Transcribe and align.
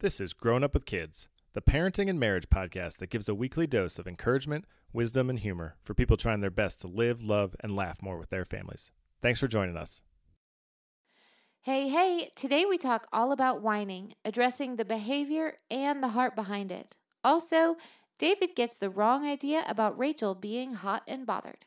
This 0.00 0.18
is 0.18 0.32
Grown 0.32 0.64
Up 0.64 0.72
with 0.72 0.86
Kids, 0.86 1.28
the 1.52 1.60
parenting 1.60 2.08
and 2.08 2.18
marriage 2.18 2.48
podcast 2.48 2.96
that 2.98 3.10
gives 3.10 3.28
a 3.28 3.34
weekly 3.34 3.66
dose 3.66 3.98
of 3.98 4.08
encouragement, 4.08 4.64
wisdom, 4.94 5.28
and 5.28 5.38
humor 5.38 5.76
for 5.82 5.92
people 5.92 6.16
trying 6.16 6.40
their 6.40 6.48
best 6.48 6.80
to 6.80 6.88
live, 6.88 7.22
love, 7.22 7.54
and 7.60 7.76
laugh 7.76 8.00
more 8.00 8.16
with 8.16 8.30
their 8.30 8.46
families. 8.46 8.92
Thanks 9.20 9.40
for 9.40 9.46
joining 9.46 9.76
us. 9.76 10.00
Hey, 11.60 11.90
hey, 11.90 12.30
today 12.34 12.64
we 12.64 12.78
talk 12.78 13.08
all 13.12 13.30
about 13.30 13.60
whining, 13.60 14.14
addressing 14.24 14.76
the 14.76 14.86
behavior 14.86 15.58
and 15.70 16.02
the 16.02 16.08
heart 16.08 16.34
behind 16.34 16.72
it. 16.72 16.96
Also, 17.22 17.76
David 18.18 18.56
gets 18.56 18.78
the 18.78 18.88
wrong 18.88 19.26
idea 19.26 19.64
about 19.68 19.98
Rachel 19.98 20.34
being 20.34 20.72
hot 20.72 21.02
and 21.06 21.26
bothered. 21.26 21.66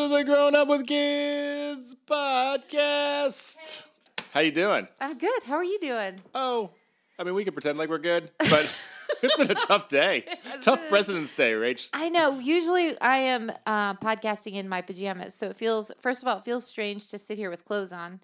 To 0.00 0.08
the 0.08 0.24
Grown 0.24 0.54
Up 0.54 0.66
with 0.66 0.86
Kids 0.86 1.94
podcast. 2.06 3.84
How 4.32 4.40
you 4.40 4.50
doing? 4.50 4.88
I'm 4.98 5.18
good. 5.18 5.42
How 5.44 5.56
are 5.56 5.64
you 5.64 5.78
doing? 5.78 6.22
Oh, 6.34 6.70
I 7.18 7.24
mean, 7.24 7.34
we 7.34 7.44
could 7.44 7.52
pretend 7.52 7.76
like 7.76 7.90
we're 7.90 7.98
good, 7.98 8.30
but 8.38 8.74
it's 9.22 9.36
been 9.36 9.50
a 9.50 9.54
tough 9.54 9.88
day. 9.88 10.24
Tough 10.62 10.80
President's 10.88 11.34
Day, 11.34 11.52
Rach. 11.52 11.90
I 11.92 12.08
know. 12.08 12.38
Usually 12.38 12.98
I 13.00 13.16
am 13.18 13.52
uh, 13.66 13.92
podcasting 13.94 14.54
in 14.54 14.70
my 14.70 14.80
pajamas. 14.80 15.34
So 15.34 15.50
it 15.50 15.56
feels, 15.56 15.92
first 16.00 16.22
of 16.22 16.28
all, 16.28 16.38
it 16.38 16.44
feels 16.44 16.66
strange 16.66 17.08
to 17.08 17.18
sit 17.18 17.36
here 17.36 17.50
with 17.50 17.66
clothes 17.66 17.92
on. 17.92 18.20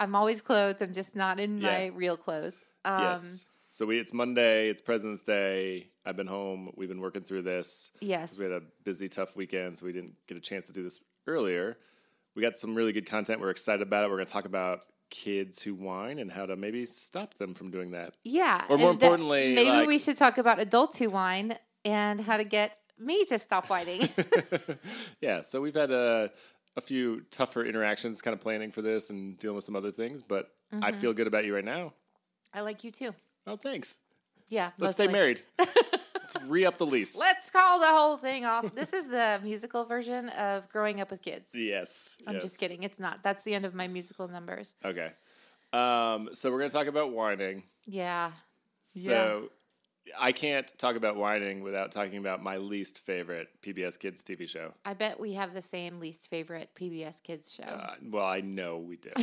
I'm 0.00 0.16
always 0.16 0.40
clothed. 0.40 0.82
I'm 0.82 0.92
just 0.92 1.14
not 1.14 1.38
in 1.38 1.60
my 1.60 1.84
Yeah. 1.84 1.90
real 1.94 2.16
clothes. 2.16 2.64
Um, 2.84 3.02
yes. 3.04 3.48
So 3.68 3.86
we 3.86 4.00
it's 4.00 4.12
Monday. 4.12 4.68
It's 4.68 4.82
President's 4.82 5.22
Day. 5.22 5.90
I've 6.04 6.16
been 6.16 6.26
home. 6.26 6.72
We've 6.76 6.88
been 6.88 7.00
working 7.00 7.22
through 7.22 7.42
this. 7.42 7.92
Yes. 8.00 8.36
We 8.36 8.44
had 8.44 8.52
a 8.52 8.62
busy, 8.82 9.06
tough 9.06 9.36
weekend, 9.36 9.76
so 9.76 9.86
we 9.86 9.92
didn't 9.92 10.14
get 10.26 10.36
a 10.36 10.40
chance 10.40 10.66
to 10.66 10.72
do 10.72 10.82
this 10.82 10.98
earlier. 11.30 11.76
We 12.34 12.42
got 12.42 12.56
some 12.58 12.74
really 12.74 12.92
good 12.92 13.06
content. 13.06 13.40
We're 13.40 13.50
excited 13.50 13.82
about 13.82 14.04
it. 14.04 14.10
We're 14.10 14.16
going 14.16 14.26
to 14.26 14.32
talk 14.32 14.44
about 14.44 14.80
kids 15.10 15.60
who 15.62 15.74
whine 15.74 16.18
and 16.18 16.30
how 16.30 16.46
to 16.46 16.54
maybe 16.56 16.86
stop 16.86 17.34
them 17.34 17.54
from 17.54 17.70
doing 17.70 17.90
that. 17.92 18.14
Yeah. 18.24 18.64
Or 18.68 18.78
more 18.78 18.90
importantly, 18.90 19.54
maybe 19.54 19.70
like- 19.70 19.88
we 19.88 19.98
should 19.98 20.16
talk 20.16 20.38
about 20.38 20.60
adults 20.60 20.96
who 20.96 21.10
whine 21.10 21.56
and 21.84 22.20
how 22.20 22.36
to 22.36 22.44
get 22.44 22.76
me 22.98 23.24
to 23.24 23.38
stop 23.38 23.68
whining. 23.70 24.02
yeah, 25.20 25.40
so 25.42 25.60
we've 25.60 25.74
had 25.74 25.90
a, 25.90 26.30
a 26.76 26.80
few 26.80 27.22
tougher 27.30 27.64
interactions 27.64 28.20
kind 28.22 28.34
of 28.34 28.40
planning 28.40 28.70
for 28.70 28.82
this 28.82 29.10
and 29.10 29.38
dealing 29.38 29.56
with 29.56 29.64
some 29.64 29.76
other 29.76 29.90
things, 29.92 30.22
but 30.22 30.50
Mm-hmm. 30.72 30.84
I 30.84 30.92
feel 30.92 31.12
good 31.12 31.26
about 31.26 31.44
you 31.44 31.52
right 31.52 31.64
now. 31.64 31.94
I 32.54 32.60
like 32.60 32.84
you 32.84 32.92
too. 32.92 33.12
Oh, 33.44 33.56
thanks. 33.56 33.98
Yeah. 34.50 34.70
Let's 34.78 34.92
stay 34.92 35.08
married. 35.08 35.42
Re 36.46 36.64
up 36.64 36.78
the 36.78 36.86
lease. 36.86 37.16
Let's 37.16 37.50
call 37.50 37.80
the 37.80 37.86
whole 37.86 38.16
thing 38.16 38.44
off. 38.44 38.74
This 38.74 38.92
is 38.92 39.06
the 39.06 39.40
musical 39.44 39.84
version 39.84 40.28
of 40.30 40.68
Growing 40.68 41.00
Up 41.00 41.10
with 41.10 41.22
Kids. 41.22 41.50
yes. 41.54 42.16
I'm 42.26 42.34
yes. 42.34 42.42
just 42.42 42.58
kidding. 42.58 42.82
It's 42.82 42.98
not. 42.98 43.22
That's 43.22 43.44
the 43.44 43.54
end 43.54 43.64
of 43.64 43.74
my 43.74 43.88
musical 43.88 44.28
numbers. 44.28 44.74
Okay. 44.84 45.10
Um, 45.72 46.30
so 46.32 46.50
we're 46.50 46.58
going 46.58 46.70
to 46.70 46.76
talk 46.76 46.86
about 46.86 47.12
whining. 47.12 47.64
Yeah. 47.86 48.32
So 48.84 49.50
I 50.18 50.32
can't 50.32 50.66
talk 50.78 50.96
about 50.96 51.16
whining 51.16 51.62
without 51.62 51.92
talking 51.92 52.18
about 52.18 52.42
my 52.42 52.56
least 52.56 53.00
favorite 53.04 53.48
PBS 53.62 53.98
Kids 53.98 54.22
TV 54.24 54.48
show. 54.48 54.72
I 54.84 54.94
bet 54.94 55.20
we 55.20 55.34
have 55.34 55.54
the 55.54 55.62
same 55.62 56.00
least 56.00 56.28
favorite 56.28 56.70
PBS 56.74 57.22
Kids 57.22 57.52
show. 57.52 57.64
Uh, 57.64 57.94
well, 58.10 58.26
I 58.26 58.40
know 58.40 58.78
we 58.78 58.96
do. 58.96 59.10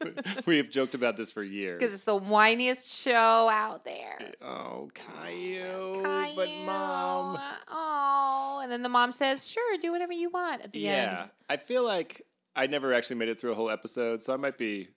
we 0.46 0.56
have 0.58 0.70
joked 0.70 0.94
about 0.94 1.16
this 1.16 1.30
for 1.32 1.42
years. 1.42 1.78
Because 1.78 1.94
it's 1.94 2.04
the 2.04 2.18
whiniest 2.18 3.02
show 3.02 3.48
out 3.50 3.84
there. 3.84 4.18
Oh, 4.40 4.88
Caillou, 4.94 6.02
but 6.02 6.48
mom. 6.66 7.38
Oh, 7.68 8.60
and 8.62 8.70
then 8.70 8.82
the 8.82 8.88
mom 8.88 9.12
says, 9.12 9.48
"Sure, 9.48 9.78
do 9.78 9.92
whatever 9.92 10.12
you 10.12 10.30
want." 10.30 10.62
At 10.62 10.72
the 10.72 10.80
Yeah, 10.80 10.90
end, 10.90 11.10
Yeah. 11.18 11.26
I 11.48 11.56
feel 11.58 11.84
like 11.84 12.22
I 12.56 12.66
never 12.66 12.92
actually 12.92 13.16
made 13.16 13.28
it 13.28 13.40
through 13.40 13.52
a 13.52 13.54
whole 13.54 13.70
episode, 13.70 14.20
so 14.22 14.32
I 14.32 14.36
might 14.36 14.58
be 14.58 14.88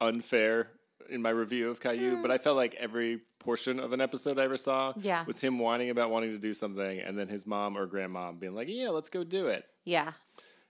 unfair 0.00 0.70
in 1.08 1.22
my 1.22 1.30
review 1.30 1.70
of 1.70 1.80
Caillou. 1.80 2.16
Hmm. 2.16 2.22
But 2.22 2.30
I 2.30 2.38
felt 2.38 2.56
like 2.56 2.74
every 2.74 3.20
portion 3.38 3.78
of 3.80 3.92
an 3.92 4.00
episode 4.00 4.38
I 4.38 4.44
ever 4.44 4.56
saw 4.56 4.92
Yeah. 4.96 5.24
was 5.26 5.40
him 5.40 5.58
whining 5.58 5.90
about 5.90 6.10
wanting 6.10 6.32
to 6.32 6.38
do 6.38 6.52
something, 6.54 7.00
and 7.00 7.18
then 7.18 7.28
his 7.28 7.46
mom 7.46 7.76
or 7.76 7.86
grandmom 7.86 8.38
being 8.40 8.54
like, 8.54 8.68
"Yeah, 8.68 8.88
let's 8.90 9.08
go 9.08 9.24
do 9.24 9.46
it." 9.48 9.64
yeah, 9.84 10.12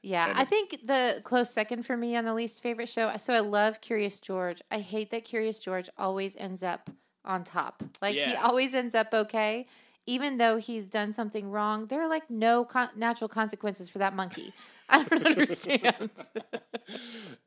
yeah. 0.03 0.29
And 0.31 0.39
I 0.39 0.45
think 0.45 0.87
the 0.87 1.21
close 1.25 1.51
second 1.53 1.85
for 1.85 1.97
me 1.97 2.15
on 2.17 2.25
the 2.25 2.35
least 2.35 2.63
favorite 2.63 2.89
show. 2.89 3.11
So 3.17 3.33
I 3.35 3.41
love 3.41 3.81
Curious 3.81 4.19
George. 4.19 4.63
I 4.71 4.79
hate 4.81 5.11
that 5.11 5.25
Curious 5.25 5.59
George 5.59 5.89
always 5.99 6.37
ends 6.37 6.63
up 6.63 6.89
on 7.25 7.43
top. 7.45 7.83
Like 8.01 8.15
he 8.15 8.35
always 8.37 8.75
ends 8.75 8.95
up 8.95 9.09
okay. 9.13 9.67
Even 10.07 10.39
though 10.39 10.57
he's 10.57 10.87
done 10.87 11.13
something 11.13 11.51
wrong, 11.51 11.85
there 11.87 12.01
are 12.01 12.09
like 12.09 12.31
no 12.31 12.65
con- 12.65 12.89
natural 12.97 13.29
consequences 13.29 13.91
for 13.91 13.99
that 13.99 14.15
monkey. 14.17 14.55
I 14.89 15.05
don't 15.05 15.27
understand. 15.33 16.11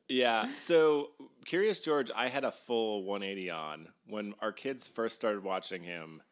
Yeah. 0.08 0.46
So 0.46 1.10
Curious 1.44 1.80
George, 1.80 2.10
I 2.14 2.28
had 2.28 2.44
a 2.44 2.52
full 2.52 3.04
180 3.04 3.50
on 3.50 3.88
when 4.06 4.34
our 4.40 4.52
kids 4.52 4.86
first 4.86 5.14
started 5.16 5.42
watching 5.42 5.82
him. 5.82 6.22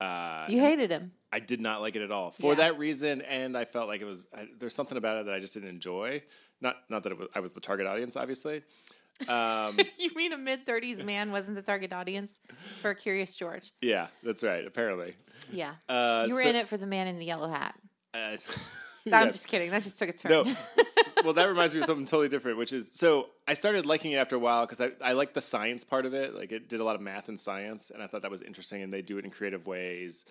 Uh, 0.00 0.46
you 0.48 0.60
hated 0.60 0.90
him. 0.90 1.12
I 1.32 1.38
did 1.40 1.60
not 1.60 1.80
like 1.82 1.94
it 1.94 2.02
at 2.02 2.10
all 2.10 2.30
for 2.30 2.52
Yeah. 2.52 2.54
that 2.56 2.78
reason, 2.78 3.20
and 3.22 3.56
I 3.56 3.64
felt 3.64 3.86
like 3.86 4.00
it 4.00 4.06
was 4.06 4.26
I, 4.34 4.48
there's 4.58 4.74
something 4.74 4.96
about 4.98 5.18
it 5.18 5.26
that 5.26 5.34
I 5.34 5.40
just 5.40 5.54
didn't 5.54 5.68
enjoy. 5.68 6.22
Not 6.60 6.76
not 6.88 7.02
that 7.04 7.12
it 7.12 7.18
was, 7.18 7.28
I 7.34 7.40
was 7.40 7.52
the 7.52 7.60
target 7.60 7.86
audience, 7.86 8.16
obviously. 8.16 8.62
Um, 9.28 9.78
You 9.98 10.10
mean 10.16 10.32
a 10.32 10.38
mid 10.38 10.64
thirties 10.64 11.02
man 11.04 11.30
wasn't 11.30 11.56
the 11.56 11.62
target 11.62 11.92
audience 11.92 12.38
for 12.80 12.94
Curious 12.94 13.36
George? 13.36 13.70
yeah, 13.82 14.06
that's 14.22 14.42
right. 14.42 14.66
Apparently, 14.66 15.14
Yeah. 15.52 15.74
uh, 15.88 16.24
you 16.26 16.34
were 16.34 16.42
so- 16.42 16.48
in 16.48 16.56
it 16.56 16.66
for 16.66 16.78
the 16.78 16.86
man 16.86 17.06
in 17.06 17.18
the 17.18 17.26
yellow 17.26 17.48
hat. 17.48 17.78
Uh, 18.14 18.36
I'm 19.12 19.28
just 19.28 19.48
kidding. 19.48 19.70
That 19.70 19.82
just 19.82 19.98
took 19.98 20.08
a 20.08 20.12
turn. 20.12 20.30
No. 20.30 20.44
well, 21.24 21.32
that 21.34 21.48
reminds 21.48 21.74
me 21.74 21.80
of 21.80 21.86
something 21.86 22.06
totally 22.06 22.28
different, 22.28 22.58
which 22.58 22.72
is 22.72 22.90
so 22.92 23.28
I 23.48 23.54
started 23.54 23.86
liking 23.86 24.12
it 24.12 24.16
after 24.16 24.36
a 24.36 24.38
while 24.38 24.66
because 24.66 24.80
I, 24.80 24.90
I 25.02 25.12
liked 25.12 25.34
the 25.34 25.40
science 25.40 25.84
part 25.84 26.06
of 26.06 26.14
it. 26.14 26.34
Like 26.34 26.52
it 26.52 26.68
did 26.68 26.80
a 26.80 26.84
lot 26.84 26.96
of 26.96 27.00
math 27.00 27.28
and 27.28 27.38
science, 27.38 27.90
and 27.90 28.02
I 28.02 28.06
thought 28.06 28.22
that 28.22 28.30
was 28.30 28.42
interesting, 28.42 28.82
and 28.82 28.92
they 28.92 29.02
do 29.02 29.18
it 29.18 29.24
in 29.24 29.30
creative 29.30 29.66
ways. 29.66 30.24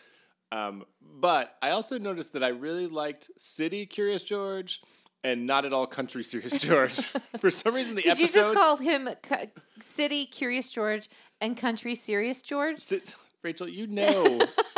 Um, 0.51 0.83
but 1.01 1.55
I 1.61 1.71
also 1.71 1.99
noticed 1.99 2.33
that 2.33 2.43
I 2.43 2.49
really 2.49 2.87
liked 2.87 3.29
City 3.37 3.85
Curious 3.85 4.23
George 4.23 4.81
and 5.23 5.45
not 5.45 5.65
at 5.65 5.73
all 5.73 5.85
Country 5.85 6.23
Serious 6.23 6.59
George. 6.59 6.95
For 7.39 7.51
some 7.51 7.75
reason, 7.75 7.95
the 7.95 8.01
Did 8.01 8.19
you 8.19 8.27
just 8.27 8.53
call 8.53 8.77
him 8.77 9.09
C- 9.23 9.35
City 9.79 10.25
Curious 10.25 10.69
George 10.69 11.09
and 11.41 11.55
Country 11.55 11.95
Serious 11.95 12.41
George? 12.41 12.79
Sit- 12.79 13.15
Rachel, 13.41 13.69
you 13.69 13.87
know 13.87 14.39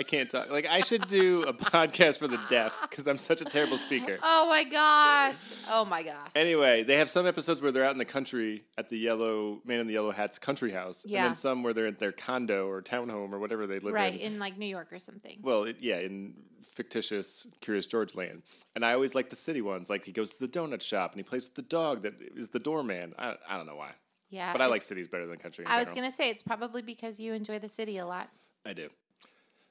I 0.00 0.02
can't 0.02 0.30
talk. 0.30 0.48
Like 0.50 0.66
I 0.66 0.80
should 0.80 1.06
do 1.08 1.42
a 1.42 1.52
podcast 1.74 2.18
for 2.20 2.26
the 2.26 2.40
deaf 2.48 2.80
because 2.88 3.06
I'm 3.06 3.18
such 3.18 3.42
a 3.42 3.44
terrible 3.44 3.76
speaker. 3.76 4.16
Oh 4.22 4.48
my 4.48 4.64
gosh. 4.64 5.36
Oh 5.70 5.84
my 5.84 6.02
gosh. 6.02 6.28
Anyway, 6.34 6.84
they 6.84 6.96
have 6.96 7.10
some 7.10 7.26
episodes 7.26 7.60
where 7.60 7.70
they're 7.70 7.84
out 7.84 7.92
in 7.92 7.98
the 7.98 8.06
country 8.06 8.64
at 8.78 8.88
the 8.88 8.96
yellow 8.96 9.60
man 9.66 9.78
in 9.78 9.86
the 9.86 9.92
yellow 9.92 10.10
hat's 10.10 10.38
country 10.38 10.72
house, 10.72 11.04
and 11.04 11.12
then 11.12 11.34
some 11.34 11.62
where 11.62 11.74
they're 11.74 11.86
at 11.86 11.98
their 11.98 12.12
condo 12.12 12.66
or 12.66 12.80
townhome 12.80 13.30
or 13.32 13.38
whatever 13.38 13.66
they 13.66 13.78
live 13.78 13.92
Right, 13.92 14.14
in. 14.14 14.32
in 14.34 14.38
like 14.38 14.56
New 14.56 14.64
York 14.66 14.90
or 14.90 14.98
something. 14.98 15.38
Well, 15.42 15.64
it, 15.64 15.76
yeah, 15.80 15.98
in 15.98 16.32
fictitious 16.74 17.46
Curious 17.60 17.86
George 17.86 18.14
land, 18.14 18.42
and 18.74 18.86
I 18.86 18.94
always 18.94 19.14
like 19.14 19.28
the 19.28 19.36
city 19.36 19.60
ones. 19.60 19.90
Like 19.90 20.06
he 20.06 20.12
goes 20.12 20.30
to 20.30 20.40
the 20.40 20.48
donut 20.48 20.80
shop 20.80 21.12
and 21.12 21.18
he 21.22 21.28
plays 21.28 21.44
with 21.44 21.56
the 21.56 21.62
dog 21.62 22.02
that 22.02 22.14
is 22.36 22.48
the 22.48 22.58
doorman. 22.58 23.12
I, 23.18 23.34
I 23.46 23.58
don't 23.58 23.66
know 23.66 23.76
why, 23.76 23.90
Yeah. 24.30 24.50
but 24.52 24.62
I 24.62 24.66
like 24.66 24.80
cities 24.80 25.08
better 25.08 25.26
than 25.26 25.36
country. 25.36 25.66
I 25.66 25.78
was 25.78 25.92
going 25.92 26.08
to 26.10 26.16
say 26.16 26.30
it's 26.30 26.42
probably 26.42 26.80
because 26.80 27.20
you 27.20 27.34
enjoy 27.34 27.58
the 27.58 27.68
city 27.68 27.98
a 27.98 28.06
lot. 28.06 28.30
I 28.64 28.72
do. 28.72 28.88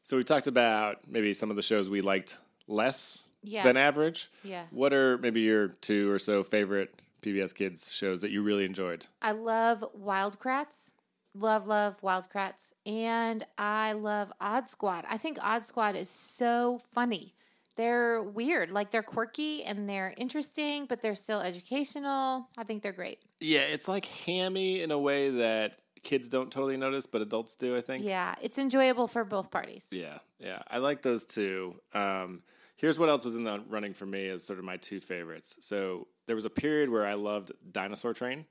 So 0.09 0.17
we 0.17 0.23
talked 0.23 0.47
about 0.47 1.07
maybe 1.07 1.35
some 1.35 1.51
of 1.51 1.55
the 1.55 1.61
shows 1.61 1.87
we 1.87 2.01
liked 2.01 2.35
less 2.67 3.25
Yeah. 3.43 3.61
than 3.61 3.77
average. 3.77 4.31
Yeah. 4.43 4.65
What 4.71 4.91
are 4.91 5.19
maybe 5.19 5.41
your 5.41 5.67
two 5.67 6.09
or 6.11 6.17
so 6.17 6.43
favorite 6.43 6.99
PBS 7.21 7.53
Kids 7.53 7.91
shows 7.91 8.21
that 8.21 8.31
you 8.31 8.41
really 8.41 8.65
enjoyed? 8.65 9.05
I 9.21 9.33
love 9.33 9.85
Wild 9.93 10.39
Wildcrats. 10.39 10.89
Love, 11.35 11.67
love 11.67 12.01
Wild 12.01 12.23
Wildcrats. 12.23 12.71
And 12.87 13.43
I 13.59 13.91
love 13.91 14.33
Odd 14.41 14.67
Squad. 14.67 15.05
I 15.07 15.19
think 15.19 15.37
Odd 15.43 15.63
Squad 15.63 15.95
is 15.95 16.09
so 16.09 16.81
funny. 16.91 17.35
They're 17.75 18.23
weird. 18.23 18.71
Like 18.71 18.89
they're 18.89 19.03
quirky 19.03 19.63
and 19.63 19.87
they're 19.87 20.15
interesting, 20.17 20.87
but 20.87 21.03
they're 21.03 21.13
still 21.13 21.39
educational. 21.39 22.49
I 22.57 22.63
think 22.63 22.81
they're 22.81 22.93
great. 22.93 23.19
Yeah, 23.41 23.61
it's 23.61 23.87
like 23.87 24.05
hammy 24.05 24.81
in 24.81 24.89
a 24.89 24.97
way 24.97 25.29
that 25.29 25.77
kids 26.03 26.27
don't 26.27 26.51
totally 26.51 26.77
notice, 26.77 27.05
but 27.05 27.21
adults 27.21 27.55
do. 27.55 27.75
I 27.77 27.81
think. 27.81 28.03
Yeah, 28.03 28.35
it's 28.41 28.57
enjoyable 28.57 29.07
for 29.07 29.23
both 29.23 29.51
parties. 29.51 29.85
Yeah, 29.91 30.19
yeah. 30.39 30.61
I 30.69 30.77
like 30.79 31.01
those 31.01 31.25
two. 31.25 31.79
Um, 31.93 32.41
here's 32.75 32.97
what 32.99 33.09
else 33.09 33.25
was 33.25 33.35
in 33.35 33.43
the 33.43 33.63
running 33.69 33.93
for 33.93 34.05
me 34.05 34.27
as 34.29 34.43
sort 34.43 34.59
of 34.59 34.65
my 34.65 34.77
two 34.77 34.99
favorites. 34.99 35.57
So 35.61 36.07
there 36.27 36.35
was 36.35 36.45
a 36.45 36.49
period 36.49 36.89
where 36.89 37.05
I 37.05 37.13
loved 37.15 37.51
Dinosaur 37.71 38.13
Train. 38.13 38.45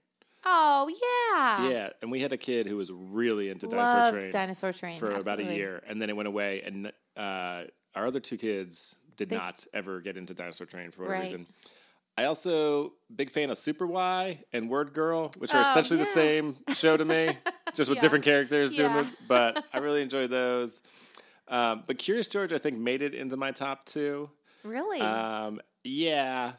Oh, 0.45 0.89
yeah. 0.89 1.69
Yeah, 1.69 1.89
and 2.01 2.13
we 2.13 2.21
had 2.21 2.33
a 2.33 2.37
kid 2.37 2.67
who 2.69 2.77
was 2.77 2.93
really 2.93 3.51
into 3.51 3.67
Dinosaur 3.67 4.19
Train 4.21 4.33
Dinosaur 4.33 4.73
Train. 4.73 4.99
for 5.01 5.07
about 5.11 5.17
a 5.27 5.31
absolutely. 5.31 5.57
year, 5.57 5.83
and 5.87 6.01
then 6.01 6.11
it 6.11 6.17
went 6.17 6.29
away. 6.29 6.63
And 6.63 6.93
uh, 7.17 7.65
our 7.95 8.07
other 8.07 8.21
two 8.21 8.37
kids 8.37 8.95
did 9.17 9.31
not 9.33 9.67
ever 9.75 10.01
get 10.01 10.17
into 10.17 10.35
Dinosaur 10.35 10.67
Train 10.67 10.93
for 10.93 11.03
whatever 11.03 11.21
Right. 11.21 11.25
reason. 11.25 11.47
I 12.19 12.25
also 12.25 12.95
big 13.15 13.31
fan 13.31 13.49
of 13.51 13.59
Super 13.59 13.87
Why 13.87 14.41
and 14.53 14.69
Word 14.69 14.93
Girl, 14.93 15.31
which 15.39 15.55
are 15.55 15.59
Oh, 15.59 15.71
essentially 15.71 16.01
the 16.01 16.05
same 16.07 16.57
show 16.75 16.97
to 16.97 17.05
me. 17.05 17.31
just 17.77 17.89
with 17.89 17.99
Yeah. 17.99 18.03
different 18.03 18.25
characters 18.25 18.71
doing 18.73 18.91
Yeah. 18.91 19.03
this. 19.03 19.15
But 19.29 19.65
I 19.73 19.79
really 19.79 20.03
enjoy 20.03 20.27
those. 20.27 20.81
Um, 21.47 21.85
but 21.87 21.97
Curious 21.99 22.27
George, 22.27 22.53
I 22.53 22.59
think, 22.59 22.77
made 22.77 23.03
it 23.03 23.15
into 23.15 23.37
my 23.37 23.53
top 23.53 23.87
two. 23.87 24.31
Really? 24.65 25.01
Um, 25.01 25.61
yeah. 25.85 26.55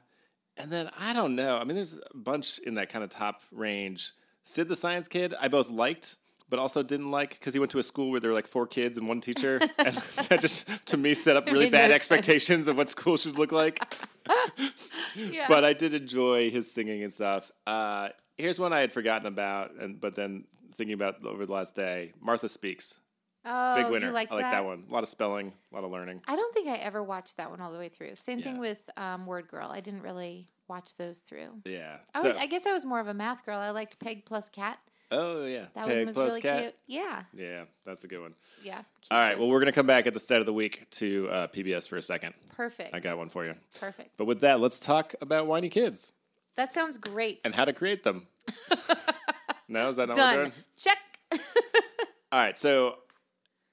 And 0.56 0.72
then 0.72 0.90
I 0.98 1.12
don't 1.12 1.36
know. 1.36 1.58
I 1.58 1.66
mean, 1.66 1.76
there's 1.76 1.94
a 1.98 2.18
bunch 2.18 2.60
in 2.60 2.76
that 2.76 2.88
kind 2.88 3.04
of 3.04 3.10
top 3.10 3.42
range. 3.52 4.14
Sid 4.46 4.70
the 4.70 4.78
Science 4.78 5.10
Kid, 5.10 5.34
I 5.42 5.50
both 5.50 5.70
liked, 5.70 6.16
but 6.50 6.60
also 6.60 6.84
didn't 6.84 7.12
like 7.12 7.32
because 7.32 7.54
he 7.54 7.60
went 7.60 7.72
to 7.72 7.80
a 7.80 7.84
school 7.84 8.12
where 8.12 8.20
there 8.20 8.30
were 8.32 8.36
like 8.36 8.48
four 8.48 8.66
kids 8.68 8.98
and 8.98 9.08
one 9.08 9.22
teacher. 9.22 9.60
and 9.78 9.96
that 9.96 10.40
just, 10.42 10.68
to 10.88 10.98
me, 10.98 11.14
set 11.14 11.38
up 11.38 11.46
really 11.48 11.70
bad 11.70 11.90
no 11.90 11.96
expectations 11.96 12.68
of 12.68 12.78
what 12.78 12.90
school 12.90 13.18
should 13.18 13.38
look 13.38 13.52
like. 13.52 13.80
yeah. 15.16 15.46
But 15.48 15.64
I 15.64 15.74
did 15.74 15.94
enjoy 15.94 16.50
his 16.50 16.72
singing 16.72 17.04
and 17.04 17.12
stuff. 17.14 17.52
Uh, 17.68 18.10
here's 18.38 18.60
one 18.60 18.74
I 18.74 18.80
had 18.80 18.92
forgotten 18.92 19.28
about, 19.28 19.76
and 19.76 20.00
but 20.00 20.16
then 20.16 20.46
thinking 20.76 20.94
about 20.94 21.26
over 21.26 21.46
the 21.46 21.52
last 21.52 21.76
day 21.76 22.14
Martha 22.22 22.48
Speaks. 22.50 22.96
oh, 23.46 23.76
Big 23.76 23.92
winner. 23.92 24.08
I 24.08 24.12
like 24.12 24.30
that? 24.30 24.40
that 24.40 24.66
one. 24.66 24.86
A 24.90 24.94
lot 24.94 25.04
of 25.04 25.10
spelling, 25.10 25.54
a 25.72 25.76
lot 25.76 25.84
of 25.84 25.92
learning. 25.92 26.22
I 26.28 26.36
don't 26.36 26.54
think 26.54 26.68
I 26.68 26.76
ever 26.78 27.04
watched 27.04 27.38
that 27.38 27.50
one 27.50 27.62
all 27.62 27.72
the 27.72 27.80
way 27.80 27.90
through. 27.90 28.16
Same 28.16 28.42
thing 28.42 28.60
with 28.60 28.90
um, 28.98 29.26
Word 29.26 29.48
Girl. 29.48 29.70
I 29.72 29.82
didn't 29.82 30.02
really 30.02 30.48
watch 30.68 30.96
those 30.98 31.18
through. 31.20 31.62
Yeah. 31.66 31.98
I, 32.14 32.22
So- 32.22 32.30
was, 32.30 32.38
I 32.38 32.46
guess 32.46 32.66
I 32.66 32.72
was 32.74 32.86
more 32.86 33.00
of 33.00 33.08
a 33.08 33.14
math 33.14 33.46
girl. 33.46 33.58
I 33.58 33.72
liked 33.72 34.00
Peg 34.00 34.26
plus 34.26 34.50
Cat. 34.50 34.80
Oh, 35.12 35.46
yeah. 35.46 35.66
That 35.76 35.88
Peg 35.88 35.98
one 35.98 36.06
was 36.08 36.18
really 36.18 36.42
cat. 36.42 36.62
cute. 36.62 36.76
Yeah, 36.88 37.24
Yeah, 37.34 37.64
that's 37.86 38.04
a 38.04 38.08
good 38.08 38.22
one. 38.22 38.34
yeah. 38.64 38.82
All 39.12 39.18
right. 39.18 39.38
Well, 39.38 39.48
we're 39.50 39.60
going 39.60 39.72
to 39.72 39.76
come 39.76 39.88
back 39.88 40.08
at 40.08 40.14
the 40.14 40.20
start 40.20 40.40
of 40.42 40.46
the 40.46 40.54
week 40.54 40.90
to 40.92 41.30
uh, 41.30 41.48
PBS 41.48 41.88
for 41.88 41.98
a 41.98 42.02
second. 42.02 42.34
perfect. 42.56 42.94
I 42.94 43.00
got 43.00 43.18
one 43.18 43.30
for 43.30 43.46
you. 43.46 43.54
Perfect. 43.80 44.12
But 44.18 44.26
with 44.26 44.42
that, 44.42 44.60
let's 44.60 44.80
talk 44.80 45.16
about 45.22 45.48
whiny 45.48 45.70
kids 45.70 46.12
That 46.56 46.72
sounds 46.72 46.98
great. 46.98 47.40
and 47.44 47.54
how 47.56 47.66
to 47.66 47.74
create 47.74 48.04
them. 48.04 48.28
no, 49.68 49.90
is 49.90 49.96
that 49.98 50.08
not 50.10 50.18
what 50.18 50.36
we're 50.36 50.44
Done. 50.44 50.52
doing? 50.52 50.52
Check. 50.78 50.98
All 52.32 52.40
right. 52.40 52.58
So 52.58 52.96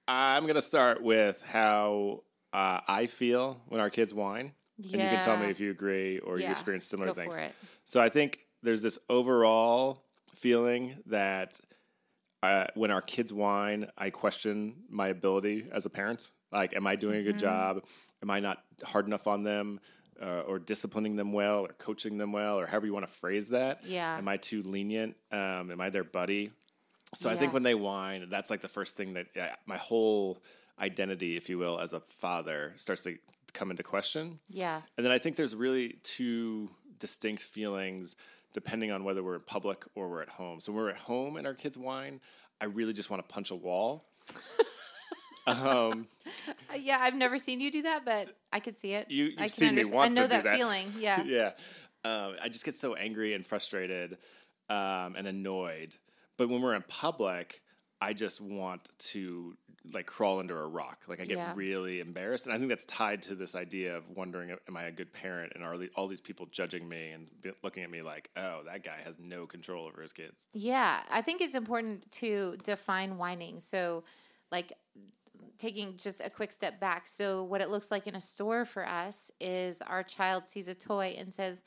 I'm 0.08 0.42
going 0.42 0.54
to 0.54 0.62
start 0.62 1.02
with 1.02 1.42
how 1.50 2.22
uh, 2.52 2.80
I 2.86 3.06
feel 3.06 3.60
when 3.68 3.80
our 3.80 3.90
kids 3.90 4.14
whine. 4.14 4.52
And 4.78 4.92
you 4.92 4.98
can 4.98 5.20
tell 5.22 5.38
me 5.38 5.46
if 5.46 5.58
you 5.58 5.70
agree 5.70 6.18
or 6.18 6.38
you 6.38 6.46
experience 6.48 6.84
similar 6.84 7.08
go 7.08 7.14
things. 7.14 7.38
So 7.86 7.98
I 7.98 8.10
think 8.10 8.40
there's 8.62 8.82
this 8.82 8.98
overall 9.08 10.02
feeling 10.36 10.96
that 11.06 11.58
uh, 12.42 12.66
when 12.74 12.90
our 12.90 13.00
kids 13.00 13.32
whine, 13.32 13.88
I 13.96 14.10
question 14.10 14.84
my 14.88 15.08
ability 15.08 15.68
as 15.72 15.86
a 15.86 15.90
parent. 15.90 16.30
Like, 16.52 16.74
am 16.76 16.86
I 16.86 16.96
doing 16.96 17.16
a 17.20 17.22
good 17.22 17.36
Mm-hmm. 17.36 17.46
job? 17.46 17.84
Am 18.22 18.30
I 18.30 18.40
not 18.40 18.62
hard 18.84 19.06
enough 19.06 19.26
on 19.26 19.42
them? 19.42 19.80
Uh, 20.20 20.40
or 20.48 20.58
disciplining 20.58 21.16
them 21.16 21.30
well, 21.34 21.58
or 21.66 21.68
coaching 21.76 22.16
them 22.16 22.32
well, 22.32 22.58
or 22.58 22.64
however 22.66 22.86
you 22.86 22.94
want 22.94 23.06
to 23.06 23.12
phrase 23.12 23.50
that. 23.50 23.84
Yeah. 23.84 24.16
Am 24.16 24.26
I 24.28 24.38
too 24.38 24.62
lenient? 24.62 25.14
Um, 25.30 25.70
am 25.70 25.78
I 25.78 25.90
their 25.90 26.04
buddy? 26.04 26.52
So 27.14 27.28
I 27.28 27.34
think 27.36 27.52
when 27.52 27.62
they 27.62 27.74
whine, 27.74 28.30
that's 28.30 28.48
like 28.48 28.62
the 28.62 28.68
first 28.68 28.96
thing 28.96 29.12
that 29.14 29.26
yeah, 29.36 29.54
my 29.66 29.76
whole 29.76 30.38
identity, 30.80 31.36
if 31.36 31.50
you 31.50 31.58
will, 31.58 31.78
as 31.78 31.92
a 31.92 32.00
father 32.00 32.72
starts 32.76 33.02
to 33.02 33.18
come 33.52 33.70
into 33.70 33.82
question. 33.82 34.38
Yeah. 34.48 34.80
And 34.96 35.04
then 35.04 35.12
I 35.12 35.18
think 35.18 35.36
there's 35.36 35.54
really 35.54 35.98
two 36.02 36.68
distinct 36.98 37.42
feelings 37.42 38.16
depending 38.56 38.90
on 38.90 39.04
whether 39.04 39.22
we're 39.22 39.34
in 39.34 39.42
public 39.42 39.84
or 39.94 40.08
we're 40.08 40.22
at 40.22 40.30
home. 40.30 40.60
So 40.60 40.72
when 40.72 40.82
we're 40.82 40.88
at 40.88 40.96
home 40.96 41.36
and 41.36 41.46
our 41.46 41.52
kids 41.52 41.76
whine, 41.76 42.22
I 42.58 42.64
really 42.64 42.94
just 42.94 43.10
want 43.10 43.22
to 43.22 43.30
punch 43.30 43.50
a 43.50 43.54
wall. 43.54 44.06
um, 45.46 46.06
yeah, 46.74 46.96
I've 46.98 47.14
never 47.14 47.36
seen 47.36 47.60
you 47.60 47.70
do 47.70 47.82
that, 47.82 48.06
but 48.06 48.34
I 48.50 48.60
could 48.60 48.74
see 48.74 48.94
it. 48.94 49.10
You- 49.10 49.36
can 49.36 49.50
seen 49.50 49.74
me 49.74 49.84
want 49.84 50.12
I 50.12 50.14
know 50.14 50.22
to 50.22 50.28
do 50.28 50.36
that, 50.36 50.44
that. 50.44 50.56
feeling. 50.56 50.90
Yeah. 50.98 51.22
yeah. 51.26 51.50
Um, 52.02 52.36
I 52.42 52.48
just 52.48 52.64
get 52.64 52.74
so 52.76 52.94
angry 52.94 53.34
and 53.34 53.44
frustrated 53.44 54.16
um, 54.70 55.16
and 55.16 55.26
annoyed. 55.26 55.94
But 56.38 56.48
when 56.48 56.62
we're 56.62 56.76
in 56.76 56.84
public, 56.88 57.60
I 58.00 58.14
just 58.14 58.40
want 58.40 58.88
to 59.10 59.54
like 59.92 60.06
crawl 60.06 60.38
under 60.38 60.60
a 60.60 60.66
rock. 60.66 61.04
Like 61.08 61.20
I 61.20 61.24
get 61.24 61.36
Yeah. 61.38 61.52
really 61.54 62.00
embarrassed, 62.00 62.46
and 62.46 62.54
I 62.54 62.58
think 62.58 62.68
that's 62.68 62.84
tied 62.84 63.22
to 63.22 63.34
this 63.34 63.54
idea 63.54 63.96
of 63.96 64.08
wondering, 64.10 64.50
am 64.68 64.76
I 64.76 64.84
a 64.84 64.92
good 64.92 65.12
parent? 65.12 65.52
And 65.54 65.62
are 65.64 65.76
all 65.94 66.08
these 66.08 66.20
people 66.20 66.46
judging 66.46 66.88
me 66.88 67.10
and 67.10 67.28
looking 67.62 67.82
at 67.82 67.90
me 67.90 68.02
like, 68.02 68.30
oh, 68.36 68.62
that 68.66 68.82
guy 68.84 68.98
has 69.04 69.18
no 69.18 69.46
control 69.46 69.86
over 69.86 70.02
his 70.02 70.12
kids? 70.12 70.46
Yeah, 70.52 71.00
I 71.10 71.22
think 71.22 71.40
it's 71.40 71.54
important 71.54 72.10
to 72.12 72.56
define 72.64 73.18
whining. 73.18 73.60
So, 73.60 74.04
like, 74.50 74.72
taking 75.58 75.96
just 75.96 76.20
a 76.20 76.30
quick 76.30 76.52
step 76.52 76.80
back. 76.80 77.08
So, 77.08 77.42
what 77.42 77.60
it 77.60 77.68
looks 77.70 77.90
like 77.90 78.06
in 78.06 78.14
a 78.14 78.20
store 78.20 78.64
for 78.64 78.86
us 78.86 79.30
is 79.40 79.82
our 79.82 80.02
child 80.02 80.46
sees 80.48 80.68
a 80.68 80.74
toy 80.74 81.14
and 81.18 81.32
says, 81.32 81.62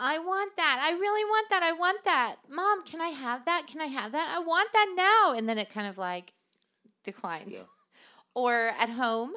I 0.00 0.20
want 0.20 0.54
that. 0.56 0.80
I 0.82 0.92
really 0.92 1.24
want 1.24 1.50
that. 1.50 1.62
I 1.64 1.72
want 1.72 2.04
that. 2.04 2.36
Mom, 2.48 2.84
can 2.84 3.00
I 3.00 3.08
have 3.08 3.44
that? 3.46 3.66
Can 3.66 3.80
I 3.80 3.86
have 3.86 4.12
that? 4.12 4.32
I 4.32 4.38
want 4.38 4.72
that 4.72 4.92
now. 4.96 5.36
And 5.36 5.48
then 5.48 5.58
it 5.58 5.70
kind 5.70 5.88
of 5.88 5.98
like 5.98 6.34
declines. 7.10 7.54
Yeah. 7.54 7.62
Or 8.34 8.52
at 8.78 8.88
home, 8.90 9.32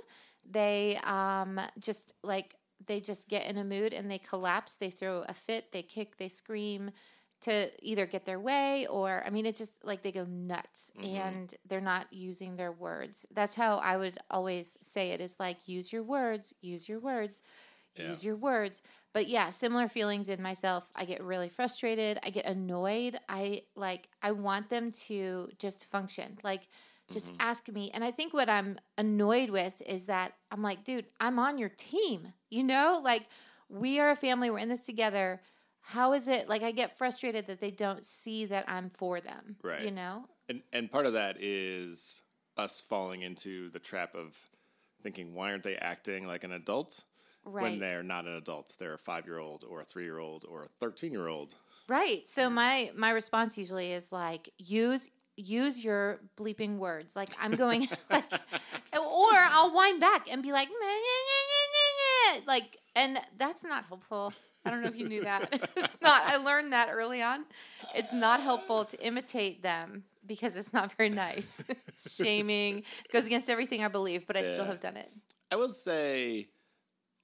they 0.49 0.97
um, 1.03 1.59
just 1.79 2.13
like, 2.23 2.55
they 2.87 2.99
just 2.99 3.27
get 3.29 3.45
in 3.47 3.57
a 3.57 3.63
mood 3.63 3.93
and 3.93 4.09
they 4.09 4.19
collapse. 4.19 4.73
They 4.73 4.89
throw 4.91 5.23
a 5.27 5.33
fit, 5.33 5.71
they 5.71 5.81
kick, 5.83 6.17
they 6.17 6.29
scream 6.29 6.91
to 7.41 7.71
either 7.81 8.05
get 8.05 8.25
their 8.25 8.39
way 8.39 8.85
or 8.87 9.23
I 9.25 9.29
mean 9.29 9.45
it 9.45 9.55
just 9.55 9.83
like 9.83 10.01
they 10.03 10.11
go 10.11 10.25
nuts 10.25 10.91
Mm-hmm. 10.97 11.15
and 11.17 11.53
they're 11.67 11.81
not 11.81 12.07
using 12.11 12.55
their 12.55 12.71
words. 12.71 13.25
That's 13.33 13.55
how 13.55 13.77
I 13.77 13.97
would 13.97 14.17
always 14.29 14.77
say 14.81 15.11
it 15.11 15.21
is 15.21 15.33
like 15.39 15.57
use 15.67 15.91
your 15.91 16.03
words, 16.03 16.53
use 16.61 16.87
your 16.87 16.99
words, 16.99 17.41
Yeah. 17.97 18.07
use 18.09 18.23
your 18.23 18.35
words. 18.35 18.81
But 19.13 19.27
yeah, 19.27 19.49
similar 19.49 19.87
feelings 19.87 20.29
in 20.29 20.41
myself. 20.41 20.91
I 20.95 21.05
get 21.05 21.23
really 21.23 21.49
frustrated, 21.49 22.19
I 22.23 22.29
get 22.29 22.45
annoyed. 22.45 23.17
I 23.27 23.63
like 23.75 24.09
I 24.21 24.31
want 24.31 24.69
them 24.69 24.91
to 25.07 25.49
just 25.57 25.85
function. 25.89 26.37
Like 26.43 26.63
just 27.11 27.27
Mm-hmm. 27.27 27.35
ask 27.41 27.67
me. 27.69 27.91
And 27.93 28.03
I 28.03 28.11
think 28.11 28.33
what 28.33 28.49
I'm 28.49 28.77
annoyed 28.97 29.49
with 29.49 29.81
is 29.85 30.03
that 30.03 30.33
I'm 30.51 30.61
like, 30.61 30.83
dude, 30.83 31.05
I'm 31.19 31.39
on 31.39 31.57
your 31.57 31.69
team. 31.69 32.33
You 32.49 32.63
know, 32.63 32.99
like 33.03 33.23
we 33.69 33.99
are 33.99 34.09
a 34.11 34.15
family, 34.15 34.49
we're 34.49 34.59
in 34.59 34.69
this 34.69 34.85
together. 34.85 35.41
How 35.81 36.13
is 36.13 36.27
it 36.27 36.47
like 36.49 36.61
I 36.63 36.71
get 36.71 36.97
frustrated 36.97 37.47
that 37.47 37.59
they 37.59 37.71
don't 37.71 38.03
see 38.03 38.45
that 38.45 38.65
I'm 38.67 38.89
for 38.91 39.19
them? 39.21 39.55
Right. 39.63 39.81
You 39.81 39.91
know? 39.91 40.25
And 40.49 40.61
and 40.71 40.91
part 40.91 41.05
of 41.05 41.13
that 41.13 41.37
is 41.39 42.21
us 42.57 42.81
falling 42.81 43.21
into 43.21 43.69
the 43.69 43.79
trap 43.79 44.13
of 44.15 44.37
thinking, 45.01 45.33
why 45.33 45.51
aren't 45.51 45.63
they 45.63 45.75
acting 45.77 46.27
like 46.27 46.43
an 46.43 46.51
adult? 46.51 47.03
Right. 47.43 47.63
When 47.63 47.79
they're 47.79 48.03
not 48.03 48.25
an 48.27 48.33
adult, 48.35 48.73
they're 48.77 48.93
a 48.93 48.99
five 48.99 49.25
year 49.25 49.39
old 49.39 49.63
or 49.67 49.81
a 49.81 49.83
three 49.83 50.03
year 50.03 50.19
old 50.19 50.45
or 50.47 50.65
a 50.65 50.67
thirteen 50.79 51.11
year 51.11 51.27
old. 51.27 51.55
Right. 51.87 52.27
So 52.27 52.49
my 52.51 52.91
my 52.95 53.09
response 53.09 53.57
usually 53.57 53.91
is 53.93 54.11
like 54.11 54.49
use 54.59 55.09
use 55.41 55.83
your 55.83 56.19
bleeping 56.37 56.77
words. 56.77 57.15
Like 57.15 57.29
I'm 57.39 57.51
going 57.51 57.81
like 58.09 58.23
or 58.93 59.29
I'll 59.33 59.73
whine 59.73 59.99
back 59.99 60.31
and 60.31 60.41
be 60.41 60.51
like 60.51 60.69
like 62.47 62.77
and 62.95 63.19
that's 63.37 63.63
not 63.63 63.85
helpful. 63.85 64.33
I 64.65 64.69
don't 64.69 64.81
know 64.81 64.89
if 64.89 64.95
you 64.95 65.07
knew 65.07 65.23
that. 65.23 65.49
it's 65.75 65.97
not 66.01 66.23
I 66.25 66.37
learned 66.37 66.73
that 66.73 66.89
early 66.91 67.21
on. 67.21 67.45
It's 67.95 68.13
not 68.13 68.41
helpful 68.41 68.85
to 68.85 69.05
imitate 69.05 69.63
them 69.63 70.03
because 70.25 70.55
it's 70.55 70.71
not 70.71 70.93
very 70.93 71.09
nice. 71.09 71.63
It's 71.87 72.15
shaming 72.15 72.83
goes 73.11 73.25
against 73.25 73.49
everything 73.49 73.83
I 73.83 73.87
believe, 73.87 74.27
but 74.27 74.37
I 74.37 74.43
still 74.43 74.65
have 74.65 74.79
done 74.79 74.97
it. 74.97 75.11
I 75.51 75.55
will 75.55 75.69
say 75.69 76.47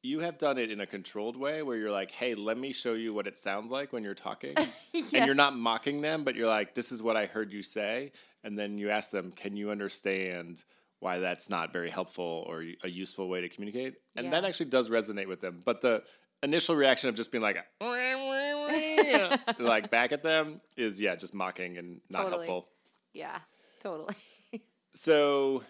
you 0.04 0.20
have 0.20 0.38
done 0.38 0.58
it 0.58 0.72
in 0.72 0.80
a 0.80 0.86
controlled 0.86 1.38
way 1.38 1.62
where 1.64 1.76
you're 1.78 1.92
like, 1.92 2.12
hey, 2.12 2.36
let 2.36 2.58
me 2.58 2.72
show 2.72 2.94
you 2.94 3.14
what 3.14 3.28
it 3.28 3.36
sounds 3.36 3.72
like 3.72 3.92
when 3.94 4.04
you're 4.04 4.14
talking. 4.14 4.56
And 5.14 5.26
you're 5.26 5.36
not 5.36 5.56
mocking 5.56 6.02
them, 6.02 6.24
but 6.24 6.36
you're 6.36 6.48
like, 6.48 6.74
this 6.76 6.92
is 6.92 7.02
what 7.02 7.16
I 7.16 7.28
heard 7.28 7.52
you 7.54 7.64
say. 7.64 8.12
And 8.44 8.58
then 8.60 8.78
you 8.78 8.90
ask 8.90 9.10
them, 9.12 9.32
can 9.32 9.56
you 9.56 9.70
understand 9.72 10.64
why 11.00 11.20
that's 11.20 11.50
not 11.50 11.72
very 11.72 11.90
helpful 11.90 12.44
or 12.48 12.64
a 12.84 12.90
useful 12.90 13.30
way 13.30 13.42
to 13.42 13.50
communicate? 13.50 13.96
And 14.16 14.26
Yeah. 14.26 14.32
that 14.32 14.46
actually 14.46 14.68
does 14.68 14.90
resonate 14.90 15.28
with 15.28 15.40
them. 15.40 15.62
But 15.64 15.82
the 15.82 16.04
initial 16.44 16.76
reaction 16.76 17.10
of 17.10 17.16
just 17.16 17.32
being 17.32 17.42
like, 17.42 17.58
like 19.60 19.90
back 19.90 20.12
at 20.12 20.24
them 20.24 20.62
is, 20.76 21.00
yeah, 21.00 21.16
just 21.16 21.34
mocking 21.34 21.78
and 21.78 22.02
not 22.10 22.24
Totally. 22.24 22.48
helpful. 22.48 22.70
Yeah, 23.14 23.40
totally. 23.82 24.16
So, 24.94 25.62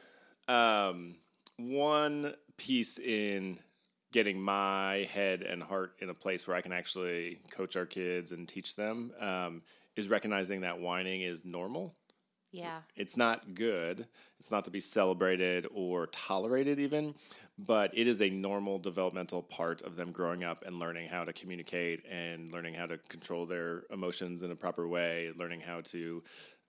um, 0.48 1.16
one 1.58 2.34
piece 2.56 2.98
in 2.98 3.60
getting 4.12 4.42
my 4.42 5.08
head 5.12 5.42
and 5.42 5.62
heart 5.62 5.96
in 6.00 6.10
a 6.10 6.14
place 6.14 6.48
where 6.48 6.56
I 6.56 6.62
can 6.62 6.72
actually 6.72 7.40
coach 7.52 7.76
our 7.76 7.86
kids 7.86 8.32
and 8.32 8.48
teach 8.48 8.76
them 8.76 9.12
um, 9.20 9.62
is 9.96 10.10
recognizing 10.10 10.62
that 10.62 10.80
whining 10.80 11.22
is 11.22 11.44
normal. 11.44 11.94
Yeah. 12.52 12.80
It's 12.96 13.18
not 13.18 13.56
good. 13.56 14.08
It's 14.40 14.52
not 14.52 14.66
to 14.66 14.72
be 14.72 14.80
celebrated 14.80 15.68
or 15.74 16.08
tolerated, 16.08 16.80
even, 16.80 17.14
but 17.58 17.92
it 17.98 18.08
is 18.08 18.22
a 18.22 18.30
normal 18.30 18.80
developmental 18.80 19.42
part 19.42 19.82
of 19.82 19.96
them 19.96 20.12
growing 20.12 20.44
up 20.44 20.64
and 20.66 20.80
learning 20.80 21.10
how 21.10 21.24
to 21.24 21.34
communicate 21.34 22.06
and 22.10 22.52
learning 22.52 22.76
how 22.76 22.86
to 22.86 22.98
control 23.10 23.46
their 23.46 23.84
emotions 23.92 24.44
in 24.44 24.52
a 24.52 24.56
proper 24.56 24.88
way, 24.88 25.32
learning 25.38 25.62
how 25.62 25.82
to 25.82 26.24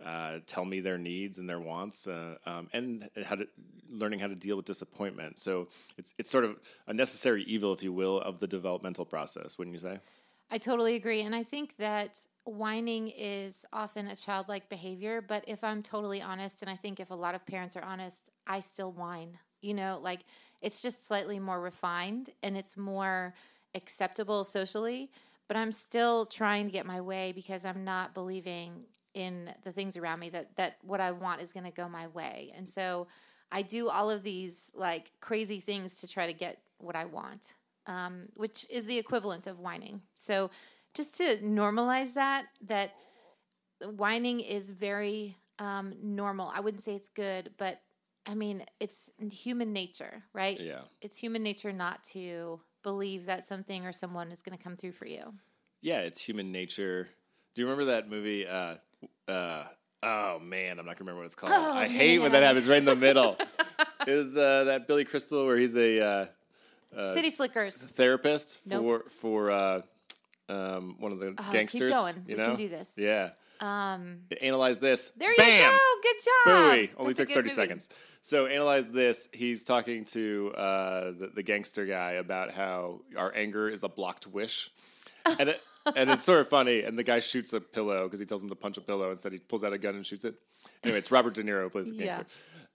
uh, 0.04 0.38
tell 0.46 0.64
me 0.64 0.80
their 0.80 0.98
needs 0.98 1.38
and 1.38 1.48
their 1.48 1.60
wants, 1.60 2.06
uh, 2.06 2.36
um, 2.46 2.68
and 2.72 3.08
how 3.24 3.34
to 3.34 3.46
learning 3.90 4.18
how 4.18 4.28
to 4.28 4.34
deal 4.34 4.56
with 4.56 4.64
disappointment. 4.64 5.38
So 5.38 5.68
it's 5.96 6.14
it's 6.18 6.30
sort 6.30 6.44
of 6.44 6.58
a 6.86 6.94
necessary 6.94 7.42
evil, 7.44 7.72
if 7.72 7.82
you 7.82 7.92
will, 7.92 8.20
of 8.20 8.40
the 8.40 8.46
developmental 8.46 9.04
process. 9.04 9.58
Wouldn't 9.58 9.74
you 9.74 9.80
say? 9.80 9.98
I 10.50 10.58
totally 10.58 10.94
agree. 10.94 11.22
And 11.22 11.34
I 11.34 11.42
think 11.42 11.76
that 11.76 12.20
whining 12.48 13.08
is 13.08 13.66
often 13.72 14.06
a 14.06 14.16
childlike 14.16 14.68
behavior, 14.68 15.20
but 15.20 15.44
if 15.46 15.62
I'm 15.62 15.82
totally 15.82 16.22
honest, 16.22 16.62
and 16.62 16.70
I 16.70 16.76
think 16.76 16.98
if 16.98 17.10
a 17.10 17.14
lot 17.14 17.34
of 17.34 17.44
parents 17.46 17.76
are 17.76 17.84
honest, 17.84 18.30
I 18.46 18.60
still 18.60 18.92
whine. 18.92 19.38
You 19.60 19.74
know, 19.74 19.98
like 20.02 20.20
it's 20.62 20.80
just 20.80 21.06
slightly 21.06 21.38
more 21.38 21.60
refined 21.60 22.30
and 22.42 22.56
it's 22.56 22.76
more 22.76 23.34
acceptable 23.74 24.44
socially, 24.44 25.10
but 25.46 25.56
I'm 25.56 25.72
still 25.72 26.26
trying 26.26 26.66
to 26.66 26.72
get 26.72 26.86
my 26.86 27.00
way 27.00 27.32
because 27.32 27.64
I'm 27.64 27.84
not 27.84 28.14
believing 28.14 28.84
in 29.14 29.50
the 29.64 29.72
things 29.72 29.96
around 29.96 30.20
me 30.20 30.30
that 30.30 30.56
that 30.56 30.76
what 30.82 31.00
I 31.00 31.10
want 31.10 31.40
is 31.40 31.52
going 31.52 31.64
to 31.64 31.72
go 31.72 31.88
my 31.88 32.06
way. 32.08 32.52
And 32.56 32.68
so 32.68 33.08
I 33.50 33.62
do 33.62 33.88
all 33.88 34.10
of 34.10 34.22
these 34.22 34.70
like 34.74 35.12
crazy 35.20 35.60
things 35.60 35.94
to 36.00 36.08
try 36.08 36.26
to 36.26 36.32
get 36.32 36.58
what 36.78 36.94
I 36.94 37.06
want, 37.06 37.46
um, 37.86 38.28
which 38.34 38.64
is 38.70 38.86
the 38.86 38.98
equivalent 38.98 39.46
of 39.46 39.58
whining. 39.58 40.02
So 40.14 40.50
just 40.98 41.14
to 41.14 41.36
normalize 41.36 42.14
that, 42.14 42.46
that 42.66 42.90
whining 43.96 44.40
is 44.40 44.68
very 44.68 45.36
um, 45.60 45.94
normal. 46.02 46.50
I 46.52 46.58
wouldn't 46.58 46.82
say 46.82 46.92
it's 46.92 47.08
good, 47.08 47.50
but 47.56 47.80
I 48.26 48.34
mean, 48.34 48.64
it's 48.80 49.08
human 49.30 49.72
nature, 49.72 50.24
right? 50.32 50.58
Yeah. 50.60 50.80
It's 51.00 51.16
human 51.16 51.44
nature 51.44 51.72
not 51.72 52.02
to 52.14 52.60
believe 52.82 53.26
that 53.26 53.46
something 53.46 53.86
or 53.86 53.92
someone 53.92 54.32
is 54.32 54.42
going 54.42 54.58
to 54.58 54.62
come 54.62 54.74
through 54.74 54.90
for 54.90 55.06
you. 55.06 55.34
Yeah, 55.82 56.00
it's 56.00 56.20
human 56.20 56.50
nature. 56.50 57.08
Do 57.54 57.62
you 57.62 57.68
remember 57.68 57.92
that 57.92 58.10
movie? 58.10 58.44
Uh, 58.44 58.74
uh, 59.28 59.64
oh 60.02 60.40
man, 60.40 60.80
I'm 60.80 60.86
not 60.86 60.98
gonna 60.98 61.10
remember 61.10 61.20
what 61.20 61.26
it's 61.26 61.36
called. 61.36 61.52
Oh, 61.54 61.72
I 61.74 61.86
hate 61.86 62.18
when 62.18 62.32
that 62.32 62.42
happens 62.42 62.66
right 62.66 62.78
in 62.78 62.84
the 62.84 62.96
middle. 62.96 63.36
Is 64.08 64.36
uh, 64.36 64.64
that 64.64 64.88
Billy 64.88 65.04
Crystal 65.04 65.46
where 65.46 65.56
he's 65.56 65.76
a 65.76 66.28
uh, 66.96 67.14
City 67.14 67.30
Slickers. 67.30 67.76
therapist 67.76 68.58
Nope. 68.66 68.80
for 68.80 69.10
for 69.10 69.50
uh, 69.50 69.82
um, 70.48 70.96
one 70.98 71.12
of 71.12 71.18
the 71.20 71.34
Oh, 71.38 71.42
keep 71.44 71.52
gangsters? 71.52 71.92
going. 71.92 72.14
You 72.26 72.36
We 72.36 72.42
know? 72.42 72.48
can 72.50 72.56
do 72.56 72.68
this. 72.68 72.90
Yeah. 72.96 73.30
Um, 73.60 74.20
Analyze 74.40 74.78
this. 74.78 75.10
there 75.16 75.30
you 75.30 75.36
Bam! 75.36 75.70
go. 75.70 75.78
Good 76.02 76.16
job. 76.24 76.54
Booey. 76.54 76.90
Only 76.96 77.12
That's 77.14 77.28
took 77.28 77.34
30 77.34 77.42
movie. 77.48 77.48
seconds. 77.54 77.88
So 78.22 78.46
analyze 78.46 78.90
this. 78.90 79.28
He's 79.32 79.64
talking 79.64 80.04
to 80.06 80.52
uh, 80.56 81.04
the, 81.12 81.32
the 81.34 81.42
gangster 81.42 81.84
guy 81.84 82.12
about 82.12 82.52
how 82.52 83.00
our 83.16 83.32
anger 83.34 83.68
is 83.68 83.82
a 83.82 83.88
blocked 83.88 84.26
wish. 84.28 84.70
And, 85.40 85.48
it, 85.50 85.62
and 85.96 86.08
it's 86.10 86.22
sort 86.22 86.40
of 86.40 86.48
funny. 86.48 86.82
And 86.82 86.96
the 86.98 87.02
guy 87.04 87.18
shoots 87.20 87.52
a 87.52 87.60
pillow 87.60 88.04
because 88.04 88.20
he 88.20 88.26
tells 88.26 88.42
him 88.42 88.48
to 88.48 88.54
punch 88.54 88.76
a 88.76 88.80
pillow. 88.80 89.10
Instead, 89.10 89.32
he 89.32 89.38
pulls 89.38 89.64
out 89.64 89.72
a 89.72 89.78
gun 89.78 89.94
and 89.96 90.06
shoots 90.06 90.24
it. 90.24 90.34
Anyway, 90.84 90.98
it's 90.98 91.10
Robert 91.10 91.34
De 91.34 91.42
Niro 91.42 91.62
who 91.64 91.70
plays 91.70 91.90
the 91.90 91.96
Yeah. 92.04 92.22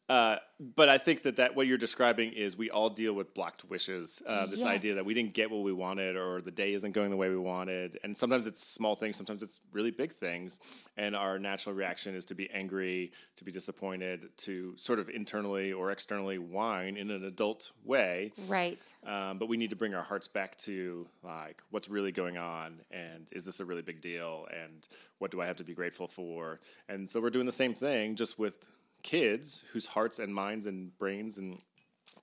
Uh, 0.09 0.35
but 0.59 0.89
I 0.89 0.97
think 0.97 1.23
that, 1.23 1.37
that 1.37 1.55
what 1.55 1.65
you're 1.65 1.77
describing 1.77 2.33
is 2.33 2.57
we 2.57 2.69
all 2.69 2.89
deal 2.89 3.13
with 3.13 3.33
blocked 3.33 3.63
wishes. 3.65 4.21
Uh, 4.25 4.45
this 4.45 4.59
Yes. 4.59 4.67
idea 4.67 4.95
that 4.95 5.05
we 5.05 5.13
didn't 5.13 5.33
get 5.33 5.49
what 5.49 5.63
we 5.63 5.71
wanted 5.73 6.17
or 6.17 6.41
the 6.41 6.51
day 6.51 6.73
isn't 6.73 6.91
going 6.91 7.09
the 7.09 7.15
way 7.17 7.29
we 7.29 7.37
wanted. 7.37 7.97
And 8.03 8.15
sometimes 8.15 8.45
it's 8.45 8.65
small 8.65 8.95
things, 8.95 9.15
sometimes 9.15 9.41
it's 9.41 9.61
really 9.71 9.91
big 9.91 10.11
things. 10.11 10.59
And 10.97 11.15
our 11.15 11.39
natural 11.39 11.73
reaction 11.73 12.15
is 12.15 12.25
to 12.25 12.35
be 12.35 12.49
angry, 12.51 13.11
to 13.37 13.43
be 13.45 13.51
disappointed, 13.51 14.29
to 14.39 14.75
sort 14.77 14.99
of 14.99 15.09
internally 15.09 15.71
or 15.73 15.89
externally 15.91 16.37
whine 16.37 16.97
in 16.97 17.09
an 17.09 17.23
adult 17.23 17.71
way. 17.83 18.33
Right. 18.47 18.81
Um, 19.05 19.37
but 19.37 19.47
we 19.47 19.55
need 19.57 19.69
to 19.69 19.75
bring 19.77 19.93
our 19.95 20.03
hearts 20.03 20.27
back 20.27 20.57
to 20.59 21.07
like 21.23 21.61
what's 21.71 21.89
really 21.89 22.11
going 22.11 22.37
on 22.37 22.81
and 22.91 23.27
is 23.31 23.45
this 23.45 23.59
a 23.61 23.65
really 23.65 23.81
big 23.81 24.01
deal 24.01 24.47
and 24.51 24.87
what 25.19 25.31
do 25.31 25.41
I 25.41 25.45
have 25.45 25.55
to 25.57 25.63
be 25.63 25.73
grateful 25.73 26.07
for? 26.07 26.59
And 26.89 27.09
so 27.09 27.21
we're 27.21 27.29
doing 27.29 27.45
the 27.45 27.51
same 27.53 27.73
thing 27.73 28.15
just 28.15 28.37
with 28.37 28.67
kids 29.03 29.63
whose 29.71 29.85
hearts 29.85 30.19
and 30.19 30.33
minds 30.33 30.65
and 30.65 30.97
brains 30.97 31.37
and 31.37 31.59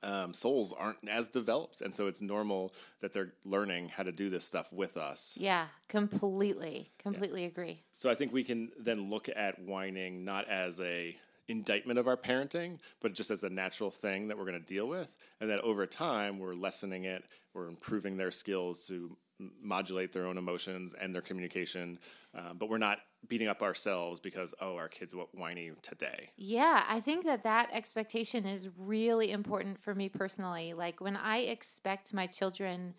um, 0.03 0.33
souls 0.33 0.73
aren't 0.77 0.97
as 1.09 1.29
developed. 1.29 1.83
And 1.83 1.93
so 1.93 2.07
it's 2.07 2.23
normal 2.23 2.73
that 3.01 3.13
they're 3.13 3.33
learning 3.45 3.89
how 3.89 4.03
to 4.03 4.13
do 4.13 4.31
this 4.31 4.45
stuff 4.45 4.73
with 4.73 4.97
us. 4.97 5.35
Yeah. 5.37 5.67
Completely. 5.89 6.91
Completely 6.99 7.45
agree. 7.45 7.83
So 7.95 8.11
I 8.11 8.15
think 8.15 8.33
we 8.33 8.45
can 8.45 8.71
then 8.79 9.11
look 9.11 9.29
at 9.35 9.59
whining 9.61 10.25
not 10.25 10.49
as 10.49 10.81
a 10.81 11.17
indictment 11.49 11.99
of 11.99 12.07
our 12.07 12.17
parenting, 12.17 12.79
but 13.01 13.13
just 13.13 13.31
as 13.31 13.43
a 13.43 13.51
natural 13.51 13.91
thing 13.91 14.29
that 14.29 14.39
we're 14.39 14.47
going 14.47 14.61
to 14.61 14.67
deal 14.67 14.87
with, 14.87 15.17
and 15.41 15.51
that 15.51 15.61
over 15.61 15.85
time 15.85 16.39
we're 16.39 16.55
lessening 16.55 17.05
it, 17.05 17.25
we're 17.55 17.67
improving 17.67 18.17
their 18.17 18.31
skills 18.31 18.87
to 18.87 19.17
modulate 19.62 20.12
their 20.12 20.26
own 20.26 20.38
emotions 20.38 20.94
and 20.99 21.14
their 21.14 21.23
communication, 21.23 21.99
um, 22.35 22.56
but 22.59 22.68
we're 22.68 22.78
not 22.78 22.99
beating 23.28 23.49
up 23.49 23.62
ourselves 23.62 24.20
because 24.20 24.54
oh 24.61 24.76
our 24.76 24.88
kids 24.88 25.14
wh- 25.14 25.35
whiny 25.35 25.73
today. 25.82 26.30
Yeah, 26.37 26.85
I 26.88 27.00
think 27.00 27.25
that 27.25 27.42
that 27.44 27.68
expectation 27.73 28.47
is 28.47 28.68
really 28.78 29.30
important 29.30 29.78
for 29.78 29.94
me 29.94 30.09
personally. 30.09 30.73
Like 30.73 31.00
when 31.00 31.16
I 31.16 31.38
expect 31.38 32.14
my 32.14 32.26
children 32.26 32.94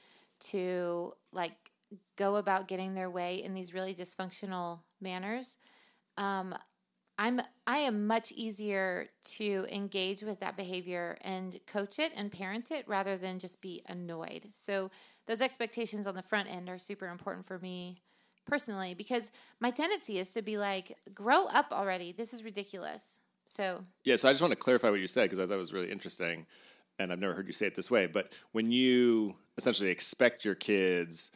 to 0.51 1.13
like 1.31 1.71
go 2.15 2.35
about 2.37 2.67
getting 2.67 2.93
their 2.93 3.09
way 3.09 3.43
in 3.43 3.53
these 3.53 3.73
really 3.73 3.93
dysfunctional 3.93 4.79
manners, 5.01 5.57
um, 6.17 6.55
I'm 7.17 7.41
I 7.67 7.79
am 7.79 8.07
much 8.07 8.31
easier 8.31 9.09
to 9.37 9.67
engage 9.71 10.23
with 10.23 10.39
that 10.39 10.57
behavior 10.57 11.17
and 11.21 11.59
coach 11.67 11.99
it 11.99 12.11
and 12.15 12.31
parent 12.31 12.71
it 12.71 12.87
rather 12.87 13.15
than 13.15 13.37
just 13.37 13.61
be 13.61 13.83
annoyed. 13.87 14.47
So 14.57 14.89
those 15.27 15.41
expectations 15.41 16.07
on 16.07 16.15
the 16.15 16.21
front 16.21 16.49
end 16.49 16.69
are 16.69 16.77
super 16.77 17.07
important 17.07 17.45
for 17.45 17.59
me 17.59 18.01
personally 18.45 18.93
because 18.93 19.31
my 19.59 19.71
tendency 19.71 20.17
is 20.19 20.29
to 20.29 20.41
be 20.41 20.57
like, 20.57 20.97
grow 21.13 21.45
up 21.45 21.71
already. 21.71 22.11
This 22.11 22.33
is 22.33 22.43
ridiculous. 22.43 23.17
So 23.45 23.85
Yeah, 24.03 24.15
so 24.15 24.29
I 24.29 24.31
just 24.31 24.41
want 24.41 24.51
to 24.51 24.57
clarify 24.57 24.89
what 24.89 24.99
you 24.99 25.07
said 25.07 25.23
because 25.23 25.39
I 25.39 25.45
thought 25.45 25.55
it 25.55 25.57
was 25.57 25.73
really 25.73 25.91
interesting, 25.91 26.45
and 26.99 27.11
I've 27.11 27.19
never 27.19 27.33
heard 27.33 27.47
you 27.47 27.53
say 27.53 27.67
it 27.67 27.75
this 27.75 27.91
way. 27.91 28.07
But 28.07 28.33
when 28.51 28.71
you 28.71 29.35
essentially 29.57 29.89
expect 29.89 30.45
your 30.45 30.55
kids 30.55 31.31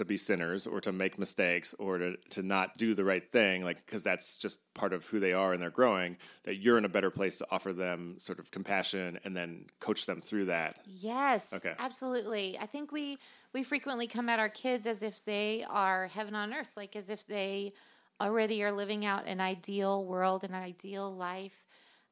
to 0.00 0.04
be 0.06 0.16
sinners 0.16 0.66
or 0.66 0.80
to 0.82 0.92
make 0.92 1.18
mistakes 1.18 1.74
or 1.78 1.98
to, 1.98 2.16
to 2.30 2.42
not 2.42 2.76
do 2.76 2.94
the 2.94 3.04
right 3.04 3.30
thing, 3.30 3.64
like 3.64 3.84
because 3.86 4.02
that's 4.02 4.38
just 4.38 4.60
part 4.74 4.92
of 4.92 5.06
who 5.06 5.20
they 5.20 5.32
are 5.32 5.52
and 5.52 5.62
they're 5.62 5.70
growing, 5.70 6.18
that 6.44 6.56
you're 6.56 6.78
in 6.78 6.84
a 6.84 6.88
better 6.90 7.10
place 7.10 7.38
to 7.38 7.46
offer 7.50 7.72
them 7.72 8.18
sort 8.18 8.38
of 8.40 8.50
compassion 8.50 9.18
and 9.24 9.36
then 9.36 9.66
coach 9.80 10.06
them 10.06 10.20
through 10.20 10.46
that. 10.46 10.80
Yes, 10.84 11.52
Okay. 11.52 11.76
absolutely. 11.78 12.58
I 12.58 12.66
think 12.66 12.90
we 12.90 13.18
we 13.52 13.62
frequently 13.62 14.06
come 14.06 14.28
at 14.28 14.38
our 14.38 14.48
kids 14.48 14.86
as 14.86 15.02
if 15.02 15.22
they 15.24 15.64
are 15.64 16.06
heaven 16.08 16.34
on 16.34 16.54
earth, 16.54 16.76
like 16.76 16.96
as 16.96 17.08
if 17.08 17.26
they 17.26 17.74
already 18.20 18.62
are 18.64 18.72
living 18.72 19.04
out 19.04 19.26
an 19.26 19.40
ideal 19.40 20.04
world, 20.06 20.42
an 20.44 20.54
ideal 20.54 21.14
life, 21.14 21.64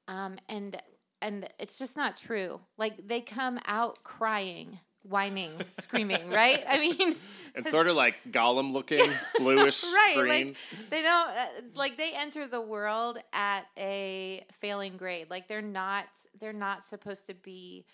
um, 0.09 0.39
and 0.49 0.83
and 1.23 1.49
it's 1.59 1.79
just 1.79 1.97
not 1.97 2.17
true. 2.17 2.61
Like 2.79 3.09
they 3.09 3.23
come 3.23 3.61
out 3.67 4.05
crying, 4.05 4.81
whining, 5.09 5.53
screaming, 5.81 6.31
right? 6.31 6.63
I 6.69 6.79
mean, 6.79 7.15
And 7.55 7.67
sort 7.67 7.89
of 7.89 7.97
like 7.97 8.17
Gollum 8.31 8.73
looking, 8.73 9.01
bluish 9.39 9.83
right 9.83 10.15
green. 10.17 10.47
like 10.49 10.57
they 10.91 11.03
don't 11.03 11.29
uh, 11.29 11.47
like 11.75 11.97
they 11.97 12.13
enter 12.13 12.47
the 12.47 12.61
world 12.61 13.19
at 13.33 13.67
a 13.77 14.45
failing 14.53 14.97
grade. 14.97 15.29
Like 15.29 15.49
they're 15.49 15.61
not 15.61 16.05
they're 16.39 16.53
not 16.53 16.85
supposed 16.85 17.27
to 17.27 17.35
be 17.35 17.85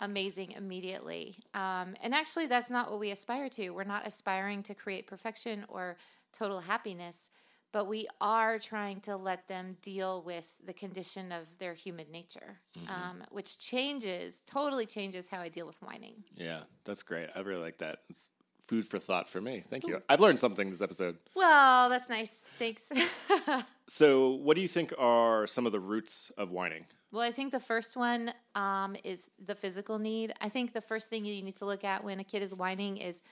amazing 0.00 0.52
immediately. 0.52 1.36
Um, 1.54 1.94
and 2.02 2.14
actually 2.14 2.46
that's 2.46 2.68
not 2.68 2.90
what 2.90 3.00
we 3.00 3.10
aspire 3.10 3.48
to. 3.50 3.70
We're 3.70 3.84
not 3.84 4.06
aspiring 4.06 4.62
to 4.64 4.74
create 4.74 5.06
perfection 5.06 5.64
or 5.68 5.96
total 6.32 6.60
happiness 6.60 7.30
but 7.72 7.86
we 7.86 8.06
are 8.20 8.58
trying 8.58 9.00
to 9.00 9.16
let 9.16 9.48
them 9.48 9.76
deal 9.82 10.22
with 10.22 10.54
the 10.64 10.72
condition 10.72 11.32
of 11.32 11.58
their 11.58 11.74
human 11.74 12.10
nature 12.10 12.58
um, 12.88 13.22
which 13.30 13.58
changes 13.58 14.42
totally 14.46 14.86
changes 14.86 15.28
how 15.28 15.40
i 15.40 15.48
deal 15.48 15.66
with 15.66 15.80
whining 15.82 16.24
yeah, 16.36 16.60
that's 16.84 17.02
great. 17.02 17.28
I 17.34 17.40
really 17.40 17.62
like 17.62 17.78
that. 17.78 18.00
It's 18.08 18.30
food 18.66 18.84
for 18.84 18.98
thought 18.98 19.28
for 19.28 19.40
me. 19.40 19.64
Thank 19.68 19.86
you. 19.86 20.00
I've 20.08 20.20
learned 20.20 20.38
something 20.38 20.70
this 20.70 20.80
episode. 20.80 21.16
well 21.34 21.88
that's 21.88 22.08
nice 22.08 22.30
thanks 22.58 22.90
So, 23.88 24.30
what 24.30 24.56
do 24.56 24.62
you 24.62 24.68
think 24.68 24.92
are 24.98 25.46
some 25.46 25.64
of 25.66 25.72
the 25.72 25.78
roots 25.80 26.32
of 26.36 26.50
whining? 26.50 26.86
Well, 27.12 27.22
I 27.22 27.30
think 27.30 27.52
the 27.52 27.60
first 27.60 27.96
one 27.96 28.32
um, 28.56 28.96
is 29.04 29.30
the 29.44 29.54
physical 29.54 29.98
need. 30.00 30.34
I 30.40 30.48
think 30.48 30.72
the 30.72 30.80
first 30.80 31.08
thing 31.08 31.24
you 31.24 31.42
need 31.42 31.56
to 31.56 31.64
look 31.64 31.84
at 31.84 32.02
when 32.02 32.18
a 32.18 32.24
kid 32.24 32.42
is 32.42 32.52
whining 32.52 32.96
is 32.96 33.22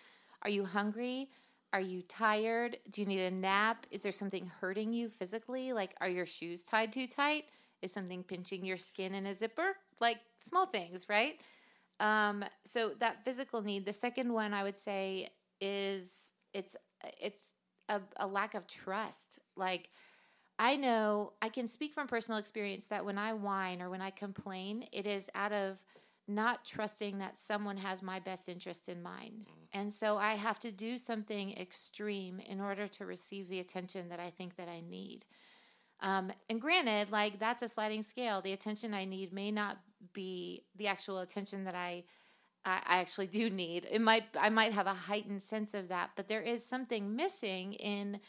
are 0.43 0.51
you 0.51 0.65
hungry? 0.65 1.29
Are 1.75 1.81
you 1.81 2.03
tired? 2.03 2.79
Do 2.89 3.01
you 3.01 3.07
need 3.07 3.21
a 3.21 3.33
nap? 3.33 3.89
Is 3.91 4.05
there 4.05 4.13
something 4.13 4.47
hurting 4.61 4.93
you 4.93 5.09
physically? 5.09 5.73
Like, 5.73 5.93
are 6.01 6.09
your 6.09 6.25
shoes 6.25 6.63
tied 6.63 6.93
too 6.93 7.09
tight? 7.09 7.47
Is 7.83 7.93
something 7.93 8.23
pinching 8.23 8.65
your 8.65 8.77
skin 8.77 9.13
in 9.13 9.27
a 9.27 9.35
zipper? 9.35 9.77
Like, 10.01 10.19
small 10.41 10.67
things, 10.67 11.09
right? 11.09 11.41
Um, 11.99 12.45
so 12.65 12.91
that 13.01 13.25
physical 13.25 13.61
need. 13.61 13.87
The 13.87 13.93
second 13.93 14.33
one 14.33 14.55
I 14.55 14.63
would 14.63 14.79
say 14.79 15.31
is 15.61 16.05
it's 16.53 16.77
it's 17.21 17.49
a, 17.89 18.01
a 18.19 18.27
lack 18.29 18.55
of 18.55 18.69
trust. 18.69 19.41
Like 19.57 19.91
I 20.59 20.77
know 20.77 21.33
I 21.43 21.49
can 21.49 21.67
speak 21.67 21.93
from 21.93 22.07
personal 22.07 22.39
experience 22.39 22.85
that 22.87 23.05
when 23.05 23.19
I 23.19 23.33
whine 23.33 23.83
or 23.83 23.91
when 23.91 24.01
I 24.01 24.11
complain, 24.11 24.87
it 24.93 25.07
is 25.07 25.29
out 25.35 25.53
of 25.53 25.85
not 26.27 26.65
trusting 26.65 27.19
that 27.19 27.37
someone 27.37 27.77
has 27.77 28.03
my 28.03 28.19
best 28.19 28.49
interest 28.49 28.89
in 28.89 29.03
mind. 29.03 29.47
And 29.73 29.93
so 29.93 30.17
I 30.17 30.35
have 30.35 30.59
to 30.61 30.73
do 30.73 30.97
something 30.97 31.53
extreme 31.59 32.41
in 32.41 32.61
order 32.61 32.89
to 32.89 33.07
receive 33.07 33.49
the 33.49 33.61
attention 33.61 34.09
that 34.09 34.21
I 34.21 34.31
think 34.31 34.57
that 34.57 34.69
I 34.69 34.81
need. 34.81 35.25
Um, 36.01 36.33
and 36.49 36.61
granted, 36.61 37.11
like 37.11 37.39
that's 37.39 37.63
a 37.63 37.69
sliding 37.69 38.03
scale. 38.03 38.41
The 38.41 38.53
attention 38.53 38.95
I 38.95 39.05
need 39.05 39.33
may 39.33 39.51
not 39.51 39.79
be 40.13 40.65
the 40.77 40.87
actual 40.87 41.21
attention 41.21 41.65
that 41.65 41.75
I 41.75 42.05
I, 42.65 42.81
I 42.87 42.99
actually 42.99 43.27
do 43.27 43.51
need. 43.51 43.87
It 43.91 44.01
might 44.01 44.25
I 44.39 44.49
might 44.49 44.73
have 44.73 44.87
a 44.87 44.95
heightened 44.95 45.43
sense 45.43 45.75
of 45.75 45.89
that, 45.89 46.11
but 46.17 46.29
there 46.29 46.43
is 46.43 46.65
something 46.65 47.15
missing 47.17 47.75
in 47.75 48.21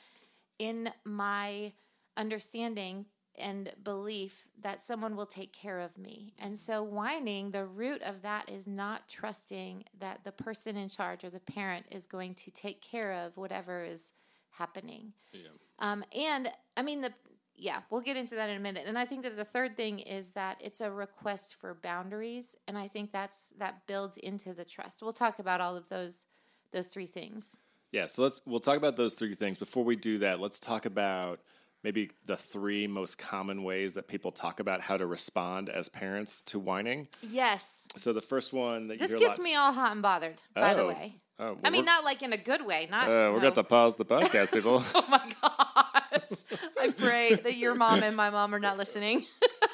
in 0.60 0.90
my 1.04 1.74
understanding 2.18 3.06
and 3.38 3.72
belief 3.84 4.48
that 4.62 4.82
someone 4.82 5.16
will 5.16 5.26
take 5.26 5.54
care 5.54 5.80
of 5.80 5.98
me. 5.98 6.34
And 6.40 6.58
so 6.58 6.84
whining, 6.84 7.52
the 7.52 7.66
root 7.66 8.02
of 8.02 8.22
that 8.22 8.50
is 8.50 8.68
not 8.68 9.08
trusting 9.08 9.86
that 10.00 10.24
the 10.24 10.32
person 10.32 10.76
in 10.76 10.90
charge 10.90 11.24
or 11.24 11.30
the 11.30 11.40
parent 11.40 11.86
is 11.92 12.06
going 12.06 12.36
to 12.36 12.52
take 12.52 12.82
care 12.82 13.14
of 13.14 13.38
whatever 13.38 13.84
is 13.84 14.12
happening. 14.52 15.14
Yeah. 15.34 15.50
Um, 15.80 16.04
and 16.16 16.52
I 16.78 16.84
mean, 16.84 17.02
the 17.02 17.14
yeah, 17.58 17.82
we'll 17.90 18.02
get 18.02 18.18
into 18.18 18.36
that 18.36 18.50
in 18.50 18.58
a 18.58 18.60
minute. 18.60 18.84
And 18.86 18.98
I 18.98 19.06
think 19.06 19.24
that 19.24 19.38
the 19.38 19.46
third 19.46 19.78
thing 19.78 20.00
is 20.00 20.32
that 20.32 20.60
it's 20.60 20.82
a 20.82 20.92
request 20.92 21.56
for 21.56 21.74
boundaries, 21.74 22.56
and 22.68 22.78
I 22.78 22.88
think 22.88 23.12
that's 23.12 23.38
that 23.58 23.88
builds 23.88 24.18
into 24.18 24.54
the 24.54 24.66
trust. 24.66 25.02
We'll 25.02 25.14
talk 25.14 25.40
about 25.40 25.62
all 25.62 25.78
of 25.78 25.88
those 25.90 26.26
those 26.72 26.88
three 26.88 27.06
things. 27.06 27.56
Yeah, 27.92 28.08
so 28.08 28.24
let's 28.24 28.42
we'll 28.46 28.60
talk 28.60 28.78
about 28.78 28.98
those 28.98 29.14
three 29.14 29.34
things. 29.36 29.58
Before 29.58 29.84
we 29.84 29.96
do 29.96 30.18
that, 30.18 30.40
let's 30.42 30.60
talk 30.60 30.86
about 30.86 31.40
maybe 31.86 32.10
the 32.26 32.36
three 32.36 32.88
most 32.88 33.20
common 33.20 33.64
ways 33.64 33.94
that 33.94 34.08
people 34.08 34.32
talk 34.32 34.60
about 34.60 34.82
how 34.82 34.98
to 34.98 35.06
respond 35.06 35.70
as 35.70 35.88
parents 35.88 36.42
to 36.42 36.58
whining. 36.58 37.08
Yes, 37.22 37.72
So 37.96 38.12
the 38.12 38.24
first 38.24 38.52
one 38.52 38.88
that 38.88 38.98
this 39.00 39.12
you 39.12 39.20
gets 39.20 39.38
me 39.40 39.54
all 39.56 39.72
hot 39.72 39.92
and 39.92 40.02
bothered. 40.02 40.42
By 40.56 40.74
the 40.74 40.82
Oh. 40.82 40.88
way, 40.88 41.16
Oh, 41.38 41.46
well, 41.54 41.58
I 41.64 41.70
mean 41.70 41.86
not 41.86 42.04
like 42.04 42.24
in 42.24 42.34
a 42.34 42.38
good 42.38 42.66
way. 42.66 42.88
Not 42.90 43.04
uh, 43.08 43.30
we're 43.30 43.34
no. 43.34 43.40
going 43.42 43.54
to 43.54 43.64
pause 43.64 43.96
the 43.96 44.06
podcast, 44.06 44.52
people. 44.58 44.82
Oh 44.96 45.06
my 45.10 45.22
gosh! 45.42 46.40
I 46.82 46.90
pray 46.92 47.36
that 47.36 47.56
your 47.58 47.76
mom 47.76 48.02
and 48.04 48.16
my 48.16 48.30
mom 48.32 48.56
are 48.56 48.60
not 48.60 48.78
listening. 48.78 49.26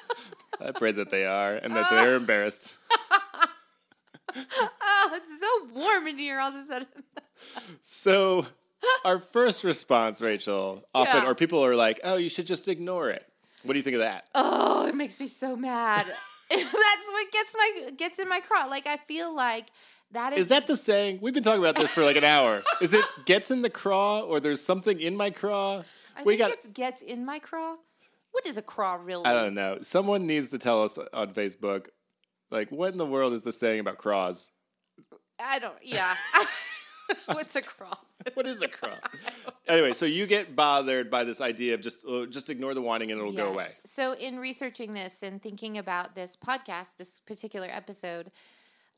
I 0.60 0.72
pray 0.72 0.92
that 0.92 1.12
they 1.12 1.26
are 1.26 1.56
and 1.56 1.74
that 1.76 1.90
they're 1.92 2.16
embarrassed. 2.16 2.76
oh, 4.36 5.10
it's 5.14 5.30
so 5.40 5.80
warm 5.80 6.08
in 6.08 6.18
here 6.18 6.40
all 6.40 6.50
of 6.50 6.56
a 6.56 6.64
sudden. 6.66 6.88
So, 7.84 8.46
our 9.06 9.20
first 9.20 9.64
response, 9.64 10.22
Rachel, 10.22 10.84
often, 10.94 11.24
Yeah. 11.24 11.30
or 11.30 11.36
people 11.36 11.64
are 11.66 11.76
like, 11.76 12.00
"Oh, 12.04 12.18
you 12.18 12.30
should 12.30 12.48
just 12.48 12.68
ignore 12.68 13.10
it." 13.10 13.26
What 13.64 13.74
do 13.74 13.80
you 13.80 13.84
think 13.84 13.96
of 13.96 14.02
that? 14.02 14.26
Oh, 14.34 14.88
it 14.88 14.96
makes 14.96 15.20
me 15.20 15.28
so 15.28 15.56
mad. 15.56 16.06
That's 16.50 16.74
what 16.74 17.32
gets 17.32 17.56
my 17.58 17.92
gets 17.98 18.20
in 18.20 18.28
my 18.28 18.40
craw. 18.40 18.66
Like 18.66 18.88
I 18.88 18.98
feel 18.98 19.34
like 19.36 19.68
that 20.12 20.34
is, 20.34 20.42
Is 20.42 20.48
that 20.50 20.68
the 20.68 20.76
saying? 20.76 21.20
We've 21.22 21.34
been 21.34 21.44
talking 21.44 21.62
about 21.64 21.76
this 21.76 21.92
for 21.92 22.04
like 22.04 22.16
an 22.18 22.24
hour. 22.24 22.64
Is 22.82 22.94
it 22.94 23.06
gets 23.26 23.52
in 23.52 23.62
the 23.62 23.70
craw, 23.70 24.22
or 24.22 24.40
there's 24.40 24.62
something 24.64 25.00
in 25.00 25.16
my 25.16 25.30
craw? 25.30 25.84
I 26.18 26.24
we 26.24 26.34
think 26.38 26.40
got. 26.40 26.52
it's 26.52 26.68
gets 26.68 27.02
in 27.02 27.24
my 27.26 27.40
craw. 27.40 27.76
What 28.32 28.46
is 28.46 28.56
a 28.58 28.62
craw 28.62 28.96
really? 29.02 29.26
I 29.26 29.34
don't 29.34 29.54
know. 29.54 29.80
Someone 29.82 30.26
needs 30.26 30.50
to 30.52 30.58
tell 30.58 30.84
us 30.84 30.98
on 31.14 31.34
Facebook, 31.34 31.88
like, 32.50 32.70
what 32.72 32.92
in 32.94 32.98
the 32.98 33.06
world 33.06 33.34
is 33.34 33.44
the 33.44 33.52
saying 33.52 33.80
about 33.82 33.98
craws? 33.98 34.50
I 35.40 35.60
don't. 35.60 35.74
Yeah. 35.82 36.14
What's 37.28 37.56
a 37.56 37.62
craw? 37.62 37.94
What 38.36 38.46
is 38.46 38.62
a 38.62 38.68
craw? 38.68 38.98
anyway, 39.68 39.94
so 39.94 40.06
you 40.06 40.28
get 40.28 40.56
bothered 40.56 41.10
by 41.10 41.24
this 41.24 41.42
idea 41.42 41.74
of 41.74 41.82
just 41.82 42.06
uh, 42.08 42.28
just 42.28 42.52
ignore 42.52 42.76
the 42.76 42.82
whining 42.82 43.12
and 43.12 43.20
it'll 43.20 43.34
go 43.34 43.52
away. 43.52 43.70
So, 43.86 44.14
in 44.14 44.38
researching 44.38 44.94
this 44.94 45.24
and 45.24 45.42
thinking 45.42 45.80
about 45.80 46.14
this 46.14 46.38
podcast, 46.38 46.98
this 46.98 47.20
particular 47.26 47.68
episode, 47.72 48.30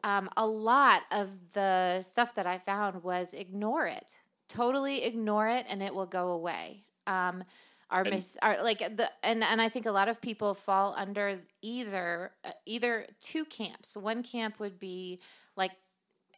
um, 0.03 0.29
a 0.35 0.45
lot 0.45 1.03
of 1.09 1.39
the 1.53 2.01
stuff 2.01 2.35
that 2.35 2.45
I 2.45 2.57
found 2.57 3.01
was 3.03 3.33
ignore 3.33 3.87
it. 3.87 4.11
Totally 4.49 5.05
ignore 5.05 5.47
it, 5.47 5.65
and 5.69 5.81
it 5.81 5.95
will 5.95 6.05
go 6.05 6.27
away. 6.33 6.83
Um, 7.07 7.45
our, 7.89 8.01
And- 8.01 8.09
mis- 8.15 8.37
our 8.41 8.61
like 8.61 8.79
the 8.79 9.09
and 9.23 9.41
and 9.43 9.61
I 9.61 9.69
think 9.69 9.85
a 9.85 9.91
lot 9.91 10.09
of 10.09 10.19
people 10.21 10.53
fall 10.53 10.93
under 10.97 11.39
either 11.61 12.31
uh, 12.43 12.51
either 12.65 13.07
two 13.21 13.45
camps. 13.45 13.95
One 13.95 14.21
camp 14.21 14.59
would 14.59 14.79
be 14.79 15.21
like 15.55 15.71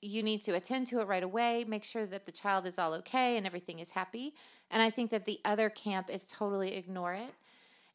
you 0.06 0.24
need 0.24 0.42
to 0.44 0.54
attend 0.54 0.88
to 0.88 1.00
it 1.00 1.08
right 1.08 1.24
away, 1.24 1.66
make 1.68 1.84
sure 1.84 2.06
that 2.06 2.26
the 2.26 2.32
child 2.32 2.66
is 2.66 2.78
all 2.80 2.94
okay 2.94 3.38
and 3.38 3.46
everything 3.46 3.80
is 3.80 3.90
happy. 3.92 4.34
And 4.72 4.82
I 4.82 4.90
think 4.90 5.12
that 5.12 5.26
the 5.26 5.40
other 5.46 5.70
camp 5.70 6.10
is 6.10 6.24
totally 6.24 6.76
ignore 6.76 7.14
it. 7.14 7.34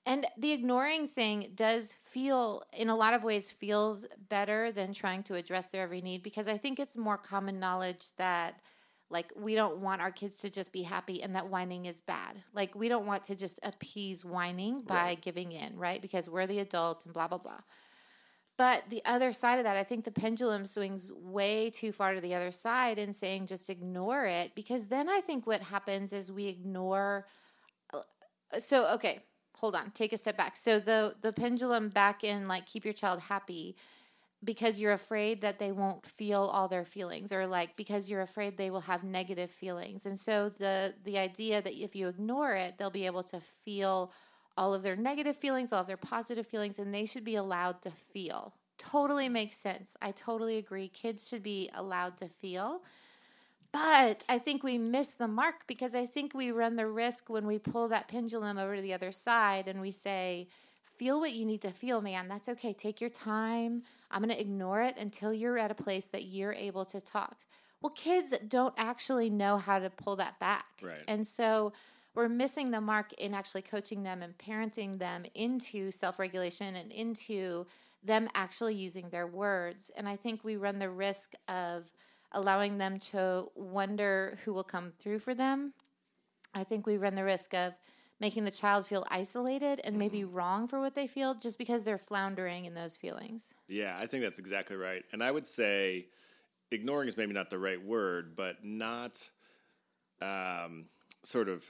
And 0.06 0.26
the 0.38 0.52
ignoring 0.52 1.06
thing 1.06 1.52
does 1.54 1.92
feel, 1.92 2.64
in 2.72 2.88
a 2.88 2.96
lot 2.96 3.14
of 3.14 3.22
ways, 3.22 3.50
feels 3.50 4.06
better 4.28 4.72
than 4.72 4.92
trying 4.92 5.22
to 5.24 5.34
address 5.34 5.68
their 5.68 5.82
every 5.82 6.00
need 6.00 6.22
because 6.22 6.48
I 6.48 6.56
think 6.56 6.80
it's 6.80 6.96
more 6.96 7.18
common 7.18 7.60
knowledge 7.60 8.06
that, 8.16 8.60
like, 9.10 9.30
we 9.36 9.54
don't 9.54 9.78
want 9.78 10.00
our 10.00 10.10
kids 10.10 10.36
to 10.36 10.50
just 10.50 10.72
be 10.72 10.82
happy 10.82 11.22
and 11.22 11.36
that 11.36 11.48
whining 11.48 11.84
is 11.86 12.00
bad. 12.00 12.42
Like, 12.54 12.74
we 12.74 12.88
don't 12.88 13.06
want 13.06 13.24
to 13.24 13.36
just 13.36 13.60
appease 13.62 14.24
whining 14.24 14.80
by 14.82 15.10
Right. 15.10 15.20
giving 15.20 15.52
in, 15.52 15.76
right? 15.78 16.00
Because 16.00 16.28
we're 16.28 16.46
the 16.46 16.60
adult 16.60 17.04
and 17.04 17.12
blah, 17.12 17.28
blah, 17.28 17.38
blah. 17.38 17.60
But 18.60 18.90
the 18.90 19.00
other 19.06 19.32
side 19.32 19.58
of 19.58 19.64
that, 19.64 19.78
I 19.78 19.84
think 19.84 20.04
the 20.04 20.12
pendulum 20.12 20.66
swings 20.66 21.10
way 21.14 21.70
too 21.70 21.92
far 21.92 22.14
to 22.14 22.20
the 22.20 22.34
other 22.34 22.52
side 22.52 22.98
and 22.98 23.16
saying 23.16 23.46
just 23.46 23.70
ignore 23.70 24.26
it 24.26 24.54
because 24.54 24.88
then 24.88 25.08
I 25.08 25.22
think 25.22 25.46
what 25.46 25.62
happens 25.62 26.12
is 26.12 26.30
we 26.30 26.46
ignore. 26.48 27.26
uh, 27.94 28.02
So 28.58 28.86
okay, 28.96 29.20
hold 29.56 29.76
on, 29.76 29.92
take 29.92 30.12
a 30.12 30.18
step 30.18 30.36
back. 30.36 30.56
So 30.56 30.78
the 30.80 31.16
the 31.22 31.32
pendulum 31.32 31.88
back 31.90 32.24
in 32.24 32.48
like 32.48 32.66
keep 32.66 32.84
your 32.84 32.94
child 32.94 33.20
happy 33.20 33.76
because 34.44 34.80
you're 34.80 34.92
afraid 34.92 35.42
that 35.42 35.58
they 35.58 35.72
won't 35.72 36.06
feel 36.06 36.42
all 36.42 36.68
their 36.68 36.84
feelings 36.86 37.32
or 37.32 37.46
like 37.46 37.76
because 37.76 38.08
you're 38.10 38.22
afraid 38.22 38.56
they 38.58 38.70
will 38.70 38.82
have 38.92 39.04
negative 39.04 39.50
feelings. 39.50 40.06
And 40.06 40.18
so 40.18 40.50
the 40.50 40.94
the 41.04 41.18
idea 41.18 41.62
that 41.62 41.74
if 41.74 41.96
you 41.96 42.08
ignore 42.08 42.54
it, 42.54 42.78
they'll 42.78 42.90
be 42.90 43.06
able 43.06 43.24
to 43.24 43.40
feel 43.40 44.12
all 44.56 44.74
of 44.74 44.82
their 44.82 44.96
negative 44.96 45.36
feelings, 45.36 45.72
all 45.72 45.82
of 45.82 45.86
their 45.86 45.96
positive 45.96 46.46
feelings, 46.46 46.78
and 46.78 46.94
they 46.94 47.06
should 47.06 47.24
be 47.24 47.36
allowed 47.36 47.82
to 47.82 47.90
feel. 47.90 48.54
Totally 48.78 49.28
makes 49.28 49.56
sense. 49.56 49.96
I 50.00 50.10
totally 50.12 50.56
agree. 50.56 50.88
Kids 50.88 51.28
should 51.28 51.42
be 51.42 51.70
allowed 51.74 52.16
to 52.18 52.28
feel. 52.28 52.82
But 53.72 54.24
I 54.28 54.38
think 54.38 54.62
we 54.62 54.78
miss 54.78 55.08
the 55.08 55.28
mark 55.28 55.66
because 55.66 55.94
I 55.94 56.06
think 56.06 56.34
we 56.34 56.50
run 56.50 56.76
the 56.76 56.88
risk 56.88 57.28
when 57.28 57.46
we 57.46 57.58
pull 57.58 57.88
that 57.88 58.08
pendulum 58.08 58.58
over 58.58 58.76
to 58.76 58.82
the 58.82 58.94
other 58.94 59.12
side 59.12 59.68
and 59.68 59.80
we 59.80 59.92
say, 59.92 60.48
feel 60.96 61.20
what 61.20 61.32
you 61.32 61.46
need 61.46 61.62
to 61.62 61.70
feel, 61.70 62.00
man. 62.00 62.26
That's 62.26 62.48
okay. 62.48 62.72
Take 62.72 63.00
your 63.00 63.10
time. 63.10 63.82
I'm 64.10 64.22
going 64.22 64.34
to 64.34 64.40
ignore 64.40 64.82
it 64.82 64.96
until 64.98 65.32
you're 65.32 65.56
at 65.56 65.70
a 65.70 65.74
place 65.74 66.04
that 66.06 66.24
you're 66.24 66.52
able 66.52 66.84
to 66.86 67.00
talk. 67.00 67.36
Well, 67.80 67.90
kids 67.90 68.34
don't 68.46 68.74
actually 68.76 69.30
know 69.30 69.56
how 69.56 69.78
to 69.78 69.88
pull 69.88 70.16
that 70.16 70.38
back. 70.38 70.66
Right. 70.82 71.04
And 71.06 71.26
so 71.26 71.72
we're 72.14 72.28
missing 72.28 72.70
the 72.70 72.80
mark 72.80 73.12
in 73.14 73.34
actually 73.34 73.62
coaching 73.62 74.02
them 74.02 74.22
and 74.22 74.36
parenting 74.36 74.98
them 74.98 75.24
into 75.34 75.90
self 75.90 76.18
regulation 76.18 76.74
and 76.74 76.90
into 76.90 77.66
them 78.02 78.28
actually 78.34 78.74
using 78.74 79.10
their 79.10 79.26
words. 79.26 79.90
And 79.96 80.08
I 80.08 80.16
think 80.16 80.42
we 80.42 80.56
run 80.56 80.78
the 80.78 80.90
risk 80.90 81.34
of 81.48 81.92
allowing 82.32 82.78
them 82.78 82.98
to 82.98 83.48
wonder 83.54 84.38
who 84.44 84.52
will 84.52 84.64
come 84.64 84.92
through 84.98 85.18
for 85.18 85.34
them. 85.34 85.74
I 86.54 86.64
think 86.64 86.86
we 86.86 86.96
run 86.96 87.14
the 87.14 87.24
risk 87.24 87.54
of 87.54 87.74
making 88.20 88.44
the 88.44 88.50
child 88.50 88.86
feel 88.86 89.06
isolated 89.10 89.80
and 89.82 89.96
maybe 89.96 90.24
wrong 90.24 90.68
for 90.68 90.78
what 90.78 90.94
they 90.94 91.06
feel 91.06 91.34
just 91.34 91.58
because 91.58 91.84
they're 91.84 91.98
floundering 91.98 92.66
in 92.66 92.74
those 92.74 92.96
feelings. 92.96 93.54
Yeah, 93.66 93.96
I 93.98 94.06
think 94.06 94.22
that's 94.22 94.38
exactly 94.38 94.76
right. 94.76 95.02
And 95.12 95.22
I 95.22 95.30
would 95.30 95.46
say 95.46 96.06
ignoring 96.70 97.08
is 97.08 97.16
maybe 97.16 97.32
not 97.32 97.50
the 97.50 97.58
right 97.58 97.82
word, 97.82 98.36
but 98.36 98.62
not 98.62 99.30
um, 100.20 100.86
sort 101.24 101.48
of 101.48 101.64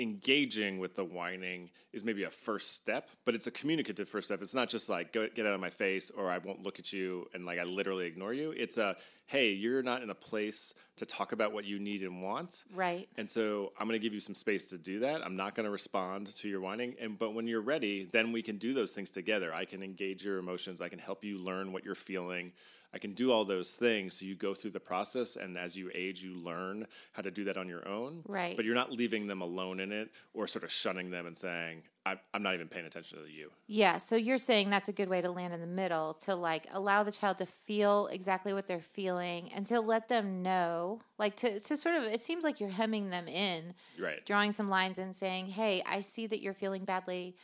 engaging 0.00 0.78
with 0.78 0.94
the 0.94 1.04
whining 1.04 1.70
is 1.92 2.04
maybe 2.04 2.24
a 2.24 2.30
first 2.30 2.74
step, 2.74 3.10
but 3.24 3.34
it's 3.34 3.46
a 3.46 3.50
communicative 3.50 4.08
first 4.08 4.28
step. 4.28 4.40
It's 4.42 4.54
not 4.54 4.68
just 4.68 4.88
like 4.88 5.12
go, 5.12 5.28
get 5.28 5.46
out 5.46 5.54
of 5.54 5.60
my 5.60 5.70
face 5.70 6.10
or 6.10 6.30
I 6.30 6.38
won't 6.38 6.62
look 6.62 6.78
at 6.78 6.92
you 6.92 7.26
and 7.34 7.44
like 7.44 7.58
I 7.58 7.64
literally 7.64 8.06
ignore 8.06 8.32
you. 8.32 8.52
It's 8.56 8.78
a 8.78 8.96
hey, 9.30 9.52
you're 9.52 9.82
not 9.82 10.02
in 10.02 10.10
a 10.10 10.14
place 10.14 10.74
to 10.96 11.06
talk 11.06 11.30
about 11.30 11.52
what 11.52 11.64
you 11.64 11.78
need 11.78 12.02
and 12.02 12.20
want. 12.20 12.64
Right. 12.74 13.08
And 13.16 13.28
so 13.28 13.72
I'm 13.78 13.86
going 13.86 13.98
to 13.98 14.02
give 14.02 14.12
you 14.12 14.18
some 14.18 14.34
space 14.34 14.66
to 14.66 14.76
do 14.76 14.98
that. 15.00 15.24
I'm 15.24 15.36
not 15.36 15.54
going 15.54 15.66
to 15.66 15.70
respond 15.70 16.34
to 16.34 16.48
your 16.48 16.60
whining. 16.60 16.96
And 17.00 17.16
but 17.16 17.32
when 17.32 17.46
you're 17.46 17.60
ready, 17.60 18.08
then 18.10 18.32
we 18.32 18.42
can 18.42 18.58
do 18.58 18.74
those 18.74 18.90
things 18.90 19.08
together. 19.08 19.54
I 19.54 19.66
can 19.66 19.84
engage 19.84 20.24
your 20.24 20.38
emotions. 20.38 20.80
I 20.80 20.88
can 20.88 20.98
help 20.98 21.22
you 21.22 21.38
learn 21.38 21.72
what 21.72 21.84
you're 21.84 21.94
feeling. 21.94 22.50
I 22.92 22.98
can 22.98 23.12
do 23.12 23.30
all 23.30 23.44
those 23.44 23.70
things. 23.70 24.18
So 24.18 24.24
you 24.24 24.34
go 24.34 24.52
through 24.52 24.72
the 24.72 24.80
process, 24.80 25.36
and 25.36 25.56
as 25.56 25.76
you 25.76 25.92
age, 25.94 26.24
you 26.24 26.34
learn 26.34 26.88
how 27.12 27.22
to 27.22 27.30
do 27.30 27.44
that 27.44 27.56
on 27.56 27.68
your 27.68 27.86
own. 27.86 28.22
Right. 28.26 28.56
But 28.56 28.64
you're 28.64 28.74
not 28.74 28.90
leaving 28.90 29.28
them 29.28 29.42
alone 29.42 29.78
in 29.78 29.92
it, 29.92 30.10
or 30.34 30.48
sort 30.48 30.64
of 30.64 30.72
shunning 30.72 31.10
them 31.10 31.26
and 31.26 31.36
saying, 31.36 31.82
"I'm, 32.06 32.18
I'm 32.32 32.42
not 32.42 32.54
even 32.54 32.68
paying 32.68 32.86
attention 32.86 33.18
to 33.18 33.30
you." 33.30 33.50
Yeah, 33.66 33.98
so 33.98 34.16
you're 34.16 34.38
saying 34.38 34.70
that's 34.70 34.88
a 34.88 34.92
good 34.92 35.08
way 35.08 35.20
to 35.20 35.30
land 35.30 35.52
in 35.54 35.60
the 35.60 35.66
middle 35.66 36.14
to 36.24 36.34
like 36.34 36.66
allow 36.72 37.02
the 37.02 37.12
child 37.12 37.38
to 37.38 37.46
feel 37.46 38.08
exactly 38.08 38.52
what 38.52 38.66
they're 38.66 38.80
feeling 38.80 39.52
and 39.52 39.66
to 39.66 39.80
let 39.80 40.08
them 40.08 40.42
know, 40.42 41.02
like 41.18 41.36
to, 41.36 41.60
to 41.60 41.76
sort 41.76 41.94
of, 41.94 42.04
it 42.04 42.20
seems 42.20 42.42
like 42.44 42.60
you're 42.60 42.70
hemming 42.70 43.10
them 43.10 43.28
in, 43.28 43.74
Right. 43.98 44.24
drawing 44.26 44.52
some 44.52 44.68
lines 44.68 44.98
and 44.98 45.14
saying, 45.14 45.46
hey, 45.46 45.82
I 45.86 46.00
see 46.00 46.26
that 46.26 46.40
you're 46.40 46.54
feeling 46.54 46.84
badly. 46.84 47.36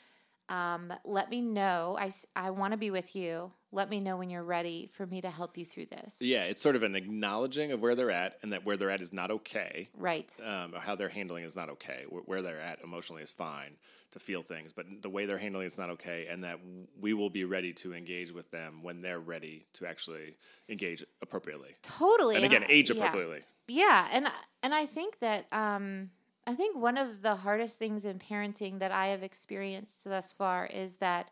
Um, 0.49 0.93
let 1.05 1.31
me 1.31 1.41
know. 1.41 1.97
I, 1.99 2.11
I 2.35 2.51
want 2.51 2.73
to 2.73 2.77
be 2.77 2.91
with 2.91 3.17
you. 3.17 3.53
Let 3.73 3.91
me 3.91 4.01
know 4.01 4.17
when 4.17 4.31
you're 4.31 4.45
ready 4.45 4.89
for 4.93 5.07
me 5.07 5.21
to 5.21 5.31
help 5.31 5.59
you 5.59 5.65
through 5.65 5.87
this. 5.87 6.17
Yeah, 6.21 6.45
it's 6.45 6.63
sort 6.63 6.77
of 6.77 6.83
an 6.83 6.95
acknowledging 6.95 7.73
of 7.73 7.83
where 7.83 7.95
they're 7.95 8.11
at, 8.13 8.39
and 8.43 8.53
that 8.53 8.65
where 8.65 8.77
they're 8.77 8.91
at 8.91 9.01
is 9.01 9.13
not 9.13 9.31
okay. 9.31 9.89
Right. 9.97 10.31
um, 10.45 10.73
how 10.79 10.95
they're 10.95 11.09
handling 11.09 11.45
is 11.45 11.57
not 11.57 11.69
okay. 11.71 12.05
Where, 12.09 12.23
where 12.23 12.43
they're 12.43 12.61
at 12.61 12.81
emotionally 12.83 13.23
is 13.23 13.33
fine 13.33 13.77
to 14.13 14.19
feel 14.21 14.43
things, 14.43 14.73
but 14.73 14.87
the 15.03 15.11
way 15.11 15.27
they're 15.27 15.37
handling 15.37 15.67
it's 15.67 15.79
not 15.79 15.91
okay, 15.91 16.27
and 16.31 16.45
that 16.45 16.61
we 17.01 17.13
will 17.13 17.29
be 17.31 17.45
ready 17.45 17.73
to 17.75 17.93
engage 17.93 18.33
with 18.33 18.51
them 18.51 18.83
when 18.83 19.03
they're 19.03 19.21
ready 19.21 19.67
to 19.75 19.87
actually 19.87 20.37
engage 20.69 21.05
appropriately. 21.21 21.75
Totally. 21.83 22.37
And 22.37 22.45
again, 22.45 22.63
I- 22.63 22.67
age 22.69 22.91
yeah. 22.91 22.97
appropriately. 22.97 23.41
Yeah, 23.69 24.09
and 24.13 24.29
and 24.63 24.73
I 24.73 24.87
think 24.87 25.19
that 25.19 25.47
um, 25.53 26.11
I 26.47 26.55
think 26.55 26.77
one 26.77 26.97
of 26.97 27.23
the 27.23 27.35
hardest 27.35 27.79
things 27.79 28.05
in 28.05 28.19
parenting 28.19 28.79
that 28.79 28.93
I 28.93 29.09
have 29.09 29.23
experienced 29.23 30.05
thus 30.05 30.31
far 30.33 30.67
is 30.67 30.93
that 30.97 31.31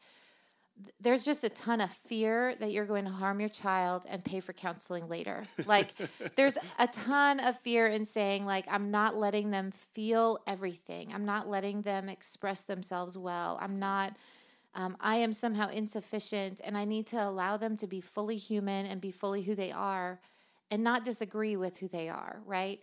th- 0.83 0.95
there's 1.01 1.25
just 1.25 1.45
a 1.45 1.49
ton 1.49 1.81
of 1.81 1.91
fear 1.91 2.55
that 2.57 2.73
you're 2.73 2.85
going 2.85 3.05
to 3.05 3.13
harm 3.13 3.39
your 3.39 3.49
child 3.49 4.07
and 4.09 4.25
pay 4.25 4.41
for 4.41 4.53
counseling 4.53 5.09
later. 5.09 5.47
Like 5.67 5.91
there's 6.35 6.59
a 6.79 6.89
ton 6.89 7.39
of 7.39 7.59
fear 7.59 7.87
in 7.87 8.05
saying 8.05 8.45
like 8.45 8.67
I'm 8.69 8.91
not 8.91 9.17
letting 9.17 9.51
them 9.51 9.71
feel 9.71 10.41
everything. 10.47 11.13
I'm 11.15 11.25
not 11.25 11.49
letting 11.49 11.83
them 11.83 12.09
express 12.09 12.63
themselves 12.63 13.17
well. 13.17 13.59
I'm 13.63 13.79
not 13.79 14.17
um, 14.75 14.97
I 15.01 15.17
am 15.17 15.33
somehow 15.33 15.69
insufficient 15.69 16.61
and 16.65 16.77
I 16.77 16.85
need 16.85 17.07
to 17.09 17.17
allow 17.25 17.57
them 17.57 17.77
to 17.77 17.87
be 17.87 18.01
fully 18.01 18.37
human 18.37 18.87
and 18.87 19.01
be 19.01 19.13
fully 19.13 19.43
who 19.43 19.55
they 19.55 19.71
are 19.71 20.19
and 20.71 20.83
not 20.83 21.05
disagree 21.05 21.57
with 21.57 21.79
who 21.79 21.87
they 21.87 22.09
are, 22.09 22.41
right? 22.45 22.81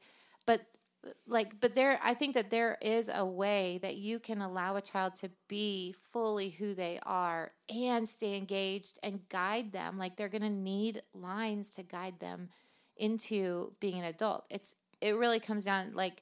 Like 1.28 1.60
but 1.60 1.74
there 1.74 2.00
I 2.04 2.14
think 2.14 2.36
that 2.36 2.52
there 2.52 2.78
is 2.82 3.10
a 3.14 3.26
way 3.26 3.80
that 3.82 3.96
you 3.96 4.20
can 4.20 4.42
allow 4.42 4.76
a 4.76 4.82
child 4.82 5.16
to 5.18 5.32
be 5.48 5.96
fully 6.12 6.50
who 6.50 6.74
they 6.76 7.00
are 7.04 7.52
and 7.74 8.08
stay 8.08 8.38
engaged 8.38 9.00
and 9.02 9.28
guide 9.30 9.72
them 9.72 9.98
like 9.98 10.16
they're 10.16 10.30
going 10.30 10.42
to 10.44 10.50
need 10.50 11.02
lines 11.14 11.70
to 11.76 11.84
guide 11.84 12.20
them 12.20 12.50
into 12.98 13.74
being 13.80 13.98
an 13.98 14.06
adult. 14.06 14.46
It's 14.52 14.76
it 15.02 15.16
really 15.16 15.40
comes 15.40 15.66
down 15.66 15.94
like 15.96 16.22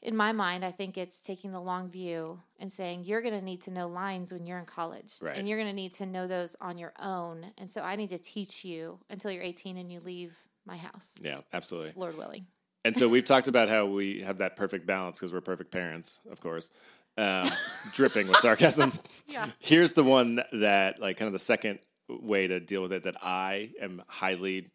in 0.00 0.16
my 0.16 0.30
mind, 0.30 0.64
I 0.64 0.70
think 0.70 0.96
it's 0.96 1.18
taking 1.18 1.50
the 1.50 1.60
long 1.60 1.88
view 1.90 2.40
and 2.60 2.70
saying 2.70 3.02
you're 3.04 3.20
going 3.20 3.34
to 3.34 3.44
need 3.44 3.62
to 3.62 3.70
know 3.72 3.88
lines 3.88 4.32
when 4.32 4.46
you're 4.46 4.58
in 4.60 4.64
college, 4.64 5.14
Right. 5.20 5.36
and 5.36 5.48
you're 5.48 5.58
going 5.58 5.68
to 5.70 5.74
need 5.74 5.92
to 5.94 6.06
know 6.06 6.28
those 6.28 6.54
on 6.60 6.78
your 6.78 6.92
own. 7.00 7.46
And 7.58 7.68
so 7.68 7.80
I 7.82 7.96
need 7.96 8.10
to 8.10 8.18
teach 8.18 8.64
you 8.64 9.00
until 9.10 9.32
you're 9.32 9.42
18 9.42 9.76
and 9.76 9.90
you 9.90 9.98
leave 9.98 10.38
my 10.64 10.76
house, 10.76 11.14
Yeah, 11.20 11.40
absolutely. 11.52 11.94
Lord 11.96 12.16
willing. 12.16 12.46
And 12.88 12.96
so 12.96 13.06
we've 13.06 13.24
talked 13.26 13.48
about 13.48 13.68
how 13.68 13.84
we 13.84 14.22
have 14.22 14.38
that 14.38 14.56
perfect 14.56 14.86
balance 14.86 15.18
because 15.18 15.30
we're 15.30 15.42
perfect 15.42 15.70
parents, 15.70 16.20
of 16.30 16.40
course. 16.40 16.70
Um, 17.18 17.46
dripping 17.92 18.28
with 18.28 18.38
sarcasm. 18.38 18.92
Yeah. 19.26 19.46
Here's 19.58 19.92
the 19.92 20.02
one 20.04 20.40
that, 20.54 20.98
like, 21.00 21.18
kind 21.18 21.26
of 21.26 21.34
the 21.34 21.38
second 21.38 21.80
way 22.08 22.46
to 22.46 22.60
deal 22.60 22.80
with 22.80 22.94
it 22.94 23.02
that 23.02 23.16
I 23.22 23.72
am 23.78 24.02
highly 24.06 24.68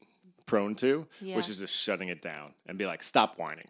prone 0.45 0.75
to, 0.75 1.07
Yeah. 1.21 1.37
which 1.37 1.49
is 1.49 1.57
just 1.57 1.73
shutting 1.73 2.09
it 2.09 2.21
down 2.21 2.53
and 2.67 2.77
be 2.77 2.85
like, 2.85 3.01
stop 3.01 3.39
whining, 3.39 3.65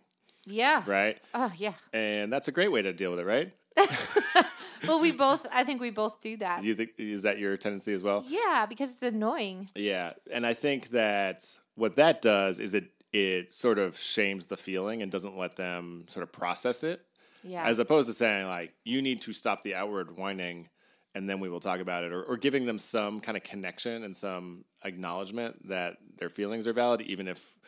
Yeah. 0.45 0.83
right? 0.85 1.19
Oh 1.33 1.53
yeah. 1.57 1.71
And 1.93 2.33
that's 2.33 2.49
a 2.49 2.51
great 2.51 2.69
way 2.73 2.81
to 2.81 2.91
deal 2.91 3.11
with 3.11 3.21
it, 3.21 3.25
right? 3.25 3.53
Well, 4.85 4.99
we 4.99 5.13
both. 5.13 5.47
I 5.53 5.63
think 5.63 5.79
we 5.79 5.91
both 5.91 6.19
do 6.19 6.35
that. 6.37 6.61
You 6.65 6.75
think 6.75 6.89
is 6.97 7.21
that 7.21 7.39
your 7.39 7.55
tendency 7.55 7.93
as 7.93 8.03
well? 8.03 8.25
Yeah, 8.27 8.65
because 8.67 8.91
it's 8.91 9.01
annoying. 9.01 9.69
Yeah, 9.75 10.11
and 10.29 10.45
I 10.45 10.53
think 10.53 10.89
that 10.89 11.45
what 11.75 11.95
that 11.95 12.21
does 12.21 12.59
is 12.59 12.73
it 12.73 12.89
it 13.13 13.53
sort 13.53 13.77
of 13.79 13.97
shames 13.97 14.47
the 14.47 14.57
feeling 14.57 15.01
and 15.01 15.11
doesn't 15.11 15.37
let 15.37 15.55
them 15.55 16.05
sort 16.09 16.23
of 16.23 16.31
process 16.31 16.83
it. 16.83 17.01
Yeah. 17.43 17.63
As 17.65 17.77
opposed 17.79 18.07
to 18.07 18.13
saying 18.13 18.47
like 18.47 18.73
you 18.83 19.01
need 19.01 19.21
to 19.21 19.33
stop 19.33 19.61
the 19.63 19.75
outward 19.75 20.17
whining 20.17 20.69
and 21.15 21.29
then 21.29 21.39
we 21.39 21.47
will 21.47 21.59
talk 21.59 21.79
about 21.79 22.03
it 22.03 22.11
or, 22.11 22.23
or 22.23 22.37
giving 22.37 22.65
them 22.65 22.79
some 22.79 23.21
kind 23.21 23.37
of 23.37 23.43
connection 23.43 24.03
and 24.03 24.15
some 24.15 24.65
acknowledgement 24.83 25.67
that 25.69 25.97
their 26.17 26.29
feelings 26.29 26.65
are 26.65 26.73
valid 26.73 27.01
even 27.01 27.27
if 27.27 27.59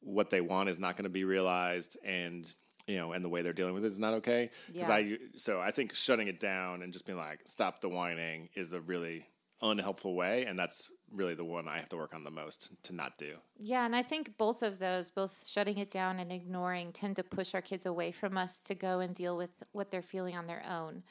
what 0.00 0.30
they 0.30 0.40
want 0.40 0.68
is 0.68 0.78
not 0.78 0.94
going 0.96 1.04
to 1.04 1.10
be 1.10 1.24
realized 1.24 1.96
and 2.04 2.54
you 2.86 2.96
know 2.96 3.12
and 3.12 3.24
the 3.24 3.28
way 3.28 3.42
they're 3.42 3.52
dealing 3.52 3.74
with 3.74 3.84
it 3.84 3.88
is 3.88 3.98
not 3.98 4.14
okay 4.14 4.48
because 4.72 4.88
Yeah. 4.88 4.94
i 4.94 5.18
so 5.36 5.60
i 5.60 5.70
think 5.70 5.94
shutting 5.94 6.26
it 6.28 6.40
down 6.40 6.82
and 6.82 6.92
just 6.92 7.04
being 7.04 7.18
like 7.18 7.40
stop 7.46 7.80
the 7.80 7.88
whining 7.88 8.48
is 8.54 8.72
a 8.72 8.80
really 8.80 9.26
unhelpful 9.62 10.14
way 10.14 10.44
and 10.44 10.58
that's 10.58 10.90
really 11.12 11.34
the 11.34 11.44
one 11.44 11.66
i 11.66 11.78
have 11.78 11.88
to 11.88 11.96
work 11.96 12.14
on 12.14 12.22
the 12.22 12.30
most 12.30 12.70
to 12.82 12.94
not 12.94 13.16
do 13.18 13.34
Yeah, 13.58 13.84
and 13.84 13.96
I 13.96 14.02
think 14.02 14.38
both 14.38 14.62
of 14.62 14.78
those, 14.78 15.10
both 15.10 15.44
shutting 15.48 15.78
it 15.78 15.90
down 15.90 16.20
and 16.20 16.30
ignoring, 16.30 16.92
tend 16.92 17.16
to 17.16 17.24
push 17.24 17.54
our 17.54 17.62
kids 17.62 17.86
away 17.86 18.12
from 18.12 18.36
us 18.36 18.58
to 18.64 18.74
go 18.74 19.00
and 19.00 19.14
deal 19.14 19.36
with 19.36 19.52
what 19.72 19.90
they're 19.90 20.00
feeling 20.14 20.36
on 20.36 20.46
their 20.46 20.62
own, 20.70 21.02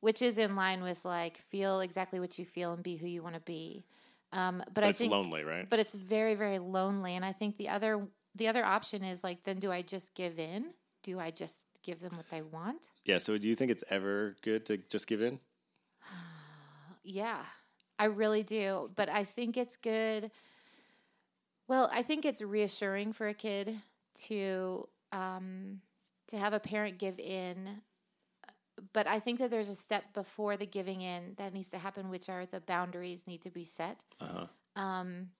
which 0.00 0.20
is 0.20 0.36
in 0.36 0.54
line 0.54 0.82
with 0.82 1.04
like 1.04 1.38
feel 1.38 1.80
exactly 1.80 2.20
what 2.20 2.38
you 2.38 2.44
feel 2.44 2.72
and 2.74 2.82
be 2.82 2.96
who 2.96 3.06
you 3.06 3.22
want 3.22 3.36
to 3.36 3.40
be. 3.40 3.84
Um, 4.32 4.58
but, 4.58 4.74
but 4.74 4.84
I 4.84 4.88
it's 4.88 4.98
think, 4.98 5.12
lonely 5.12 5.44
right 5.44 5.70
but 5.70 5.78
it's 5.78 5.94
very, 5.94 6.34
very 6.34 6.58
lonely. 6.58 7.14
And 7.14 7.24
I 7.24 7.32
think 7.32 7.56
the 7.56 7.68
other, 7.70 8.06
the 8.34 8.48
other 8.48 8.64
option 8.64 9.02
is 9.04 9.24
like, 9.24 9.44
then 9.44 9.58
do 9.58 9.72
I 9.72 9.80
just 9.80 10.12
give 10.14 10.38
in? 10.38 10.74
Do 11.02 11.18
I 11.20 11.30
just 11.30 11.56
give 11.82 12.00
them 12.00 12.16
what 12.16 12.28
they 12.30 12.42
want? 12.42 12.90
yeah 13.04 13.18
so 13.18 13.38
do 13.38 13.46
you 13.48 13.54
think 13.54 13.70
it's 13.70 13.84
ever 13.88 14.36
good 14.42 14.66
to 14.66 14.76
just 14.90 15.06
give 15.06 15.22
in 15.22 15.38
Yeah, 17.04 17.42
I 17.98 18.06
really 18.06 18.42
do. 18.42 18.90
But 18.94 19.08
I 19.08 19.24
think 19.24 19.56
it's 19.56 19.76
good. 19.76 20.30
Well, 21.68 21.90
I 21.92 22.02
think 22.02 22.24
it's 22.24 22.42
reassuring 22.42 23.12
for 23.12 23.26
a 23.26 23.34
kid 23.34 23.74
to 24.26 24.88
um, 25.12 25.80
to 26.28 26.36
have 26.36 26.52
a 26.52 26.60
parent 26.60 26.98
give 26.98 27.18
in. 27.18 27.82
But 28.92 29.06
I 29.06 29.20
think 29.20 29.38
that 29.38 29.50
there's 29.50 29.68
a 29.68 29.74
step 29.74 30.12
before 30.14 30.56
the 30.56 30.66
giving 30.66 31.00
in 31.00 31.34
that 31.36 31.54
needs 31.54 31.68
to 31.68 31.78
happen, 31.78 32.10
which 32.10 32.28
are 32.28 32.44
the 32.44 32.60
boundaries 32.60 33.22
need 33.26 33.42
to 33.42 33.50
be 33.50 33.64
set. 33.64 34.04
uh-huh 34.20 34.46
Um, 34.76 35.30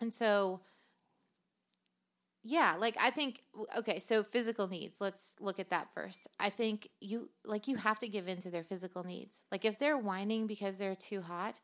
and 0.00 0.12
so, 0.12 0.60
yeah, 2.48 2.76
like 2.78 2.96
I 2.98 3.10
think, 3.10 3.42
okay, 3.76 3.98
so 3.98 4.22
physical 4.22 4.68
needs, 4.68 5.02
let's 5.02 5.32
look 5.38 5.60
at 5.60 5.68
that 5.68 5.92
first. 5.92 6.26
I 6.40 6.48
think 6.48 6.88
you, 6.98 7.28
like, 7.44 7.68
you 7.68 7.76
have 7.76 7.98
to 7.98 8.08
give 8.08 8.26
in 8.26 8.38
to 8.38 8.50
their 8.50 8.64
physical 8.64 9.04
needs. 9.04 9.42
Like, 9.52 9.66
if 9.66 9.78
they're 9.78 9.98
whining 9.98 10.46
because 10.46 10.78
they're 10.78 10.94
too 10.94 11.20
hot, 11.20 11.60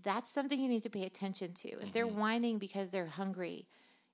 that's 0.00 0.30
something 0.30 0.60
you 0.60 0.68
need 0.68 0.84
to 0.84 0.90
pay 0.90 1.04
attention 1.04 1.52
to. 1.54 1.68
If 1.82 1.92
they're 1.92 2.06
mm-hmm. 2.06 2.20
whining 2.20 2.58
because 2.58 2.90
they're 2.90 3.08
hungry, 3.08 3.66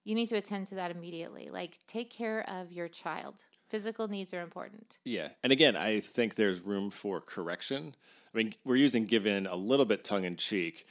you 0.04 0.14
need 0.14 0.28
to 0.28 0.36
attend 0.36 0.68
to 0.68 0.74
that 0.76 0.90
immediately. 0.90 1.50
Like, 1.52 1.80
take 1.86 2.10
care 2.10 2.48
of 2.48 2.72
your 2.72 2.88
child. 2.88 3.42
Physical 3.68 4.08
needs 4.08 4.32
are 4.32 4.40
important. 4.40 4.98
Yeah. 5.04 5.28
And 5.42 5.52
again, 5.52 5.76
I 5.76 6.00
think 6.00 6.36
there's 6.36 6.64
room 6.64 6.90
for 6.90 7.20
correction. 7.20 7.94
I 8.34 8.38
mean, 8.38 8.54
we're 8.64 8.76
using 8.76 9.04
given 9.04 9.46
a 9.46 9.56
little 9.56 9.84
bit 9.84 10.02
tongue 10.02 10.24
in 10.24 10.36
cheek 10.36 10.86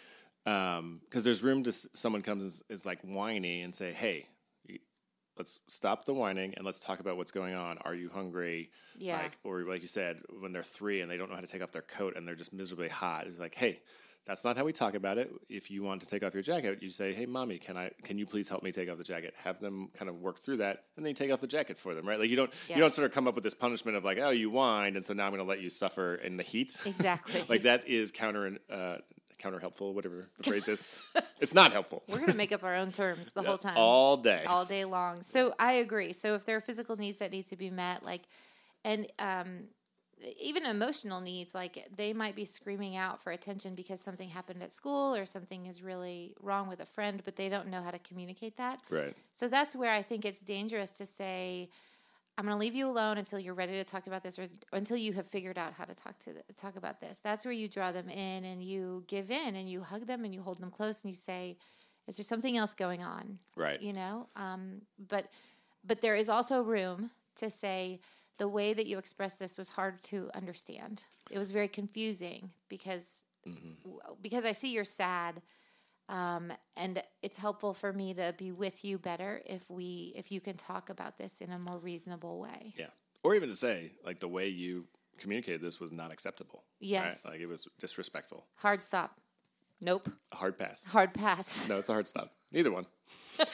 um, 0.46 1.02
because 1.06 1.24
there's 1.24 1.42
room 1.42 1.64
to 1.64 1.72
someone 1.72 2.22
comes 2.22 2.44
and 2.44 2.62
is, 2.70 2.86
like 2.86 3.00
whiny 3.02 3.62
and 3.62 3.74
say, 3.74 3.92
hey, 3.92 4.28
let's 5.38 5.62
stop 5.67 6.06
the 6.06 6.13
whining 6.13 6.54
and 6.56 6.65
let's 6.65 6.80
talk 6.80 7.00
about 7.00 7.17
what's 7.17 7.32
going 7.32 7.54
on. 7.54 7.78
Are 7.80 7.93
you 7.95 8.10
hungry? 8.10 8.69
Yeah. 8.98 9.17
Like, 9.17 9.38
or 9.43 9.62
like 9.63 9.82
you 9.82 9.88
said, 9.88 10.21
when 10.39 10.54
they're 10.54 10.63
three 10.63 11.02
and 11.02 11.10
they 11.12 11.17
don't 11.17 11.30
know 11.30 11.36
how 11.36 11.41
to 11.41 11.48
take 11.48 11.63
off 11.63 11.71
their 11.71 11.82
coat 11.82 12.15
and 12.15 12.28
they're 12.28 12.36
just 12.36 12.54
miserably 12.54 12.89
hot, 12.89 13.28
it's 13.28 13.39
like, 13.39 13.56
hey, 13.56 13.82
that's 14.26 14.43
not 14.43 14.58
how 14.58 14.63
we 14.63 14.74
talk 14.74 14.95
about 14.95 15.19
it. 15.19 15.32
If 15.50 15.69
you 15.69 15.84
want 15.84 16.02
to 16.02 16.08
take 16.08 16.24
off 16.24 16.34
your 16.34 16.41
jacket, 16.41 16.82
you 16.82 16.89
say, 16.89 17.13
"Hey, 17.13 17.28
mommy, 17.28 17.60
can 17.60 17.78
I? 17.78 17.91
Can 18.02 18.17
you 18.17 18.26
please 18.26 18.50
help 18.50 18.63
me 18.63 18.71
take 18.71 18.89
off 18.89 18.98
the 18.98 19.04
jacket?" 19.04 19.36
Have 19.43 19.60
them 19.60 19.89
kind 19.93 20.10
of 20.10 20.15
work 20.19 20.39
through 20.39 20.58
that, 20.58 20.86
and 20.98 21.06
then 21.06 21.10
you 21.12 21.13
take 21.13 21.32
off 21.32 21.41
the 21.41 21.48
jacket 21.48 21.78
for 21.78 21.93
them, 21.93 22.08
right? 22.08 22.17
Like 22.17 22.32
you 22.32 22.36
don't 22.36 22.52
Yeah. 22.67 22.78
you 22.78 22.82
don't 22.82 22.91
sort 22.91 23.06
of 23.06 23.13
come 23.13 23.28
up 23.28 23.36
with 23.36 23.43
this 23.43 23.54
punishment 23.54 23.98
of 23.98 24.04
like, 24.04 24.17
"Oh, 24.17 24.32
you 24.32 24.50
whined, 24.50 24.95
and 24.95 25.06
so 25.06 25.13
now 25.13 25.26
I'm 25.26 25.32
going 25.32 25.43
to 25.43 25.48
let 25.48 25.62
you 25.62 25.69
suffer 25.69 26.15
in 26.15 26.38
the 26.38 26.43
heat." 26.43 26.76
Exactly. 26.88 27.43
like 27.50 27.62
that 27.62 27.88
is 27.88 28.10
counter 28.12 28.58
uh, 28.67 28.98
counter 29.38 29.60
helpful, 29.60 29.93
whatever 29.93 30.28
the 30.38 30.43
phrase 30.50 30.67
is. 30.67 30.88
It's 31.39 31.54
not 31.54 31.71
helpful 31.71 32.04
We're 32.08 32.17
going 32.17 32.32
to 32.32 32.38
make 32.38 32.52
up 32.52 32.63
our 32.63 32.76
own 32.76 32.91
terms 32.91 33.32
the 33.32 33.43
whole 33.48 33.58
time. 33.58 33.76
all 33.78 34.17
day. 34.17 34.43
all 34.48 34.65
day 34.65 34.86
long. 34.86 35.21
So 35.21 35.54
I 35.60 35.74
agree. 35.74 36.13
So 36.13 36.36
if 36.36 36.45
there 36.45 36.56
are 36.58 36.62
physical 36.62 36.95
needs 36.98 37.19
that 37.19 37.32
need 37.32 37.45
to 37.48 37.56
be 37.56 37.69
met, 37.69 38.04
like, 38.04 38.21
and 38.84 39.08
um, 39.19 39.65
even 40.39 40.65
emotional 40.65 41.21
needs, 41.21 41.54
like 41.54 41.88
they 41.95 42.13
might 42.13 42.36
be 42.36 42.45
screaming 42.45 42.95
out 42.95 43.21
for 43.21 43.32
attention 43.32 43.76
because 43.76 44.00
something 44.00 44.30
happened 44.30 44.63
at 44.63 44.71
school 44.74 45.13
or 45.15 45.26
something 45.26 45.65
is 45.65 45.84
really 45.84 46.34
wrong 46.41 46.67
with 46.67 46.80
a 46.80 46.86
friend, 46.86 47.21
but 47.26 47.36
they 47.36 47.50
don't 47.50 47.67
know 47.67 47.82
how 47.82 47.91
to 47.91 48.00
communicate 48.00 48.58
that. 48.58 48.80
right. 48.89 49.13
So 49.38 49.48
that's 49.48 49.76
where 49.76 49.91
I 49.91 50.02
think 50.02 50.24
it's 50.26 50.39
dangerous 50.39 50.91
to 50.91 51.06
say, 51.06 51.69
"I'm 52.38 52.45
going 52.45 52.56
to 52.56 52.60
leave 52.60 52.76
you 52.76 52.88
alone 52.88 53.17
until 53.17 53.39
you're 53.39 53.54
ready 53.54 53.74
to 53.74 53.84
talk 53.84 54.08
about 54.08 54.24
this, 54.24 54.38
or 54.38 54.48
until 54.74 54.98
you 54.98 55.13
have 55.13 55.26
figured 55.26 55.58
out 55.58 55.74
how 55.74 55.86
to 55.86 55.95
talk 55.95 56.19
to 56.19 56.34
the, 56.34 56.54
talk 56.54 56.76
about 56.76 57.00
this." 57.00 57.19
That's 57.24 57.45
where 57.45 57.54
you 57.54 57.67
draw 57.67 57.91
them 57.91 58.10
in 58.10 58.45
and 58.45 58.63
you 58.63 59.04
give 59.08 59.32
in 59.32 59.56
and 59.56 59.69
you 59.69 59.82
hug 59.82 60.08
them 60.08 60.26
and 60.26 60.34
you 60.34 60.41
hold 60.41 60.60
them 60.60 60.71
close 60.71 61.02
and 61.04 61.12
you 61.12 61.15
say, 61.15 61.58
"Is 62.08 62.17
there 62.17 62.24
something 62.24 62.58
else 62.58 62.74
going 62.74 63.04
on?" 63.04 63.39
Right. 63.56 63.82
You 63.82 63.93
know, 63.93 64.28
um, 64.36 64.82
but 64.98 65.28
but 65.84 66.02
there 66.02 66.15
is 66.15 66.30
also 66.30 66.62
room 66.62 67.12
to 67.38 67.50
say 67.50 68.00
the 68.38 68.48
way 68.48 68.74
that 68.74 68.88
you 68.88 68.98
expressed 68.98 69.39
this 69.39 69.58
was 69.58 69.69
hard 69.69 70.02
to 70.04 70.30
understand. 70.36 71.04
It 71.32 71.39
was 71.39 71.52
very 71.52 71.67
confusing 71.67 72.52
because 72.69 73.10
because 74.21 74.45
I 74.45 74.52
see 74.52 74.71
you're 74.71 74.84
sad 74.84 75.41
um, 76.10 76.52
and 76.78 77.02
it's 77.22 77.38
helpful 77.38 77.74
for 77.74 77.91
me 77.91 78.13
to 78.13 78.34
be 78.38 78.52
with 78.52 78.86
you 78.86 78.98
better 78.98 79.41
if 79.46 79.70
we 79.70 80.13
if 80.15 80.32
you 80.32 80.39
can 80.39 80.56
talk 80.56 80.89
about 80.89 81.18
this 81.18 81.41
in 81.41 81.52
a 81.52 81.60
more 81.60 81.80
reasonable 81.80 82.39
way. 82.39 82.74
Yeah. 82.78 82.88
Or 83.24 83.34
even 83.34 83.50
to 83.50 83.56
say 83.56 83.94
like 84.06 84.20
the 84.20 84.28
way 84.28 84.48
you 84.48 84.86
communicated 85.18 85.62
this 85.62 85.80
was 85.80 85.91
not 85.91 86.12
acceptable. 86.12 86.63
Yes. 86.80 87.22
Right? 87.26 87.34
Like 87.34 87.41
it 87.41 87.48
was 87.48 87.68
disrespectful. 87.80 88.46
Hard 88.58 88.84
stop. 88.84 89.20
Nope. 89.82 90.10
A 90.32 90.36
hard 90.36 90.58
pass. 90.58 90.86
Hard 90.88 91.13
pass. 91.13 91.68
No, 91.70 91.78
it's 91.80 91.89
a 91.89 91.94
hard 91.94 92.08
stop. 92.08 92.30
Neither 92.52 92.72
one. 92.72 92.86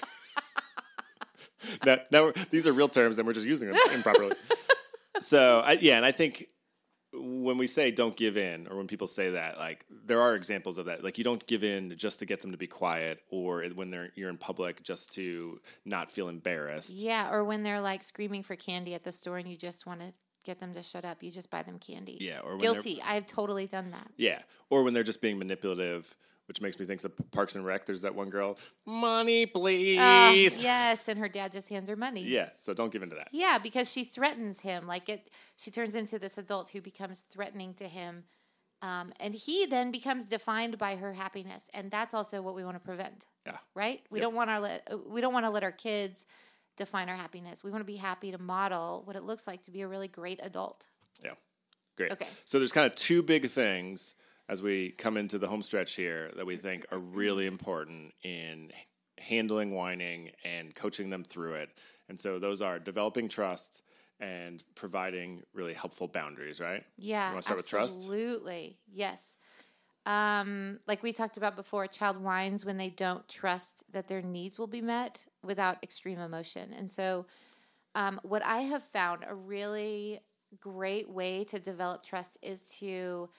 now, 1.86 1.98
now 2.12 2.32
these 2.50 2.68
are 2.68 2.74
real 2.74 2.88
terms, 2.88 3.18
and 3.18 3.26
we're 3.26 3.34
just 3.34 3.48
using 3.48 3.70
them 3.70 3.78
improperly. 3.94 4.36
so, 5.20 5.62
I, 5.62 5.74
yeah, 5.74 5.98
and 5.98 6.06
I 6.06 6.12
think 6.12 6.48
when 7.14 7.58
we 7.58 7.68
say 7.68 7.92
don't 7.92 8.16
give 8.16 8.38
in, 8.38 8.68
or 8.68 8.78
when 8.78 8.88
people 8.88 9.08
say 9.08 9.32
that, 9.32 9.58
like 9.58 9.86
there 10.06 10.22
are 10.22 10.36
examples 10.36 10.78
of 10.78 10.86
that. 10.86 11.04
Like 11.04 11.18
you 11.18 11.24
don't 11.24 11.46
give 11.48 11.64
in 11.64 11.96
just 11.98 12.20
to 12.20 12.26
get 12.26 12.42
them 12.42 12.52
to 12.52 12.58
be 12.58 12.68
quiet, 12.68 13.22
or 13.30 13.64
when 13.76 13.92
they're 13.92 14.12
you're 14.16 14.30
in 14.30 14.38
public 14.38 14.84
just 14.84 15.14
to 15.14 15.60
not 15.86 16.10
feel 16.10 16.30
embarrassed. 16.30 16.96
Yeah, 16.96 17.32
or 17.32 17.44
when 17.44 17.64
they're 17.64 17.82
like 17.82 18.04
screaming 18.04 18.44
for 18.44 18.56
candy 18.56 18.94
at 18.94 19.04
the 19.04 19.12
store 19.12 19.38
and 19.38 19.48
you 19.48 19.58
just 19.58 19.86
want 19.86 20.00
to 20.00 20.14
get 20.44 20.60
them 20.60 20.74
to 20.74 20.82
shut 20.82 21.06
up, 21.06 21.22
you 21.22 21.32
just 21.32 21.50
buy 21.50 21.64
them 21.64 21.80
candy. 21.80 22.18
Yeah, 22.20 22.40
or 22.40 22.52
when 22.52 22.60
guilty. 22.60 23.02
I've 23.06 23.26
totally 23.26 23.68
done 23.68 23.92
that. 23.92 24.10
Yeah, 24.18 24.42
or 24.70 24.84
when 24.84 24.94
they're 24.94 25.04
just 25.04 25.22
being 25.22 25.38
manipulative 25.38 26.16
which 26.52 26.60
makes 26.60 26.78
me 26.78 26.86
think 26.86 27.02
of 27.06 27.14
Parks 27.32 27.56
and 27.56 27.66
Rec. 27.66 27.86
There's 27.86 28.02
that 28.02 28.14
one 28.14 28.30
girl, 28.30 28.58
money, 28.86 29.46
please. 29.46 30.00
Uh, 30.00 30.34
yes, 30.34 31.08
and 31.08 31.18
her 31.18 31.30
dad 31.30 31.54
just 31.54 31.70
hands 31.70 31.88
her 31.88 31.96
money. 31.96 32.24
Yeah, 32.24 32.50
so 32.58 32.74
don't 32.74 32.92
give 32.92 33.04
in 33.04 33.10
to 33.12 33.16
that. 33.16 33.30
Yeah, 33.32 33.58
because 33.58 33.90
she 33.90 34.04
threatens 34.04 34.60
him. 34.60 34.86
Like 34.86 35.08
it, 35.08 35.32
she 35.56 35.72
turns 35.72 35.96
into 35.96 36.20
this 36.20 36.38
adult 36.38 36.72
who 36.72 36.82
becomes 36.82 37.24
threatening 37.32 37.74
to 37.76 37.86
him, 37.86 38.26
um, 38.82 39.14
and 39.22 39.34
he 39.34 39.66
then 39.66 39.92
becomes 39.92 40.26
defined 40.26 40.78
by 40.78 40.98
her 40.98 41.14
happiness, 41.14 41.64
and 41.74 41.90
that's 41.90 42.14
also 42.14 42.42
what 42.42 42.54
we 42.54 42.66
want 42.66 42.76
to 42.76 42.86
prevent. 42.86 43.28
Yeah. 43.46 43.58
Right. 43.74 44.02
We 44.10 44.20
yep. 44.20 44.26
don't 44.26 44.36
want 44.36 44.50
our 44.50 44.60
let, 44.60 44.92
we 45.08 45.22
don't 45.22 45.34
want 45.34 45.46
to 45.46 45.52
let 45.52 45.64
our 45.64 45.72
kids 45.72 46.26
define 46.76 47.08
our 47.08 47.16
happiness. 47.16 47.64
We 47.64 47.72
want 47.72 47.80
to 47.80 47.86
be 47.86 47.96
happy 47.96 48.32
to 48.32 48.38
model 48.38 49.04
what 49.06 49.16
it 49.16 49.24
looks 49.24 49.48
like 49.48 49.62
to 49.64 49.72
be 49.72 49.84
a 49.84 49.88
really 49.88 50.10
great 50.10 50.42
adult. 50.44 50.88
Yeah. 51.24 51.32
Great. 51.96 52.12
Okay. 52.12 52.28
So 52.44 52.58
there's 52.58 52.74
kind 52.74 52.92
of 52.92 52.98
two 52.98 53.24
big 53.24 53.48
things 53.48 54.16
as 54.52 54.62
we 54.62 54.90
come 54.90 55.16
into 55.16 55.40
the 55.40 55.48
home 55.48 55.62
stretch 55.62 55.96
here 55.96 56.30
that 56.36 56.46
we 56.46 56.58
think 56.58 56.86
are 56.92 57.00
really 57.00 57.48
important 57.48 58.14
in 58.22 58.70
handling 59.18 59.74
whining 59.74 60.30
and 60.44 60.76
coaching 60.76 61.10
them 61.10 61.24
through 61.24 61.54
it. 61.54 61.70
And 62.10 62.20
so 62.20 62.38
those 62.38 62.62
are 62.62 62.78
developing 62.78 63.30
trust 63.30 63.82
and 64.20 64.62
providing 64.76 65.44
really 65.54 65.74
helpful 65.74 66.10
boundaries, 66.10 66.60
right? 66.60 66.84
Yeah. 66.98 67.30
You 67.30 67.34
want 67.36 67.46
to 67.46 67.48
start 67.48 67.60
absolutely. 67.60 67.62
with 67.62 67.70
trust? 67.70 67.96
Absolutely. 67.96 68.78
Yes. 68.92 69.38
Um, 70.06 70.80
like 70.86 71.02
we 71.02 71.14
talked 71.14 71.38
about 71.38 71.56
before, 71.56 71.86
a 71.86 71.88
child 71.88 72.22
whines 72.22 72.66
when 72.66 72.78
they 72.78 72.90
don't 72.90 73.26
trust 73.30 73.86
that 73.94 74.10
their 74.10 74.22
needs 74.22 74.60
will 74.60 74.68
be 74.68 74.82
met 74.82 75.24
without 75.44 75.78
extreme 75.82 76.20
emotion. 76.20 76.74
And 76.78 76.92
so, 76.92 77.26
um, 77.96 78.20
what 78.24 78.44
I 78.44 78.62
have 78.62 78.84
found 78.84 79.24
a 79.28 79.34
really 79.34 80.20
great 80.60 81.10
way 81.10 81.46
to 81.46 81.60
develop 81.60 82.04
trust 82.04 82.38
is 82.42 82.64
to 82.80 83.30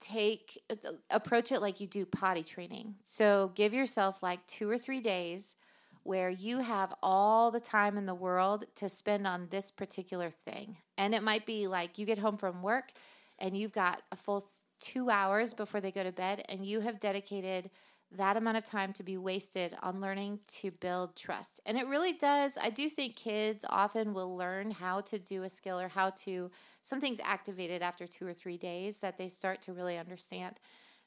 take 0.00 0.60
uh, 0.70 0.92
approach 1.10 1.52
it 1.52 1.60
like 1.60 1.80
you 1.80 1.86
do 1.86 2.06
potty 2.06 2.42
training. 2.42 2.94
So 3.04 3.52
give 3.54 3.72
yourself 3.72 4.22
like 4.22 4.46
2 4.46 4.68
or 4.68 4.78
3 4.78 5.00
days 5.00 5.54
where 6.02 6.30
you 6.30 6.60
have 6.60 6.94
all 7.02 7.50
the 7.50 7.60
time 7.60 7.98
in 7.98 8.06
the 8.06 8.14
world 8.14 8.64
to 8.76 8.88
spend 8.88 9.26
on 9.26 9.48
this 9.50 9.70
particular 9.70 10.30
thing. 10.30 10.78
And 10.96 11.14
it 11.14 11.22
might 11.22 11.44
be 11.44 11.66
like 11.66 11.98
you 11.98 12.06
get 12.06 12.18
home 12.18 12.36
from 12.36 12.62
work 12.62 12.92
and 13.38 13.56
you've 13.56 13.72
got 13.72 14.02
a 14.10 14.16
full 14.16 14.44
2 14.80 15.10
hours 15.10 15.54
before 15.54 15.80
they 15.80 15.90
go 15.90 16.02
to 16.02 16.12
bed 16.12 16.44
and 16.48 16.64
you 16.64 16.80
have 16.80 17.00
dedicated 17.00 17.70
that 18.16 18.36
amount 18.36 18.56
of 18.56 18.64
time 18.64 18.92
to 18.94 19.02
be 19.02 19.18
wasted 19.18 19.76
on 19.82 20.00
learning 20.00 20.40
to 20.60 20.70
build 20.70 21.14
trust. 21.14 21.60
And 21.66 21.76
it 21.76 21.86
really 21.86 22.14
does. 22.14 22.56
I 22.60 22.70
do 22.70 22.88
think 22.88 23.16
kids 23.16 23.64
often 23.68 24.14
will 24.14 24.34
learn 24.36 24.70
how 24.70 25.02
to 25.02 25.18
do 25.18 25.42
a 25.42 25.48
skill 25.48 25.78
or 25.78 25.88
how 25.88 26.10
to 26.24 26.50
something's 26.82 27.20
activated 27.22 27.82
after 27.82 28.06
2 28.06 28.26
or 28.26 28.32
3 28.32 28.56
days 28.56 28.98
that 28.98 29.18
they 29.18 29.28
start 29.28 29.60
to 29.62 29.74
really 29.74 29.98
understand. 29.98 30.58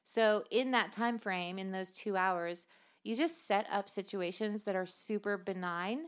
So 0.04 0.44
in 0.52 0.72
that 0.72 0.92
time 0.92 1.18
frame 1.18 1.58
in 1.58 1.72
those 1.72 1.92
2 1.92 2.16
hours, 2.16 2.68
you 3.04 3.16
just 3.16 3.48
set 3.48 3.66
up 3.72 3.90
situations 3.90 4.64
that 4.66 4.76
are 4.76 4.86
super 4.86 5.38
benign 5.38 6.06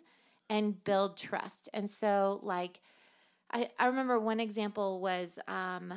and 0.49 0.83
build 0.83 1.17
trust. 1.17 1.69
And 1.73 1.89
so 1.89 2.39
like 2.43 2.81
I, 3.51 3.69
I 3.79 3.87
remember 3.87 4.19
one 4.19 4.39
example 4.39 4.99
was 5.01 5.39
um, 5.47 5.93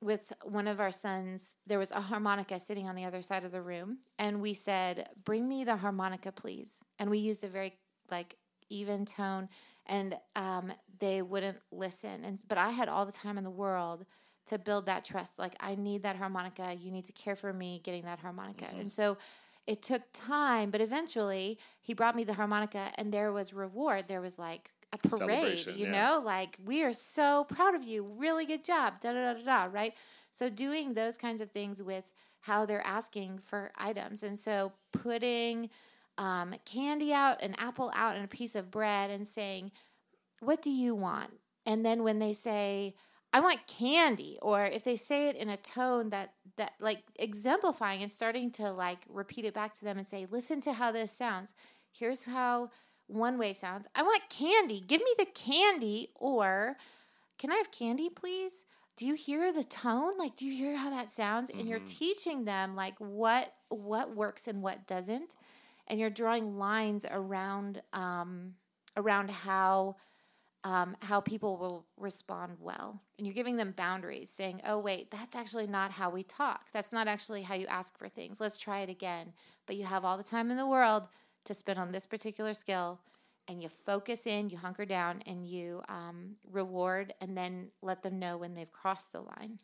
with 0.00 0.32
one 0.44 0.66
of 0.66 0.80
our 0.80 0.90
sons, 0.90 1.56
there 1.66 1.78
was 1.78 1.90
a 1.90 2.00
harmonica 2.00 2.58
sitting 2.58 2.88
on 2.88 2.94
the 2.94 3.04
other 3.04 3.22
side 3.22 3.44
of 3.44 3.52
the 3.52 3.60
room, 3.60 3.98
and 4.18 4.40
we 4.40 4.54
said, 4.54 5.08
"Bring 5.24 5.48
me 5.48 5.64
the 5.64 5.76
harmonica, 5.76 6.32
please." 6.32 6.78
And 6.98 7.10
we 7.10 7.18
used 7.18 7.44
a 7.44 7.48
very 7.48 7.78
like 8.10 8.36
even 8.70 9.04
tone, 9.04 9.48
and 9.86 10.16
um, 10.36 10.72
they 10.98 11.22
wouldn't 11.22 11.58
listen. 11.70 12.24
And 12.24 12.38
but 12.48 12.58
I 12.58 12.70
had 12.70 12.88
all 12.88 13.04
the 13.04 13.12
time 13.12 13.36
in 13.36 13.44
the 13.44 13.50
world 13.50 14.06
to 14.46 14.58
build 14.58 14.86
that 14.86 15.04
trust. 15.04 15.38
Like 15.38 15.54
I 15.60 15.74
need 15.74 16.02
that 16.02 16.16
harmonica. 16.16 16.74
You 16.74 16.90
need 16.90 17.04
to 17.06 17.12
care 17.12 17.36
for 17.36 17.52
me 17.52 17.80
getting 17.84 18.04
that 18.04 18.20
harmonica. 18.20 18.66
Mm-hmm. 18.66 18.80
And 18.80 18.92
so 18.92 19.18
it 19.66 19.82
took 19.82 20.02
time, 20.12 20.70
but 20.70 20.80
eventually 20.80 21.58
he 21.80 21.92
brought 21.94 22.16
me 22.16 22.24
the 22.24 22.34
harmonica, 22.34 22.90
and 22.96 23.12
there 23.12 23.32
was 23.32 23.52
reward. 23.52 24.06
There 24.08 24.20
was 24.20 24.38
like 24.38 24.70
a 24.92 24.98
parade, 24.98 25.66
you 25.66 25.86
yeah. 25.86 25.90
know, 25.90 26.22
like 26.24 26.58
we 26.64 26.82
are 26.82 26.92
so 26.92 27.44
proud 27.44 27.74
of 27.74 27.82
you, 27.82 28.02
really 28.02 28.44
good 28.46 28.64
job, 28.64 29.00
da 29.00 29.12
da 29.12 29.34
da 29.34 29.42
da, 29.42 29.64
right? 29.70 29.94
So 30.32 30.48
doing 30.48 30.94
those 30.94 31.16
kinds 31.16 31.40
of 31.40 31.50
things 31.50 31.82
with 31.82 32.12
how 32.40 32.64
they're 32.66 32.86
asking 32.86 33.38
for 33.38 33.70
items, 33.76 34.22
and 34.22 34.38
so 34.38 34.72
putting 34.92 35.70
um, 36.18 36.54
candy 36.64 37.12
out, 37.12 37.42
an 37.42 37.54
apple 37.58 37.90
out, 37.94 38.16
and 38.16 38.24
a 38.24 38.28
piece 38.28 38.54
of 38.54 38.70
bread, 38.70 39.10
and 39.10 39.26
saying, 39.26 39.70
"What 40.40 40.62
do 40.62 40.70
you 40.70 40.94
want?" 40.94 41.30
And 41.66 41.84
then 41.84 42.02
when 42.02 42.18
they 42.18 42.32
say, 42.32 42.94
"I 43.32 43.40
want 43.40 43.66
candy," 43.66 44.38
or 44.42 44.64
if 44.64 44.82
they 44.82 44.96
say 44.96 45.28
it 45.28 45.36
in 45.36 45.48
a 45.48 45.56
tone 45.56 46.10
that 46.10 46.34
that 46.56 46.72
like 46.80 47.02
exemplifying 47.18 48.02
and 48.02 48.12
starting 48.12 48.50
to 48.52 48.72
like 48.72 49.04
repeat 49.08 49.44
it 49.44 49.54
back 49.54 49.74
to 49.74 49.84
them 49.84 49.98
and 49.98 50.06
say, 50.06 50.26
"Listen 50.30 50.60
to 50.62 50.72
how 50.74 50.90
this 50.92 51.12
sounds." 51.12 51.52
Here's 51.92 52.22
how 52.22 52.70
one 53.10 53.38
way 53.38 53.52
sounds. 53.52 53.86
I 53.94 54.02
want 54.02 54.22
candy. 54.30 54.80
Give 54.80 55.00
me 55.00 55.12
the 55.18 55.26
candy. 55.26 56.08
Or, 56.14 56.76
can 57.38 57.50
I 57.52 57.56
have 57.56 57.70
candy, 57.70 58.08
please? 58.08 58.52
Do 58.96 59.06
you 59.06 59.14
hear 59.14 59.52
the 59.52 59.64
tone? 59.64 60.18
Like, 60.18 60.36
do 60.36 60.46
you 60.46 60.52
hear 60.52 60.76
how 60.76 60.90
that 60.90 61.08
sounds? 61.08 61.50
Mm-hmm. 61.50 61.60
And 61.60 61.68
you're 61.68 61.78
mm-hmm. 61.78 61.98
teaching 61.98 62.44
them 62.44 62.76
like 62.76 62.98
what 62.98 63.52
what 63.68 64.14
works 64.14 64.46
and 64.46 64.62
what 64.62 64.86
doesn't, 64.86 65.34
and 65.86 65.98
you're 65.98 66.10
drawing 66.10 66.58
lines 66.58 67.06
around 67.10 67.80
um, 67.92 68.54
around 68.96 69.30
how 69.30 69.96
um, 70.64 70.96
how 71.00 71.20
people 71.20 71.56
will 71.56 71.86
respond 71.96 72.56
well. 72.60 73.00
And 73.16 73.26
you're 73.26 73.34
giving 73.34 73.56
them 73.56 73.72
boundaries, 73.74 74.30
saying, 74.30 74.60
oh, 74.66 74.78
wait, 74.78 75.10
that's 75.10 75.34
actually 75.34 75.66
not 75.66 75.92
how 75.92 76.10
we 76.10 76.22
talk. 76.22 76.66
That's 76.72 76.92
not 76.92 77.08
actually 77.08 77.42
how 77.42 77.54
you 77.54 77.66
ask 77.66 77.96
for 77.96 78.08
things. 78.08 78.40
Let's 78.40 78.58
try 78.58 78.80
it 78.80 78.90
again. 78.90 79.32
But 79.66 79.76
you 79.76 79.86
have 79.86 80.04
all 80.04 80.18
the 80.18 80.22
time 80.22 80.50
in 80.50 80.56
the 80.56 80.66
world 80.66 81.08
to 81.44 81.54
spend 81.54 81.78
on 81.78 81.92
this 81.92 82.06
particular 82.06 82.54
skill 82.54 83.00
and 83.48 83.62
you 83.62 83.68
focus 83.68 84.26
in, 84.26 84.48
you 84.48 84.56
hunker 84.56 84.84
down, 84.84 85.22
and 85.26 85.44
you 85.44 85.82
um, 85.88 86.36
reward, 86.52 87.12
and 87.20 87.36
then 87.36 87.68
let 87.82 88.02
them 88.02 88.18
know 88.18 88.36
when 88.36 88.54
they've 88.54 88.70
crossed 88.70 89.12
the 89.12 89.20
line. 89.20 89.58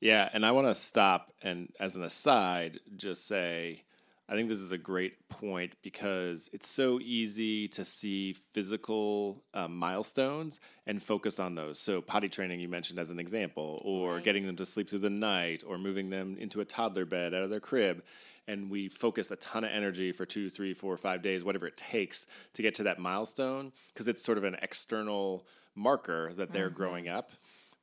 Yeah, 0.00 0.28
and 0.32 0.46
I 0.46 0.52
want 0.52 0.68
to 0.68 0.74
stop 0.74 1.32
and, 1.42 1.70
as 1.80 1.96
an 1.96 2.04
aside, 2.04 2.78
just 2.96 3.26
say 3.26 3.82
I 4.30 4.34
think 4.34 4.50
this 4.50 4.58
is 4.58 4.72
a 4.72 4.78
great 4.78 5.28
point 5.30 5.74
because 5.82 6.50
it's 6.52 6.68
so 6.68 7.00
easy 7.00 7.66
to 7.68 7.84
see 7.84 8.34
physical 8.52 9.42
uh, 9.54 9.68
milestones 9.68 10.60
and 10.86 11.02
focus 11.02 11.38
on 11.38 11.54
those. 11.54 11.80
So, 11.80 12.02
potty 12.02 12.28
training, 12.28 12.60
you 12.60 12.68
mentioned 12.68 12.98
as 12.98 13.08
an 13.08 13.18
example, 13.18 13.80
or 13.84 14.14
right. 14.14 14.24
getting 14.24 14.46
them 14.46 14.56
to 14.56 14.66
sleep 14.66 14.90
through 14.90 14.98
the 14.98 15.08
night, 15.08 15.64
or 15.66 15.78
moving 15.78 16.10
them 16.10 16.36
into 16.38 16.60
a 16.60 16.66
toddler 16.66 17.06
bed 17.06 17.32
out 17.32 17.42
of 17.42 17.48
their 17.48 17.60
crib. 17.60 18.04
And 18.46 18.70
we 18.70 18.88
focus 18.88 19.30
a 19.30 19.36
ton 19.36 19.64
of 19.64 19.70
energy 19.70 20.12
for 20.12 20.26
two, 20.26 20.50
three, 20.50 20.74
four, 20.74 20.96
five 20.96 21.22
days, 21.22 21.44
whatever 21.44 21.66
it 21.66 21.76
takes 21.76 22.26
to 22.54 22.62
get 22.62 22.74
to 22.76 22.82
that 22.84 22.98
milestone 22.98 23.72
because 23.92 24.08
it's 24.08 24.22
sort 24.22 24.38
of 24.38 24.44
an 24.44 24.56
external 24.62 25.46
marker 25.74 26.32
that 26.34 26.52
they're 26.52 26.68
mm-hmm. 26.68 26.76
growing 26.76 27.08
up. 27.08 27.30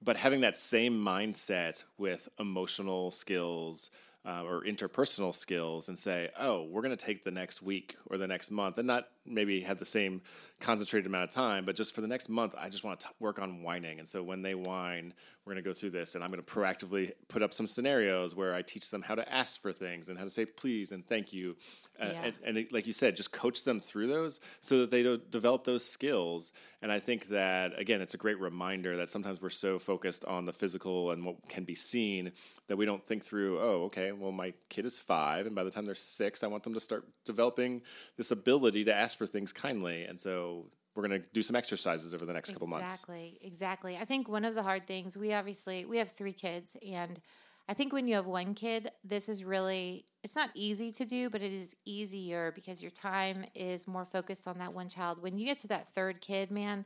But 0.01 0.17
having 0.17 0.41
that 0.41 0.57
same 0.57 1.03
mindset 1.03 1.83
with 1.97 2.27
emotional 2.39 3.11
skills, 3.11 3.89
uh, 4.25 4.43
or 4.43 4.63
interpersonal 4.63 5.33
skills 5.33 5.87
and 5.87 5.97
say, 5.97 6.29
oh, 6.39 6.63
we're 6.63 6.81
going 6.81 6.95
to 6.95 7.05
take 7.05 7.23
the 7.23 7.31
next 7.31 7.61
week 7.61 7.95
or 8.07 8.17
the 8.17 8.27
next 8.27 8.49
month 8.49 8.77
and 8.77 8.87
not 8.87 9.07
maybe 9.25 9.61
have 9.61 9.77
the 9.77 9.85
same 9.85 10.21
concentrated 10.59 11.05
amount 11.05 11.23
of 11.23 11.29
time, 11.29 11.65
but 11.65 11.75
just 11.75 11.93
for 11.93 12.01
the 12.01 12.07
next 12.07 12.27
month, 12.27 12.55
I 12.57 12.69
just 12.69 12.83
want 12.83 12.99
to 13.01 13.07
work 13.19 13.39
on 13.39 13.61
whining. 13.61 13.99
And 13.99 14.07
so 14.07 14.23
when 14.23 14.41
they 14.41 14.55
whine, 14.55 15.13
we're 15.45 15.53
going 15.53 15.63
to 15.63 15.69
go 15.69 15.73
through 15.73 15.91
this 15.91 16.15
and 16.15 16.23
I'm 16.23 16.31
going 16.31 16.43
to 16.43 16.51
proactively 16.51 17.11
put 17.27 17.43
up 17.43 17.53
some 17.53 17.67
scenarios 17.67 18.35
where 18.35 18.55
I 18.55 18.63
teach 18.63 18.89
them 18.89 19.03
how 19.03 19.15
to 19.15 19.33
ask 19.33 19.61
for 19.61 19.71
things 19.71 20.09
and 20.09 20.17
how 20.17 20.23
to 20.23 20.29
say 20.29 20.45
please 20.45 20.91
and 20.91 21.05
thank 21.05 21.31
you. 21.31 21.55
Yeah. 21.99 22.21
and, 22.23 22.39
and 22.43 22.57
it, 22.57 22.73
like 22.73 22.87
you 22.87 22.93
said, 22.93 23.15
just 23.15 23.31
coach 23.31 23.63
them 23.63 23.79
through 23.79 24.07
those 24.07 24.39
so 24.59 24.79
that 24.79 24.91
they 24.91 25.03
develop 25.29 25.63
those 25.63 25.85
skills. 25.85 26.51
And 26.81 26.91
I 26.91 26.99
think 26.99 27.27
that, 27.27 27.79
again, 27.79 28.01
it's 28.01 28.13
a 28.13 28.17
great 28.17 28.39
reminder 28.39 28.97
that 28.97 29.09
sometimes 29.09 29.41
we're 29.41 29.49
so 29.49 29.79
focused 29.79 30.25
on 30.25 30.45
the 30.45 30.53
physical 30.53 31.11
and 31.11 31.25
what 31.25 31.47
can 31.47 31.63
be 31.63 31.75
seen 31.75 32.31
that 32.67 32.77
we 32.77 32.85
don't 32.85 33.03
think 33.03 33.23
through, 33.23 33.59
oh, 33.59 33.83
okay, 33.85 34.11
well, 34.11 34.31
my 34.31 34.53
kid 34.69 34.85
is 34.85 34.99
five, 34.99 35.45
and 35.45 35.55
by 35.55 35.63
the 35.63 35.71
time 35.71 35.85
they're 35.85 35.95
six, 35.95 36.43
I 36.43 36.47
want 36.47 36.63
them 36.63 36.73
to 36.73 36.79
start 36.79 37.07
developing 37.23 37.81
this 38.17 38.31
ability 38.31 38.83
to 38.85 38.93
ask 38.93 39.17
for 39.17 39.25
things 39.25 39.53
kindly. 39.53 40.03
And 40.03 40.19
so 40.19 40.65
we're 40.95 41.07
going 41.07 41.21
to 41.21 41.27
do 41.33 41.41
some 41.41 41.55
exercises 41.55 42.13
over 42.13 42.25
the 42.25 42.33
next 42.33 42.49
exactly, 42.49 42.67
couple 42.67 42.79
months. 42.79 42.93
Exactly, 42.93 43.37
exactly. 43.41 43.97
I 43.97 44.05
think 44.05 44.29
one 44.29 44.45
of 44.45 44.55
the 44.55 44.63
hard 44.63 44.87
things 44.87 45.17
we 45.17 45.33
obviously 45.33 45.85
we 45.85 45.97
have 45.97 46.09
three 46.09 46.33
kids, 46.33 46.77
and 46.87 47.19
I 47.67 47.73
think 47.73 47.93
when 47.93 48.07
you 48.07 48.15
have 48.15 48.27
one 48.27 48.53
kid, 48.53 48.91
this 49.03 49.27
is 49.29 49.43
really 49.43 50.05
it's 50.23 50.35
not 50.35 50.49
easy 50.55 50.91
to 50.93 51.05
do, 51.05 51.29
but 51.29 51.43
it 51.43 51.51
is 51.53 51.75
easier 51.85 52.51
because 52.55 52.81
your 52.81 52.91
time 52.91 53.45
is 53.53 53.87
more 53.87 54.05
focused 54.05 54.47
on 54.47 54.57
that 54.57 54.73
one 54.73 54.89
child. 54.89 55.21
When 55.21 55.37
you 55.37 55.45
get 55.45 55.59
to 55.59 55.67
that 55.67 55.87
third 55.89 56.19
kid, 56.19 56.49
man, 56.49 56.85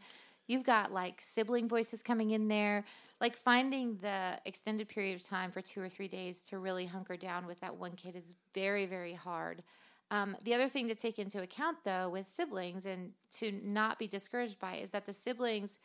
You've 0.50 0.64
got 0.64 0.92
like 0.92 1.22
sibling 1.22 1.70
voices 1.70 2.02
coming 2.02 2.32
in 2.32 2.48
there. 2.48 2.84
Like 3.22 3.38
finding 3.38 3.98
the 3.98 4.40
extended 4.46 4.90
period 4.90 5.16
of 5.16 5.24
time 5.24 5.52
for 5.52 5.62
two 5.62 5.80
or 5.80 5.88
three 5.88 6.08
days 6.08 6.40
to 6.50 6.58
really 6.58 6.88
hunker 6.88 7.16
down 7.16 7.46
with 7.46 7.60
that 7.60 7.78
one 7.78 7.92
kid 7.92 8.16
is 8.16 8.34
very, 8.56 8.88
very 8.88 9.14
hard. 9.14 9.62
Um, 10.10 10.36
the 10.44 10.56
other 10.56 10.68
thing 10.68 10.88
to 10.88 10.96
take 10.96 11.20
into 11.20 11.40
account, 11.40 11.78
though, 11.84 12.10
with 12.10 12.26
siblings 12.26 12.88
and 12.88 13.12
to 13.38 13.52
not 13.64 14.00
be 14.00 14.08
discouraged 14.08 14.58
by 14.58 14.78
is 14.78 14.90
that 14.90 15.06
the 15.06 15.14
siblings, 15.14 15.78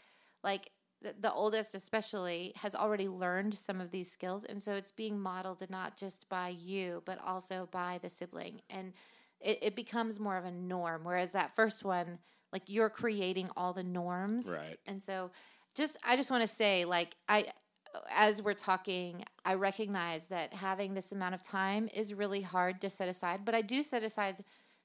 like 0.42 0.70
the, 1.04 1.14
the 1.20 1.32
oldest 1.32 1.74
especially, 1.74 2.52
has 2.56 2.74
already 2.74 3.06
learned 3.06 3.54
some 3.54 3.80
of 3.80 3.90
these 3.92 4.10
skills. 4.10 4.44
And 4.44 4.60
so 4.60 4.72
it's 4.72 4.90
being 4.90 5.20
modeled 5.20 5.64
not 5.70 5.96
just 5.96 6.28
by 6.28 6.48
you, 6.48 7.02
but 7.04 7.18
also 7.24 7.68
by 7.70 8.00
the 8.02 8.08
sibling. 8.08 8.62
And 8.70 8.92
it, 9.40 9.58
it 9.62 9.76
becomes 9.76 10.18
more 10.18 10.36
of 10.36 10.44
a 10.44 10.50
norm. 10.50 11.04
Whereas 11.04 11.32
that 11.32 11.54
first 11.54 11.84
one, 11.84 12.18
like 12.52 12.62
you're 12.66 12.90
creating 12.90 13.50
all 13.56 13.72
the 13.72 13.84
norms. 13.84 14.46
Right. 14.46 14.78
And 14.86 15.00
so 15.00 15.30
just, 15.74 15.96
I 16.02 16.16
just 16.16 16.30
want 16.30 16.42
to 16.48 16.52
say, 16.52 16.84
like, 16.84 17.14
I, 17.28 17.46
as 18.10 18.42
we're 18.42 18.54
talking, 18.54 19.24
I 19.44 19.54
recognize 19.54 20.26
that 20.28 20.54
having 20.54 20.94
this 20.94 21.12
amount 21.12 21.34
of 21.34 21.42
time 21.42 21.88
is 21.94 22.14
really 22.14 22.42
hard 22.42 22.80
to 22.80 22.90
set 22.90 23.08
aside, 23.08 23.44
but 23.44 23.54
I 23.54 23.60
do 23.60 23.82
set 23.82 24.02
aside 24.02 24.42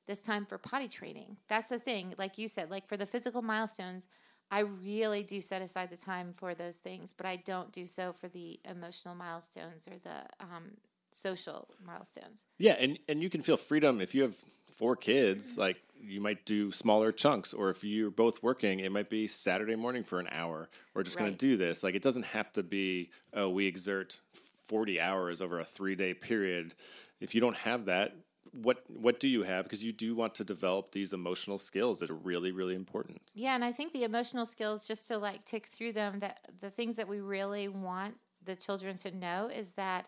this 0.07 0.19
time 0.19 0.45
for 0.45 0.57
potty 0.57 0.87
training. 0.87 1.37
That's 1.47 1.69
the 1.69 1.79
thing. 1.79 2.13
Like 2.17 2.37
you 2.37 2.47
said, 2.47 2.69
like 2.69 2.87
for 2.87 2.97
the 2.97 3.05
physical 3.05 3.41
milestones, 3.41 4.07
I 4.51 4.61
really 4.61 5.23
do 5.23 5.41
set 5.41 5.61
aside 5.61 5.89
the 5.89 5.97
time 5.97 6.33
for 6.33 6.55
those 6.55 6.77
things, 6.77 7.13
but 7.15 7.25
I 7.25 7.35
don't 7.35 7.71
do 7.71 7.85
so 7.85 8.11
for 8.11 8.27
the 8.27 8.59
emotional 8.65 9.15
milestones 9.15 9.87
or 9.87 9.97
the 10.03 10.43
um, 10.43 10.71
social 11.11 11.67
milestones. 11.85 12.45
Yeah, 12.57 12.75
and 12.79 12.97
and 13.07 13.21
you 13.21 13.29
can 13.29 13.41
feel 13.41 13.57
freedom 13.57 14.01
if 14.01 14.15
you 14.15 14.23
have 14.23 14.35
four 14.71 14.95
kids. 14.95 15.57
Like 15.57 15.77
you 16.01 16.21
might 16.21 16.45
do 16.45 16.71
smaller 16.71 17.11
chunks, 17.11 17.53
or 17.53 17.69
if 17.69 17.83
you're 17.83 18.09
both 18.09 18.41
working, 18.41 18.79
it 18.79 18.91
might 18.91 19.09
be 19.09 19.27
Saturday 19.27 19.75
morning 19.75 20.03
for 20.03 20.19
an 20.19 20.27
hour. 20.31 20.69
We're 20.93 21.03
just 21.03 21.17
going 21.17 21.31
to 21.31 21.37
do 21.37 21.57
this. 21.57 21.83
Like 21.83 21.95
it 21.95 22.01
doesn't 22.01 22.27
have 22.27 22.51
to 22.53 22.63
be. 22.63 23.11
Oh, 23.33 23.49
we 23.49 23.67
exert 23.67 24.19
forty 24.67 24.99
hours 24.99 25.41
over 25.41 25.59
a 25.59 25.63
three 25.63 25.95
day 25.95 26.13
period. 26.13 26.73
If 27.19 27.35
you 27.35 27.41
don't 27.41 27.57
have 27.57 27.85
that. 27.85 28.15
What 28.51 28.83
what 28.87 29.19
do 29.19 29.27
you 29.27 29.43
have? 29.43 29.65
Because 29.65 29.83
you 29.83 29.91
do 29.91 30.15
want 30.15 30.35
to 30.35 30.43
develop 30.43 30.91
these 30.91 31.13
emotional 31.13 31.57
skills 31.57 31.99
that 31.99 32.09
are 32.09 32.15
really 32.15 32.51
really 32.51 32.75
important. 32.75 33.21
Yeah, 33.33 33.55
and 33.55 33.63
I 33.63 33.71
think 33.71 33.93
the 33.93 34.03
emotional 34.03 34.45
skills, 34.45 34.83
just 34.83 35.07
to 35.07 35.17
like 35.17 35.45
tick 35.45 35.67
through 35.67 35.93
them, 35.93 36.19
that 36.19 36.39
the 36.59 36.69
things 36.69 36.95
that 36.97 37.07
we 37.07 37.19
really 37.19 37.67
want 37.67 38.15
the 38.45 38.55
children 38.55 38.95
to 38.97 39.15
know 39.15 39.49
is 39.53 39.69
that 39.69 40.07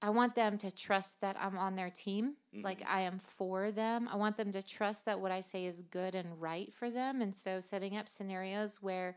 I 0.00 0.10
want 0.10 0.36
them 0.36 0.58
to 0.58 0.70
trust 0.70 1.20
that 1.20 1.36
I'm 1.40 1.58
on 1.58 1.74
their 1.74 1.90
team, 1.90 2.34
like 2.62 2.84
I 2.88 3.00
am 3.00 3.18
for 3.18 3.72
them. 3.72 4.08
I 4.12 4.16
want 4.16 4.36
them 4.36 4.52
to 4.52 4.62
trust 4.62 5.04
that 5.06 5.18
what 5.18 5.32
I 5.32 5.40
say 5.40 5.64
is 5.64 5.82
good 5.90 6.14
and 6.14 6.40
right 6.40 6.72
for 6.72 6.90
them, 6.90 7.20
and 7.20 7.34
so 7.34 7.60
setting 7.60 7.96
up 7.96 8.08
scenarios 8.08 8.78
where 8.80 9.16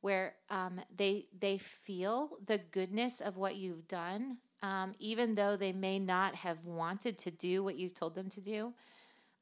where 0.00 0.34
um, 0.50 0.80
they 0.94 1.26
they 1.38 1.58
feel 1.58 2.36
the 2.44 2.58
goodness 2.70 3.20
of 3.20 3.36
what 3.36 3.56
you've 3.56 3.88
done, 3.88 4.38
um, 4.64 4.92
even 4.98 5.34
though 5.34 5.56
they 5.56 5.72
may 5.72 5.98
not 5.98 6.34
have 6.34 6.64
wanted 6.64 7.18
to 7.18 7.30
do 7.30 7.62
what 7.62 7.76
you've 7.76 7.94
told 7.94 8.14
them 8.14 8.28
to 8.30 8.40
do 8.40 8.72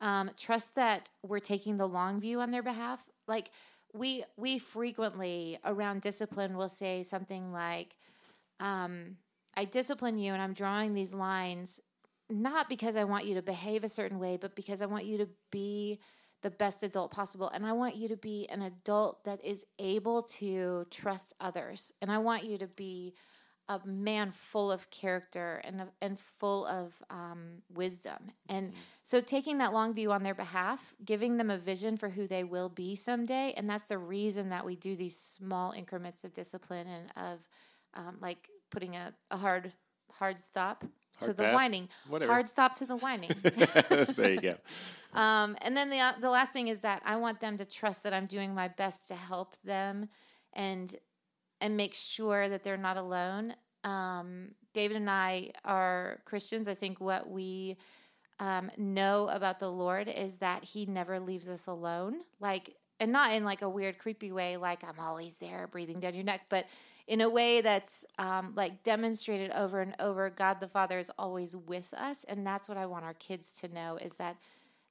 um, 0.03 0.31
trust 0.37 0.75
that 0.75 1.09
we're 1.23 1.39
taking 1.39 1.77
the 1.77 1.87
long 1.87 2.21
view 2.21 2.41
on 2.41 2.51
their 2.51 2.63
behalf. 2.63 3.09
Like 3.29 3.51
we 3.95 4.25
we 4.37 4.59
frequently 4.59 5.59
around 5.65 6.01
discipline 6.03 6.57
will 6.57 6.69
say 6.69 7.03
something 7.03 7.53
like 7.53 7.95
um, 8.61 9.17
i 9.57 9.65
discipline 9.65 10.19
you 10.19 10.33
and 10.33 10.41
i'm 10.41 10.55
drawing 10.55 10.95
these 10.95 11.13
lines 11.13 11.79
not 12.31 12.69
because 12.69 12.97
i 12.97 13.05
want 13.05 13.27
you 13.27 13.35
to 13.35 13.43
behave 13.43 13.85
a 13.85 13.89
certain 13.89 14.19
way 14.19 14.39
but 14.41 14.57
because 14.57 14.81
i 14.81 14.87
want 14.87 15.05
you 15.05 15.19
to 15.19 15.29
be 15.51 15.99
the 16.41 16.51
best 16.51 16.83
adult 16.83 17.13
possible. 17.13 17.49
And 17.55 17.65
i 17.67 17.73
want 17.73 17.97
you 17.97 18.09
to 18.09 18.17
be 18.17 18.49
an 18.49 18.63
adult 18.63 19.25
that 19.25 19.45
is 19.45 19.65
able 19.79 20.23
to 20.23 20.87
trust 20.91 21.35
others. 21.41 21.93
And 22.01 22.11
i 22.11 22.19
want 22.19 22.45
you 22.45 22.59
to 22.59 22.67
be 22.67 23.15
a 23.69 23.81
man 23.87 24.31
full 24.31 24.71
of 24.73 24.91
character 24.91 25.61
and 25.65 25.85
and 26.01 26.19
full 26.19 26.67
of 26.67 27.03
um, 27.11 27.63
wisdom. 27.73 28.19
And 28.49 28.73
so, 29.05 29.21
taking 29.21 29.59
that 29.59 29.73
long 29.73 29.95
view 29.95 30.13
on 30.13 30.23
their 30.23 30.35
behalf, 30.35 30.95
giving 31.05 31.37
them 31.37 31.51
a 31.51 31.59
vision 31.59 31.97
for 31.97 32.09
who 32.11 32.27
they 32.27 32.45
will 32.45 32.69
be 32.69 32.97
someday, 32.97 33.55
and 33.57 33.69
that's 33.71 33.85
the 33.85 33.99
reason 33.99 34.51
that 34.51 34.65
we 34.67 34.77
do 34.77 34.97
these 34.97 35.17
small 35.19 35.73
increments 35.73 36.25
of 36.25 36.33
discipline 36.33 36.87
and 36.87 37.13
of 37.17 37.49
um, 37.95 38.17
like 38.21 38.49
putting 38.71 38.97
a, 38.97 39.15
a 39.31 39.37
hard 39.37 39.73
hard 40.19 40.41
stop 40.41 40.81
to 40.81 40.87
Hard 41.27 41.37
the 41.37 41.45
pass? 41.45 41.55
whining, 41.55 41.89
Whatever. 42.09 42.33
hard 42.33 42.49
stop 42.49 42.75
to 42.77 42.85
the 42.87 42.97
whining. 42.97 43.31
there 44.17 44.33
you 44.33 44.41
go. 44.41 44.57
Um, 45.15 45.59
and 45.61 45.77
then 45.77 45.91
the 45.91 45.99
uh, 45.99 46.13
the 46.23 46.31
last 46.31 46.53
thing 46.53 46.69
is 46.69 46.79
that 46.79 47.03
I 47.05 47.17
want 47.17 47.39
them 47.41 47.59
to 47.59 47.67
trust 47.67 48.03
that 48.05 48.15
I'm 48.15 48.25
doing 48.25 48.55
my 48.55 48.69
best 48.69 49.09
to 49.09 49.15
help 49.15 49.57
them 49.63 50.09
and 50.55 50.95
and 51.63 51.77
make 51.77 51.95
sure 51.95 52.49
that 52.49 52.65
they're 52.65 52.77
not 52.77 52.97
alone. 52.97 53.55
Um, 53.85 54.49
David 54.75 54.97
and 54.97 55.09
I 55.09 55.53
are 55.65 56.21
Christians. 56.25 56.67
I 56.67 56.75
think 56.75 57.01
what 57.01 57.31
we 57.31 57.79
um, 58.41 58.71
know 58.77 59.29
about 59.29 59.61
the 59.61 59.69
Lord 59.71 60.09
is 60.09 60.35
that 60.35 60.65
He 60.65 60.85
never 60.87 61.21
leaves 61.21 61.49
us 61.49 61.69
alone. 61.69 62.23
Like, 62.41 62.75
and 62.99 63.13
not 63.13 63.33
in 63.33 63.45
like 63.45 63.63
a 63.63 63.69
weird, 63.69 63.99
creepy 63.99 64.33
way, 64.33 64.57
like 64.57 64.83
I'm 64.83 64.99
always 65.01 65.35
there, 65.35 65.69
breathing 65.71 66.01
down 66.01 66.15
your 66.15 66.25
neck, 66.25 66.43
but 66.49 66.67
in 67.07 67.21
a 67.21 67.31
way 67.31 67.61
that's 67.61 68.05
um, 68.19 68.53
like 68.57 68.83
demonstrated 68.83 69.53
over 69.53 69.81
and 69.81 69.95
over. 70.01 70.31
God 70.31 70.59
the 70.61 70.69
Father 70.69 70.99
is 70.99 71.11
always 71.17 71.55
with 71.55 71.95
us, 71.95 72.25
and 72.27 72.45
that's 72.45 72.69
what 72.69 72.79
I 72.79 72.87
want 72.87 73.05
our 73.05 73.15
kids 73.15 73.53
to 73.61 73.69
know 73.69 73.99
is 73.99 74.15
that 74.15 74.37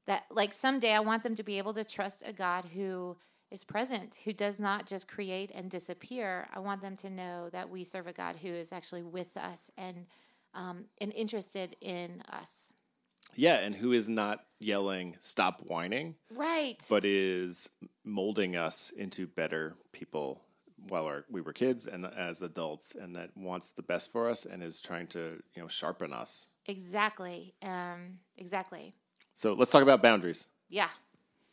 that 0.08 0.24
like 0.32 0.54
someday 0.54 0.94
I 0.94 1.00
want 1.02 1.24
them 1.24 1.36
to 1.36 1.44
be 1.44 1.58
able 1.58 1.74
to 1.74 1.84
trust 1.84 2.24
a 2.26 2.34
God 2.34 2.66
who 2.74 3.18
is 3.52 3.64
present, 3.64 4.18
who 4.24 4.34
does 4.34 4.60
not 4.60 4.88
just 4.88 5.08
create 5.08 5.52
and 5.54 5.70
disappear. 5.70 6.48
I 6.54 6.60
want 6.60 6.82
them 6.82 6.96
to 6.98 7.10
know 7.10 7.50
that 7.52 7.70
we 7.70 7.84
serve 7.84 8.08
a 8.08 8.14
God 8.14 8.38
who 8.38 8.48
is 8.48 8.72
actually 8.72 9.04
with 9.04 9.36
us 9.38 9.70
and 9.78 10.06
um, 10.54 10.86
and 11.00 11.14
interested 11.14 11.76
in 11.82 12.24
us. 12.30 12.74
Yeah, 13.36 13.60
and 13.60 13.74
who 13.76 13.94
is 13.94 14.10
not 14.10 14.46
yelling 14.60 15.18
"Stop 15.22 15.62
whining," 15.68 16.16
Right. 16.34 16.78
but 16.90 17.06
is 17.06 17.70
molding 18.04 18.56
us 18.56 18.90
into 18.92 19.28
better 19.28 19.76
people 19.94 20.42
while 20.90 21.06
our, 21.06 21.26
we 21.30 21.42
were 21.42 21.54
kids 21.54 21.86
and 21.86 22.06
as 22.06 22.42
adults, 22.42 22.96
and 22.96 23.16
that 23.16 23.30
wants 23.38 23.72
the 23.72 23.84
best 23.84 24.12
for 24.12 24.28
us 24.30 24.46
and 24.46 24.64
is 24.64 24.82
trying 24.82 25.08
to 25.08 25.42
you 25.56 25.62
know 25.62 25.68
sharpen 25.68 26.12
us. 26.14 26.48
exactly. 26.68 27.54
Um, 27.62 28.20
exactly. 28.38 28.94
So 29.34 29.54
let's 29.54 29.72
talk 29.72 29.84
about 29.84 30.02
boundaries. 30.02 30.48
Yeah. 30.70 30.90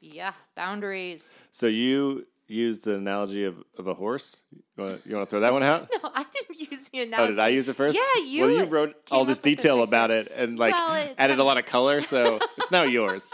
Yeah. 0.01 0.33
Boundaries. 0.55 1.25
So 1.51 1.67
you 1.67 2.27
used 2.47 2.85
the 2.85 2.95
analogy 2.95 3.45
of, 3.45 3.63
of 3.77 3.87
a 3.87 3.95
horse. 3.95 4.43
You 4.77 4.85
want 4.85 5.03
to 5.05 5.27
throw 5.27 5.41
that 5.41 5.53
one 5.53 5.63
out? 5.63 5.91
No, 6.03 6.11
I 6.15 6.25
didn't 6.25 6.59
use 6.71 6.89
the 6.91 7.01
analogy. 7.03 7.33
Oh, 7.33 7.35
did 7.35 7.39
I 7.41 7.49
use 7.49 7.69
it 7.69 7.77
first? 7.77 7.99
Yeah, 7.99 8.25
you. 8.25 8.43
Well, 8.43 8.51
you 8.51 8.65
wrote 8.65 8.95
all 9.11 9.25
this 9.25 9.39
up 9.39 9.45
with 9.45 9.57
the 9.57 9.57
detail 9.57 9.83
about 9.83 10.11
it 10.11 10.31
and 10.35 10.59
like 10.59 10.73
Well, 10.73 11.15
added 11.19 11.39
a 11.39 11.45
lot 11.45 11.59
of 11.59 11.67
color, 11.67 12.01
so 12.01 12.37
it's 12.57 12.71
now 12.71 12.85
yours. 12.85 13.31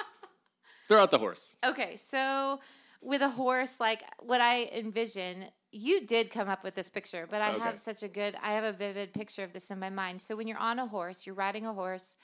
Throw 0.89 1.03
out 1.03 1.11
the 1.11 1.19
horse. 1.19 1.57
Okay, 1.65 1.97
so 1.97 2.61
with 3.01 3.23
a 3.23 3.29
horse, 3.29 3.75
like 3.79 4.03
what 4.21 4.41
I 4.41 4.71
envision, 4.75 5.45
you 5.71 6.07
did 6.07 6.31
come 6.31 6.49
up 6.49 6.65
with 6.65 6.75
this 6.75 6.89
picture, 6.89 7.27
but 7.31 7.41
I 7.43 7.51
Okay. 7.53 7.61
have 7.61 7.79
such 7.79 8.03
a 8.03 8.09
good, 8.09 8.37
I 8.43 8.53
have 8.55 8.65
a 8.65 8.73
vivid 8.73 9.13
picture 9.13 9.45
of 9.45 9.53
this 9.53 9.71
in 9.71 9.79
my 9.79 9.91
mind. 9.91 10.21
So 10.21 10.35
when 10.37 10.47
you're 10.49 10.59
on 10.59 10.79
a 10.79 10.87
horse, 10.87 11.27
you're 11.27 11.35
riding 11.35 11.67
a 11.67 11.73
horse, 11.73 12.17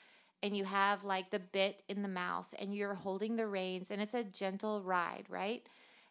and 0.43 0.57
you 0.57 0.65
have 0.65 1.05
like 1.05 1.31
the 1.31 1.39
bit 1.39 1.83
in 1.89 2.03
the 2.03 2.09
mouth, 2.09 2.49
and 2.59 2.75
you're 2.75 2.95
holding 2.95 3.37
the 3.37 3.47
reins, 3.47 3.91
and 3.91 4.01
it's 4.01 4.15
a 4.15 4.25
gentle 4.25 4.83
ride, 4.83 5.25
right? 5.29 5.67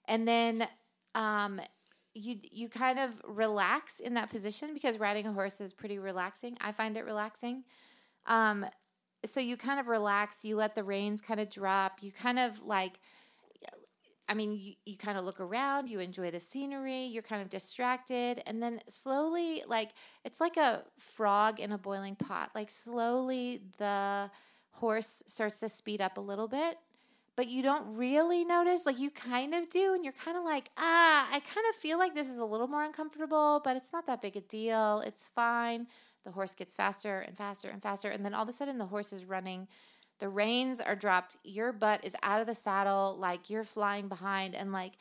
And 0.05 0.27
then, 0.27 0.67
um, 1.15 1.61
you 2.15 2.37
you 2.51 2.69
kind 2.69 2.99
of 2.99 3.21
relax 3.25 3.99
in 3.99 4.15
that 4.15 4.29
position 4.29 4.73
because 4.73 4.99
riding 4.99 5.27
a 5.27 5.31
horse 5.31 5.61
is 5.61 5.73
pretty 5.73 5.99
relaxing. 5.99 6.57
I 6.61 6.71
find 6.71 6.97
it 6.97 7.05
relaxing. 7.05 7.63
Um, 8.25 8.65
so 9.25 9.39
you 9.39 9.57
kind 9.57 9.79
of 9.79 9.87
relax, 9.87 10.43
you 10.43 10.55
let 10.55 10.75
the 10.75 10.83
reins 10.83 11.21
kind 11.21 11.39
of 11.39 11.49
drop, 11.49 11.99
you 12.01 12.11
kind 12.11 12.39
of 12.39 12.63
like 12.63 12.99
I 14.29 14.35
mean, 14.35 14.53
you, 14.53 14.73
you 14.85 14.95
kind 14.95 15.17
of 15.17 15.25
look 15.25 15.39
around, 15.39 15.89
you 15.89 15.99
enjoy 15.99 16.29
the 16.29 16.39
scenery, 16.39 17.05
you're 17.05 17.23
kind 17.23 17.41
of 17.41 17.49
distracted, 17.49 18.43
and 18.45 18.61
then 18.61 18.79
slowly, 18.87 19.63
like, 19.67 19.89
it's 20.23 20.39
like 20.39 20.55
a 20.55 20.83
frog 21.15 21.59
in 21.59 21.71
a 21.71 21.79
boiling 21.79 22.15
pot. 22.15 22.51
Like, 22.53 22.69
slowly 22.69 23.63
the 23.79 24.29
horse 24.69 25.23
starts 25.25 25.55
to 25.57 25.67
speed 25.67 25.99
up 25.99 26.17
a 26.17 26.21
little 26.21 26.47
bit, 26.47 26.77
but 27.35 27.47
you 27.47 27.63
don't 27.63 27.97
really 27.97 28.45
notice. 28.45 28.85
Like, 28.85 28.99
you 28.99 29.09
kind 29.09 29.55
of 29.55 29.67
do, 29.67 29.95
and 29.95 30.03
you're 30.03 30.13
kind 30.13 30.37
of 30.37 30.43
like, 30.43 30.69
ah, 30.77 31.27
I 31.31 31.39
kind 31.39 31.65
of 31.71 31.75
feel 31.75 31.97
like 31.97 32.13
this 32.13 32.29
is 32.29 32.37
a 32.37 32.45
little 32.45 32.67
more 32.67 32.83
uncomfortable, 32.83 33.61
but 33.63 33.75
it's 33.75 33.91
not 33.91 34.05
that 34.05 34.21
big 34.21 34.37
a 34.37 34.41
deal. 34.41 35.01
It's 35.05 35.23
fine. 35.33 35.87
The 36.23 36.31
horse 36.31 36.53
gets 36.53 36.75
faster 36.75 37.19
and 37.19 37.35
faster 37.35 37.69
and 37.69 37.81
faster, 37.81 38.09
and 38.09 38.23
then 38.23 38.35
all 38.35 38.43
of 38.43 38.49
a 38.49 38.51
sudden, 38.51 38.77
the 38.77 38.85
horse 38.85 39.11
is 39.11 39.25
running 39.25 39.67
the 40.19 40.29
reins 40.29 40.79
are 40.79 40.95
dropped 40.95 41.35
your 41.43 41.71
butt 41.71 42.03
is 42.03 42.15
out 42.23 42.41
of 42.41 42.47
the 42.47 42.55
saddle 42.55 43.15
like 43.19 43.49
you're 43.49 43.63
flying 43.63 44.07
behind 44.07 44.55
and 44.55 44.71
like 44.71 44.93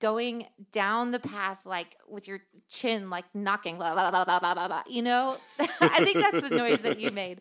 going 0.00 0.46
down 0.72 1.12
the 1.12 1.20
path 1.20 1.64
like 1.64 1.96
with 2.08 2.28
your 2.28 2.40
chin 2.68 3.08
like 3.08 3.24
knocking 3.34 3.76
blah, 3.76 3.92
blah, 3.92 4.10
blah, 4.10 4.24
blah, 4.24 4.40
blah, 4.40 4.54
blah, 4.54 4.66
blah. 4.66 4.82
you 4.88 5.02
know 5.02 5.36
i 5.80 6.04
think 6.04 6.18
that's 6.18 6.48
the 6.48 6.54
noise 6.54 6.80
that 6.80 6.98
you 7.00 7.10
made 7.10 7.40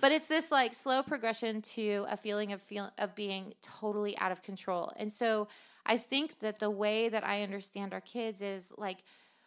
but 0.00 0.12
it's 0.12 0.28
this 0.28 0.52
like 0.52 0.74
slow 0.74 1.02
progression 1.02 1.60
to 1.60 2.04
a 2.08 2.16
feeling 2.16 2.52
of 2.52 2.60
feel 2.60 2.90
of 2.98 3.14
being 3.14 3.52
totally 3.62 4.16
out 4.18 4.30
of 4.30 4.42
control 4.42 4.92
and 4.96 5.10
so 5.10 5.48
I 5.86 5.96
think 5.96 6.38
that 6.40 6.58
the 6.58 6.70
way 6.70 7.08
that 7.08 7.24
I 7.24 7.42
understand 7.42 7.92
our 7.92 8.00
kids 8.00 8.40
is 8.40 8.72
like 8.76 8.98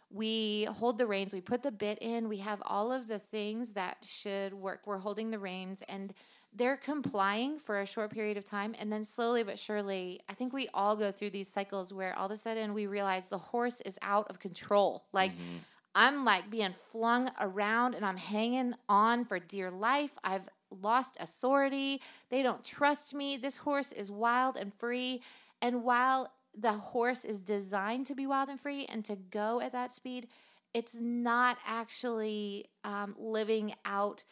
we 0.09 0.65
hold 0.65 0.97
the 0.97 1.07
reins, 1.07 1.33
we 1.33 1.41
put 1.41 1.63
the 1.63 1.71
bit 1.71 1.97
in, 1.99 2.29
we 2.29 2.37
have 2.37 2.61
all 2.65 2.91
of 2.91 3.07
the 3.07 3.19
things 3.19 3.71
that 3.71 4.05
should 4.07 4.53
work. 4.53 4.81
We're 4.85 4.99
holding 4.99 5.31
the 5.31 5.39
reins 5.39 5.83
and 5.89 6.13
they're 6.53 6.77
complying 6.77 7.59
for 7.59 7.81
a 7.81 7.85
short 7.85 8.11
period 8.11 8.37
of 8.37 8.45
time 8.45 8.75
and 8.79 8.91
then 8.91 9.03
slowly 9.03 9.43
but 9.43 9.59
surely 9.59 10.19
i 10.29 10.33
think 10.33 10.53
we 10.53 10.67
all 10.73 10.95
go 10.95 11.11
through 11.11 11.29
these 11.29 11.47
cycles 11.47 11.93
where 11.93 12.17
all 12.17 12.25
of 12.25 12.31
a 12.31 12.37
sudden 12.37 12.73
we 12.73 12.87
realize 12.87 13.29
the 13.29 13.37
horse 13.37 13.81
is 13.81 13.97
out 14.01 14.27
of 14.29 14.39
control. 14.39 15.05
Like 15.13 15.31
mm-hmm. 15.31 15.57
i'm 15.95 16.25
like 16.25 16.49
being 16.49 16.73
flung 16.91 17.29
around 17.39 17.95
and 17.95 18.05
i'm 18.05 18.17
hanging 18.17 18.73
on 18.89 19.25
for 19.25 19.39
dear 19.39 19.71
life. 19.71 20.17
I've 20.23 20.49
lost 20.69 21.17
authority. 21.19 22.01
They 22.29 22.43
don't 22.43 22.63
trust 22.63 23.13
me. 23.13 23.37
This 23.37 23.57
horse 23.57 23.91
is 23.91 24.11
wild 24.11 24.57
and 24.57 24.73
free. 24.73 25.21
And 25.61 25.83
while 25.83 26.33
the 26.57 26.73
horse 26.73 27.23
is 27.23 27.37
designed 27.37 28.05
to 28.07 28.15
be 28.15 28.27
wild 28.27 28.49
and 28.49 28.59
free 28.59 28.85
and 28.85 29.05
to 29.05 29.15
go 29.15 29.61
at 29.61 29.71
that 29.71 29.91
speed 29.91 30.27
it's 30.73 30.95
not 30.99 31.57
actually 31.65 32.65
um, 32.83 33.15
living 33.17 33.73
out 33.85 34.23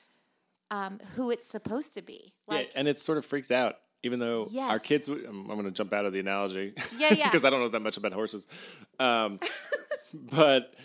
um, 0.71 0.99
who 1.15 1.31
it's 1.31 1.45
supposed 1.45 1.93
to 1.93 2.01
be. 2.01 2.33
Like, 2.47 2.67
yeah, 2.67 2.79
and 2.79 2.87
it 2.87 2.97
sort 2.97 3.17
of 3.17 3.25
freaks 3.25 3.51
out. 3.51 3.77
Even 4.03 4.19
though 4.19 4.45
yes. 4.51 4.69
our 4.69 4.77
kids, 4.77 5.07
I'm, 5.07 5.49
I'm 5.49 5.57
going 5.57 5.63
to 5.63 5.71
jump 5.71 5.91
out 5.91 6.05
of 6.05 6.13
the 6.13 6.19
analogy, 6.19 6.73
yeah, 6.95 7.11
yeah, 7.11 7.25
because 7.31 7.43
I 7.43 7.49
don't 7.49 7.59
know 7.59 7.69
that 7.69 7.81
much 7.81 7.97
about 7.97 8.13
horses, 8.13 8.47
um, 8.99 9.39
but 10.13 10.75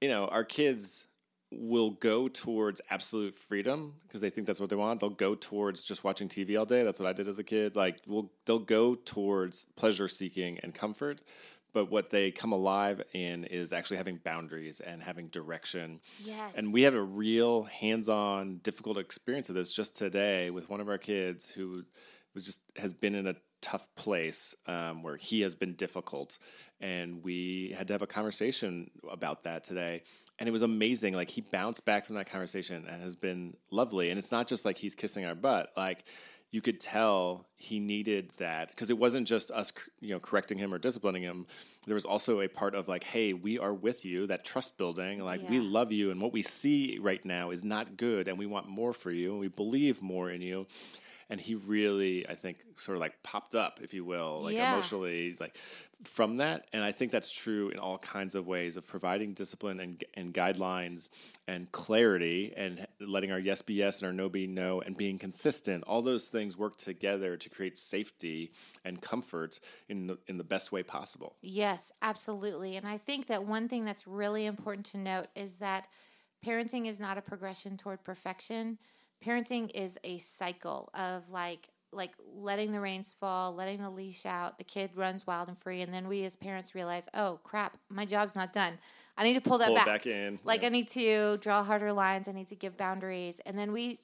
you 0.00 0.08
know, 0.08 0.26
our 0.28 0.44
kids 0.44 1.06
will 1.52 1.90
go 1.90 2.28
towards 2.28 2.80
absolute 2.90 3.34
freedom 3.34 3.94
because 4.06 4.20
they 4.20 4.30
think 4.30 4.46
that's 4.46 4.60
what 4.60 4.70
they 4.70 4.76
want. 4.76 5.00
They'll 5.00 5.10
go 5.10 5.34
towards 5.34 5.84
just 5.84 6.04
watching 6.04 6.28
TV 6.28 6.58
all 6.58 6.64
day. 6.64 6.84
That's 6.84 7.00
what 7.00 7.08
I 7.08 7.12
did 7.12 7.28
as 7.28 7.38
a 7.38 7.44
kid. 7.44 7.76
Like, 7.76 8.00
we'll, 8.06 8.30
they'll 8.46 8.60
go 8.60 8.94
towards 8.94 9.66
pleasure 9.76 10.06
seeking 10.08 10.58
and 10.60 10.74
comfort 10.74 11.22
but 11.72 11.90
what 11.90 12.10
they 12.10 12.30
come 12.30 12.52
alive 12.52 13.02
in 13.12 13.44
is 13.44 13.72
actually 13.72 13.96
having 13.96 14.16
boundaries 14.16 14.80
and 14.80 15.02
having 15.02 15.28
direction. 15.28 16.00
Yes. 16.24 16.54
And 16.54 16.72
we 16.72 16.82
have 16.82 16.94
a 16.94 17.02
real 17.02 17.64
hands-on 17.64 18.58
difficult 18.58 18.98
experience 18.98 19.48
of 19.48 19.54
this. 19.54 19.72
Just 19.72 19.96
today 19.96 20.50
with 20.50 20.70
one 20.70 20.80
of 20.80 20.88
our 20.88 20.98
kids 20.98 21.48
who 21.48 21.84
was 22.34 22.46
just 22.46 22.60
has 22.76 22.92
been 22.92 23.14
in 23.14 23.26
a 23.26 23.34
tough 23.60 23.86
place 23.94 24.54
um, 24.66 25.02
where 25.02 25.16
he 25.16 25.42
has 25.42 25.54
been 25.54 25.74
difficult. 25.74 26.38
And 26.80 27.22
we 27.22 27.74
had 27.76 27.86
to 27.88 27.94
have 27.94 28.02
a 28.02 28.06
conversation 28.06 28.90
about 29.10 29.42
that 29.44 29.64
today. 29.64 30.02
And 30.38 30.48
it 30.48 30.52
was 30.52 30.62
amazing. 30.62 31.14
Like 31.14 31.28
he 31.28 31.42
bounced 31.42 31.84
back 31.84 32.06
from 32.06 32.16
that 32.16 32.30
conversation 32.30 32.86
and 32.88 33.02
has 33.02 33.14
been 33.14 33.56
lovely. 33.70 34.08
And 34.10 34.18
it's 34.18 34.32
not 34.32 34.46
just 34.46 34.64
like 34.64 34.78
he's 34.78 34.94
kissing 34.94 35.26
our 35.26 35.34
butt. 35.34 35.70
Like 35.76 36.04
you 36.50 36.60
could 36.60 36.80
tell 36.80 37.46
he 37.56 37.78
needed 37.78 38.32
that 38.38 38.68
because 38.68 38.90
it 38.90 38.98
wasn't 38.98 39.26
just 39.26 39.50
us 39.50 39.72
you 40.00 40.10
know 40.10 40.20
correcting 40.20 40.58
him 40.58 40.74
or 40.74 40.78
disciplining 40.78 41.22
him 41.22 41.46
there 41.86 41.94
was 41.94 42.04
also 42.04 42.40
a 42.40 42.48
part 42.48 42.74
of 42.74 42.88
like 42.88 43.04
hey 43.04 43.32
we 43.32 43.58
are 43.58 43.74
with 43.74 44.04
you 44.04 44.26
that 44.26 44.44
trust 44.44 44.76
building 44.76 45.22
like 45.22 45.42
yeah. 45.42 45.50
we 45.50 45.60
love 45.60 45.92
you 45.92 46.10
and 46.10 46.20
what 46.20 46.32
we 46.32 46.42
see 46.42 46.98
right 47.00 47.24
now 47.24 47.50
is 47.50 47.62
not 47.62 47.96
good 47.96 48.28
and 48.28 48.38
we 48.38 48.46
want 48.46 48.68
more 48.68 48.92
for 48.92 49.10
you 49.10 49.32
and 49.32 49.40
we 49.40 49.48
believe 49.48 50.02
more 50.02 50.30
in 50.30 50.42
you 50.42 50.66
and 51.30 51.40
he 51.40 51.54
really 51.54 52.28
i 52.28 52.34
think 52.34 52.58
sort 52.76 52.96
of 52.96 53.00
like 53.00 53.22
popped 53.22 53.54
up 53.54 53.80
if 53.82 53.94
you 53.94 54.04
will 54.04 54.42
like 54.42 54.54
yeah. 54.54 54.72
emotionally 54.72 55.36
like 55.40 55.56
from 56.04 56.38
that. 56.38 56.66
And 56.72 56.82
i 56.82 56.92
think 56.92 57.12
that's 57.12 57.30
true 57.30 57.68
in 57.68 57.78
all 57.78 57.98
kinds 57.98 58.34
of 58.34 58.46
ways 58.46 58.76
of 58.76 58.86
providing 58.86 59.32
discipline 59.32 59.80
and, 59.80 60.02
and 60.14 60.32
guidelines 60.32 61.10
and 61.46 61.70
clarity 61.72 62.52
and 62.56 62.86
letting 63.00 63.32
our 63.32 63.38
yes 63.38 63.62
be 63.62 63.74
yes 63.74 63.98
and 63.98 64.06
our 64.06 64.12
no 64.12 64.28
be 64.28 64.46
no 64.46 64.80
and 64.80 64.96
being 64.96 65.18
consistent. 65.18 65.84
All 65.84 66.02
those 66.02 66.24
things 66.24 66.56
work 66.56 66.76
together 66.76 67.36
to 67.36 67.48
create 67.48 67.78
safety 67.78 68.52
and 68.84 69.00
comfort 69.00 69.60
in 69.88 70.06
the 70.06 70.18
in 70.26 70.38
the 70.38 70.44
best 70.44 70.72
way 70.72 70.82
possible. 70.82 71.36
Yes 71.42 71.92
absolutely. 72.02 72.76
And 72.76 72.86
i 72.86 72.96
think 72.96 73.26
that 73.26 73.44
one 73.44 73.68
thing 73.68 73.84
that's 73.84 74.06
really 74.06 74.46
important 74.46 74.86
to 74.86 74.98
note 74.98 75.26
is 75.34 75.54
that 75.54 75.86
parenting 76.44 76.86
is 76.86 76.98
not 76.98 77.18
a 77.18 77.22
progression 77.22 77.76
toward 77.76 78.02
perfection 78.02 78.78
parenting 79.24 79.70
is 79.74 79.98
a 80.04 80.18
cycle 80.18 80.90
of 80.94 81.30
like 81.30 81.68
like 81.92 82.12
letting 82.36 82.70
the 82.70 82.80
reins 82.80 83.12
fall, 83.12 83.52
letting 83.52 83.82
the 83.82 83.90
leash 83.90 84.24
out, 84.24 84.58
the 84.58 84.64
kid 84.64 84.90
runs 84.94 85.26
wild 85.26 85.48
and 85.48 85.58
free, 85.58 85.80
and 85.80 85.92
then 85.92 86.06
we 86.06 86.24
as 86.24 86.36
parents 86.36 86.74
realize, 86.74 87.08
oh 87.14 87.40
crap, 87.42 87.76
my 87.88 88.04
job's 88.04 88.36
not 88.36 88.52
done. 88.52 88.78
I 89.18 89.24
need 89.24 89.34
to 89.34 89.40
pull 89.40 89.58
that 89.58 89.66
pull 89.66 89.74
back. 89.74 89.86
back 89.86 90.06
in. 90.06 90.38
Like 90.44 90.60
yeah. 90.62 90.68
I 90.68 90.70
need 90.70 90.88
to 90.88 91.36
draw 91.38 91.64
harder 91.64 91.92
lines. 91.92 92.28
I 92.28 92.32
need 92.32 92.48
to 92.48 92.54
give 92.54 92.76
boundaries, 92.76 93.40
and 93.44 93.58
then 93.58 93.72
we 93.72 93.98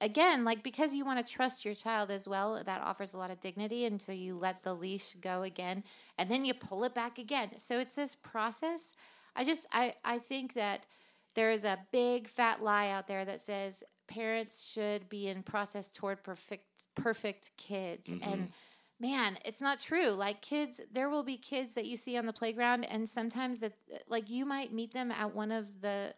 again, 0.00 0.44
like 0.44 0.62
because 0.62 0.94
you 0.94 1.04
want 1.04 1.24
to 1.24 1.32
trust 1.32 1.64
your 1.64 1.74
child 1.74 2.10
as 2.10 2.26
well, 2.26 2.62
that 2.64 2.80
offers 2.80 3.12
a 3.12 3.18
lot 3.18 3.30
of 3.30 3.40
dignity, 3.40 3.84
and 3.84 4.00
so 4.00 4.12
you 4.12 4.34
let 4.34 4.62
the 4.62 4.74
leash 4.74 5.14
go 5.20 5.42
again, 5.42 5.84
and 6.18 6.30
then 6.30 6.44
you 6.44 6.54
pull 6.54 6.84
it 6.84 6.94
back 6.94 7.18
again. 7.18 7.50
So 7.56 7.78
it's 7.78 7.94
this 7.94 8.14
process. 8.14 8.92
I 9.34 9.44
just 9.44 9.66
I 9.72 9.94
I 10.04 10.18
think 10.18 10.54
that 10.54 10.86
there 11.34 11.50
is 11.50 11.64
a 11.64 11.78
big 11.92 12.28
fat 12.28 12.62
lie 12.62 12.88
out 12.88 13.06
there 13.06 13.24
that 13.24 13.40
says 13.40 13.84
parents 14.06 14.70
should 14.72 15.08
be 15.08 15.28
in 15.28 15.42
process 15.42 15.88
toward 15.88 16.22
perfect 16.22 16.64
perfect 16.94 17.50
kids. 17.56 18.08
Mm-hmm. 18.08 18.30
and 18.32 18.52
man 18.98 19.38
it's 19.44 19.60
not 19.60 19.78
true. 19.78 20.08
Like 20.10 20.40
kids 20.40 20.80
there 20.92 21.10
will 21.10 21.22
be 21.22 21.36
kids 21.36 21.74
that 21.74 21.86
you 21.86 21.96
see 21.96 22.16
on 22.16 22.26
the 22.26 22.32
playground 22.32 22.84
and 22.84 23.08
sometimes 23.08 23.58
that 23.60 23.74
like 24.08 24.30
you 24.30 24.44
might 24.44 24.72
meet 24.72 24.92
them 24.92 25.10
at 25.10 25.34
one 25.34 25.52
of 25.52 25.80
the 25.80 26.14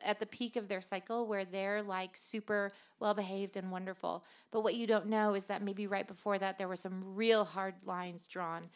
at 0.00 0.20
the 0.20 0.26
peak 0.26 0.56
of 0.56 0.68
their 0.68 0.80
cycle 0.80 1.26
where 1.26 1.44
they're 1.44 1.82
like 1.82 2.16
super 2.16 2.72
well 3.00 3.14
behaved 3.14 3.56
and 3.56 3.70
wonderful. 3.70 4.24
But 4.50 4.62
what 4.62 4.74
you 4.74 4.86
don't 4.86 5.06
know 5.06 5.34
is 5.34 5.44
that 5.44 5.62
maybe 5.62 5.86
right 5.86 6.06
before 6.06 6.38
that 6.38 6.56
there 6.56 6.68
were 6.68 6.76
some 6.76 7.14
real 7.14 7.44
hard 7.44 7.74
lines 7.84 8.26
drawn 8.26 8.68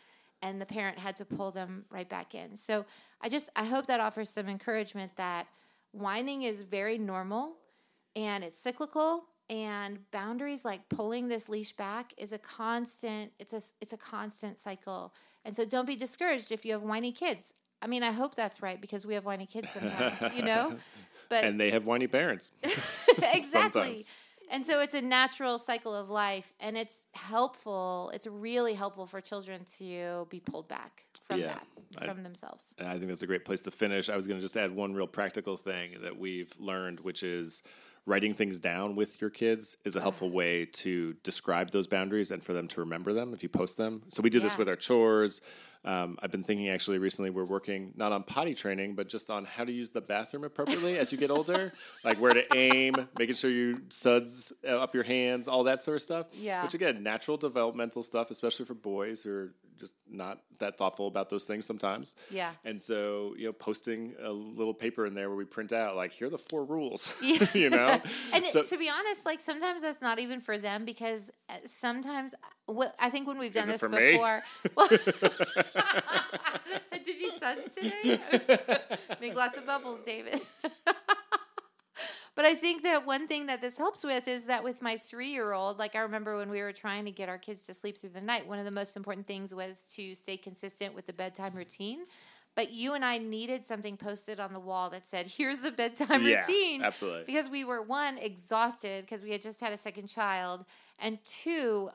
and 0.43 0.61
the 0.61 0.67
parent 0.67 0.99
had 0.99 1.17
to 1.17 1.25
pull 1.25 1.51
them 1.51 1.85
right 1.91 2.09
back 2.09 2.35
in. 2.35 2.57
So 2.57 2.85
i 3.23 3.29
just 3.29 3.49
i 3.57 3.64
hope 3.64 3.87
that 3.87 4.01
offers 4.01 4.29
some 4.29 4.49
encouragement 4.49 5.17
that 5.17 5.47
whining 5.93 6.43
is 6.43 6.61
very 6.61 6.99
normal 6.99 7.57
and 8.17 8.43
it's 8.43 8.59
cyclical 8.59 9.27
and 9.49 10.11
boundaries 10.11 10.64
like 10.64 10.89
pulling 10.89 11.29
this 11.29 11.49
leash 11.49 11.73
back 11.73 12.12
is 12.17 12.33
a 12.33 12.39
constant 12.39 13.31
it's 13.39 13.53
a 13.53 13.62
it's 13.81 13.93
a 13.93 13.97
constant 13.97 14.59
cycle. 14.59 15.14
And 15.45 15.55
so 15.55 15.64
don't 15.64 15.87
be 15.87 15.95
discouraged 15.95 16.51
if 16.51 16.64
you 16.64 16.73
have 16.73 16.83
whiny 16.83 17.12
kids. 17.12 17.53
I 17.81 17.87
mean 17.87 18.03
i 18.03 18.11
hope 18.11 18.35
that's 18.35 18.62
right 18.62 18.81
because 18.81 19.07
we 19.07 19.14
have 19.14 19.25
whiny 19.25 19.47
kids 19.47 19.71
sometimes 19.71 20.35
you 20.35 20.43
know? 20.43 20.77
But 21.29 21.43
and 21.43 21.59
they 21.59 21.73
have 21.73 21.87
whiny 21.87 22.07
parents. 22.07 22.53
Exactly. 23.35 23.43
Sometimes. 23.45 24.12
and 24.51 24.64
so 24.64 24.81
it's 24.81 24.95
a 24.95 25.03
natural 25.03 25.59
cycle 25.59 25.95
of 25.95 26.09
life 26.09 26.55
and 26.61 26.77
it's 26.77 27.03
helpful 27.14 28.11
it's 28.14 28.27
really 28.27 28.75
helpful 28.75 29.07
for 29.07 29.21
children 29.21 29.62
to 29.79 30.27
be 30.31 30.41
pulled 30.41 30.69
back 30.69 31.05
from 31.27 31.41
yeah, 31.41 31.59
that 31.93 32.05
from 32.05 32.21
I, 32.21 32.23
themselves. 32.23 32.75
I 32.81 32.93
think 32.93 33.09
that's 33.09 33.23
a 33.23 33.27
great 33.27 33.45
place 33.45 33.61
to 33.62 33.71
finish. 33.71 34.09
I 34.09 34.17
was 34.17 34.27
going 34.27 34.39
to 34.39 34.43
just 34.43 34.57
add 34.57 34.71
one 34.71 34.95
real 34.95 35.09
practical 35.09 35.57
thing 35.57 35.97
that 36.03 36.17
we've 36.17 36.53
learned 36.59 37.01
which 37.01 37.23
is 37.23 37.62
writing 38.07 38.33
things 38.33 38.59
down 38.61 38.95
with 38.95 39.21
your 39.21 39.31
kids 39.31 39.77
is 39.85 39.97
a 39.97 40.01
helpful 40.01 40.31
way 40.31 40.65
to 40.65 41.15
describe 41.25 41.71
those 41.71 41.89
boundaries 41.89 42.31
and 42.31 42.43
for 42.43 42.53
them 42.53 42.69
to 42.69 42.81
remember 42.81 43.13
them 43.13 43.35
if 43.35 43.43
you 43.43 43.49
post 43.49 43.77
them. 43.77 44.03
So 44.11 44.23
we 44.23 44.31
do 44.31 44.39
yeah. 44.39 44.45
this 44.45 44.57
with 44.57 44.69
our 44.69 44.77
chores. 44.77 45.41
Um, 45.85 46.19
I've 46.21 46.31
been 46.33 46.43
thinking 46.43 46.69
actually 46.69 46.99
recently 46.99 47.31
we're 47.31 47.45
working 47.45 47.93
not 47.97 48.13
on 48.13 48.23
potty 48.23 48.55
training, 48.55 48.95
but 48.95 49.09
just 49.09 49.31
on 49.31 49.45
how 49.45 49.65
to 49.65 49.73
use 49.73 49.91
the 49.91 50.01
bathroom 50.01 50.45
appropriately 50.45 50.99
as 50.99 51.13
you 51.13 51.19
get 51.19 51.31
older, 51.33 51.73
like 52.05 52.19
where 52.19 52.33
to 52.33 52.57
aim, 52.57 52.95
making 53.19 53.35
sure 53.35 53.51
you 53.51 53.83
suds 53.89 54.53
uh, 54.67 54.81
up 54.81 54.95
your 54.95 55.05
hands, 55.05 55.47
all 55.47 55.65
that 55.65 55.81
sort 55.81 55.97
of 55.97 56.03
stuff. 56.03 56.27
Yeah. 56.33 56.63
Which 56.63 56.75
again, 56.75 57.03
natural 57.03 57.37
developmental 57.37 58.03
stuff, 58.03 58.31
especially 58.31 58.67
for 58.67 58.75
boys 58.75 59.23
who 59.23 59.31
are 59.31 59.53
just 59.79 59.95
not 60.09 60.41
that 60.59 60.79
thoughtful 60.79 61.07
about 61.07 61.29
those 61.29 61.45
things 61.45 61.64
sometimes. 61.64 62.14
Yeah. 62.31 62.53
And 62.64 62.81
so, 62.81 63.35
you 63.37 63.47
know, 63.47 63.53
posting 63.53 64.14
a 64.22 64.31
little 64.31 64.74
paper 64.74 65.07
in 65.07 65.14
there 65.14 65.29
where 65.29 65.37
we 65.37 65.45
print 65.45 65.72
out 65.72 65.97
like 65.97 66.12
here 66.12 66.29
are 66.29 66.31
the 66.31 66.39
four 66.39 66.64
rules. 66.64 67.14
Yeah. 67.27 67.47
you 67.55 67.70
know. 67.70 68.01
and 68.35 68.47
so, 68.47 68.62
to 68.62 68.77
be 68.77 68.89
honest, 68.89 69.27
like 69.27 69.41
sometimes 69.41 69.83
that's 69.83 70.01
not 70.01 70.18
even 70.18 70.41
for 70.41 70.59
them 70.59 70.85
because 70.85 71.31
uh, 71.49 71.55
sometimes 71.64 72.35
uh, 72.68 72.85
I 73.01 73.11
think 73.11 73.27
when 73.27 73.39
we've 73.39 73.53
done 73.53 73.68
this 73.68 73.81
before. 73.81 74.43
Well, 74.77 74.89
did 74.89 75.03
you 77.20 77.31
sense 77.31 77.74
today? 77.74 78.20
Make 79.20 79.35
lots 79.35 79.59
of 79.59 79.66
bubbles, 79.66 80.01
David. 80.01 80.41
But 82.37 82.45
I 82.45 82.55
think 82.55 82.82
that 82.82 83.07
one 83.07 83.26
thing 83.26 83.47
that 83.47 83.62
this 83.62 83.78
helps 83.78 84.05
with 84.05 84.28
is 84.28 84.45
that 84.45 84.62
with 84.62 84.82
my 84.82 84.99
three 84.99 85.30
year 85.30 85.53
old, 85.53 85.78
like 85.78 85.97
I 85.97 86.01
remember 86.01 86.37
when 86.37 86.51
we 86.51 86.61
were 86.61 86.70
trying 86.70 87.07
to 87.07 87.11
get 87.11 87.30
our 87.30 87.39
kids 87.39 87.62
to 87.62 87.74
sleep 87.74 87.97
through 87.99 88.11
the 88.11 88.20
night, 88.20 88.47
one 88.47 88.59
of 88.59 88.66
the 88.66 88.70
most 88.70 88.95
important 88.95 89.26
things 89.26 89.55
was 89.55 89.84
to 89.95 90.14
stay 90.14 90.37
consistent 90.37 90.95
with 90.95 91.07
the 91.07 91.14
bedtime 91.14 91.55
routine. 91.55 92.01
But 92.57 92.73
you 92.73 92.95
and 92.95 93.05
I 93.05 93.19
needed 93.19 93.67
something 93.67 93.99
posted 93.99 94.41
on 94.41 94.55
the 94.55 94.59
wall 94.59 94.89
that 94.91 95.07
said, 95.07 95.27
here's 95.27 95.59
the 95.59 95.71
bedtime 95.71 96.27
yeah, 96.27 96.41
routine. 96.41 96.83
Absolutely. 96.83 97.25
Because 97.27 97.51
we 97.51 97.65
were, 97.65 97.83
one, 97.83 98.17
exhausted 98.17 99.05
because 99.05 99.23
we 99.23 99.31
had 99.31 99.43
just 99.43 99.61
had 99.61 99.75
a 99.75 99.77
second 99.77 100.09
child. 100.09 100.65
And 100.99 101.23
two, 101.23 101.91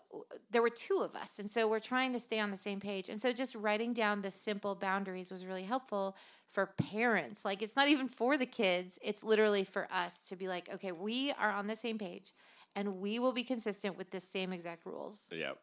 there 0.51 0.61
were 0.61 0.69
two 0.69 0.99
of 1.01 1.15
us. 1.15 1.39
And 1.39 1.49
so 1.49 1.67
we're 1.67 1.79
trying 1.79 2.13
to 2.13 2.19
stay 2.19 2.39
on 2.39 2.51
the 2.51 2.57
same 2.57 2.79
page. 2.79 3.09
And 3.09 3.19
so 3.19 3.33
just 3.33 3.55
writing 3.55 3.91
down 3.91 4.21
the 4.21 4.29
simple 4.29 4.75
boundaries 4.75 5.31
was 5.31 5.47
really 5.47 5.63
helpful 5.63 6.15
for 6.51 6.67
parents. 6.67 7.43
Like 7.43 7.63
it's 7.63 7.75
not 7.75 7.87
even 7.87 8.07
for 8.07 8.37
the 8.37 8.45
kids, 8.45 8.99
it's 9.01 9.23
literally 9.23 9.63
for 9.63 9.87
us 9.91 10.13
to 10.27 10.35
be 10.35 10.47
like, 10.47 10.69
okay, 10.75 10.91
we 10.91 11.31
are 11.39 11.51
on 11.51 11.65
the 11.65 11.75
same 11.75 11.97
page 11.97 12.33
and 12.75 12.99
we 12.99 13.17
will 13.17 13.33
be 13.33 13.43
consistent 13.43 13.97
with 13.97 14.11
the 14.11 14.19
same 14.19 14.53
exact 14.53 14.85
rules. 14.85 15.27
Yeah. 15.31 15.53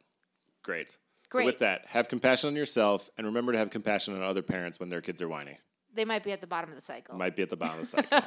Great. 0.64 0.96
So 1.30 1.44
with 1.44 1.58
that, 1.58 1.82
have 1.88 2.08
compassion 2.08 2.48
on 2.48 2.56
yourself 2.56 3.10
and 3.18 3.26
remember 3.26 3.52
to 3.52 3.58
have 3.58 3.70
compassion 3.70 4.14
on 4.16 4.22
other 4.22 4.42
parents 4.42 4.80
when 4.80 4.88
their 4.88 5.00
kids 5.00 5.20
are 5.20 5.28
whiny. 5.28 5.58
They 5.94 6.04
might 6.04 6.22
be 6.22 6.32
at 6.32 6.40
the 6.40 6.46
bottom 6.46 6.70
of 6.70 6.76
the 6.76 6.82
cycle. 6.84 7.16
Might 7.16 7.36
be 7.36 7.42
at 7.42 7.50
the 7.50 7.56
bottom 7.56 7.80
of 7.80 7.90
the 7.90 7.96
cycle. 8.02 8.18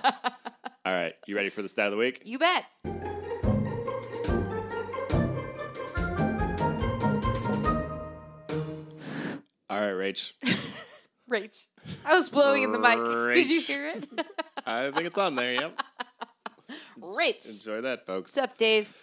All 0.86 0.94
right, 0.94 1.14
you 1.28 1.36
ready 1.36 1.50
for 1.50 1.62
the 1.62 1.70
stat 1.70 1.88
of 1.88 1.92
the 1.92 1.98
week? 1.98 2.22
you 2.26 2.38
bet. 2.38 2.66
All 9.70 9.80
right, 9.80 9.94
Rach. 9.94 10.34
Rach. 11.32 11.66
I 12.06 12.14
was 12.14 12.30
blowing 12.30 12.64
in 12.64 12.72
the 12.74 12.80
mic. 12.80 12.98
Did 13.36 13.50
you 13.50 13.62
hear 13.62 13.88
it? 13.90 14.08
I 14.66 14.92
think 14.92 15.08
it's 15.08 15.18
on 15.18 15.36
there. 15.36 15.54
Yep. 15.54 15.82
Rach. 17.00 17.50
Enjoy 17.50 17.82
that, 17.82 18.06
folks. 18.06 18.36
What's 18.36 18.50
up, 18.52 18.58
Dave? 18.58 18.94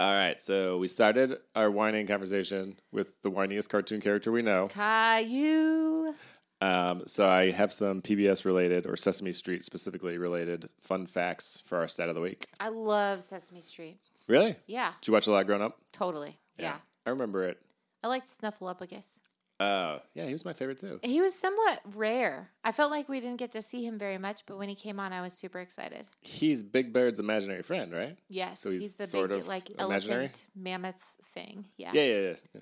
All 0.00 0.12
right, 0.12 0.40
so 0.40 0.78
we 0.78 0.86
started 0.86 1.38
our 1.56 1.70
whining 1.72 2.06
conversation 2.06 2.78
with 2.92 3.20
the 3.22 3.30
whiniest 3.32 3.68
cartoon 3.68 4.00
character 4.00 4.30
we 4.30 4.42
know. 4.42 4.68
Caillou. 4.68 6.14
Um, 6.60 7.02
so 7.06 7.28
I 7.28 7.50
have 7.50 7.72
some 7.72 8.00
PBS 8.02 8.44
related 8.44 8.86
or 8.86 8.96
Sesame 8.96 9.32
Street 9.32 9.64
specifically 9.64 10.16
related 10.16 10.68
fun 10.80 11.06
facts 11.06 11.62
for 11.64 11.78
our 11.78 11.88
stat 11.88 12.08
of 12.08 12.14
the 12.14 12.20
week. 12.20 12.46
I 12.60 12.68
love 12.68 13.22
Sesame 13.22 13.60
Street. 13.60 13.98
Really? 14.28 14.54
Yeah, 14.66 14.92
Did 15.00 15.08
you 15.08 15.12
watch 15.14 15.26
a 15.26 15.32
lot 15.32 15.46
growing 15.46 15.62
up? 15.62 15.80
totally. 15.92 16.38
Yeah. 16.58 16.76
I 17.06 17.10
remember 17.10 17.44
it. 17.44 17.58
I 18.04 18.08
liked 18.08 18.28
Snuffleupagus. 18.28 19.18
Uh, 19.60 19.98
yeah, 20.14 20.24
he 20.26 20.32
was 20.32 20.44
my 20.44 20.52
favorite 20.52 20.78
too. 20.78 21.00
He 21.02 21.20
was 21.20 21.34
somewhat 21.34 21.80
rare. 21.96 22.50
I 22.62 22.70
felt 22.70 22.90
like 22.92 23.08
we 23.08 23.18
didn't 23.18 23.38
get 23.38 23.50
to 23.52 23.62
see 23.62 23.84
him 23.84 23.98
very 23.98 24.16
much, 24.18 24.46
but 24.46 24.56
when 24.56 24.68
he 24.68 24.74
came 24.76 25.00
on, 25.00 25.12
I 25.12 25.20
was 25.20 25.32
super 25.32 25.58
excited. 25.58 26.06
He's 26.20 26.62
Big 26.62 26.92
Bird's 26.92 27.18
imaginary 27.18 27.62
friend, 27.62 27.92
right? 27.92 28.16
Yes, 28.28 28.60
So 28.60 28.70
he's 28.70 28.94
the 28.94 29.06
sort 29.08 29.30
big 29.30 29.40
of 29.40 29.48
like 29.48 29.70
imaginary? 29.70 30.24
elephant 30.26 30.44
mammoth 30.54 31.10
thing. 31.34 31.64
Yeah. 31.76 31.90
Yeah, 31.92 32.02
yeah, 32.04 32.18
yeah. 32.20 32.34
yeah. 32.54 32.60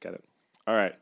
Got 0.00 0.14
it. 0.14 0.24
All 0.68 0.74
right. 0.76 0.94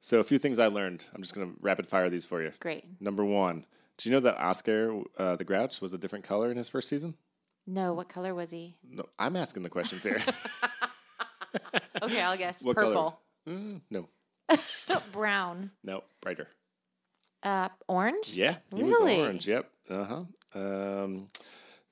So 0.00 0.20
a 0.20 0.24
few 0.24 0.38
things 0.38 0.58
I 0.60 0.68
learned. 0.68 1.06
I'm 1.14 1.22
just 1.22 1.34
gonna 1.34 1.52
rapid 1.60 1.86
fire 1.88 2.08
these 2.08 2.26
for 2.26 2.40
you. 2.42 2.52
Great. 2.60 2.84
Number 3.00 3.24
one, 3.24 3.66
do 3.98 4.08
you 4.08 4.14
know 4.14 4.20
that 4.20 4.38
Oscar 4.38 5.02
uh, 5.18 5.34
the 5.36 5.44
Grouch 5.44 5.80
was 5.80 5.92
a 5.92 5.98
different 5.98 6.24
color 6.24 6.50
in 6.52 6.56
his 6.56 6.68
first 6.68 6.88
season? 6.88 7.14
No, 7.66 7.94
what 7.94 8.08
color 8.08 8.34
was 8.34 8.50
he? 8.50 8.76
No, 8.88 9.06
I'm 9.18 9.34
asking 9.34 9.62
the 9.64 9.70
questions 9.70 10.02
here. 10.04 10.20
Okay, 12.02 12.20
I'll 12.20 12.36
guess. 12.36 12.60
What 12.64 12.76
color? 12.76 13.12
Mm, 13.48 13.80
no, 13.90 14.08
Brown. 15.12 15.70
no, 15.82 16.04
brighter. 16.20 16.48
Uh, 17.42 17.68
orange? 17.88 18.30
Yeah, 18.34 18.56
he 18.74 18.82
Really? 18.82 19.16
was 19.16 19.24
orange. 19.26 19.48
Yep. 19.48 19.70
Uh 19.90 20.04
huh. 20.04 20.24
Um, 20.58 21.28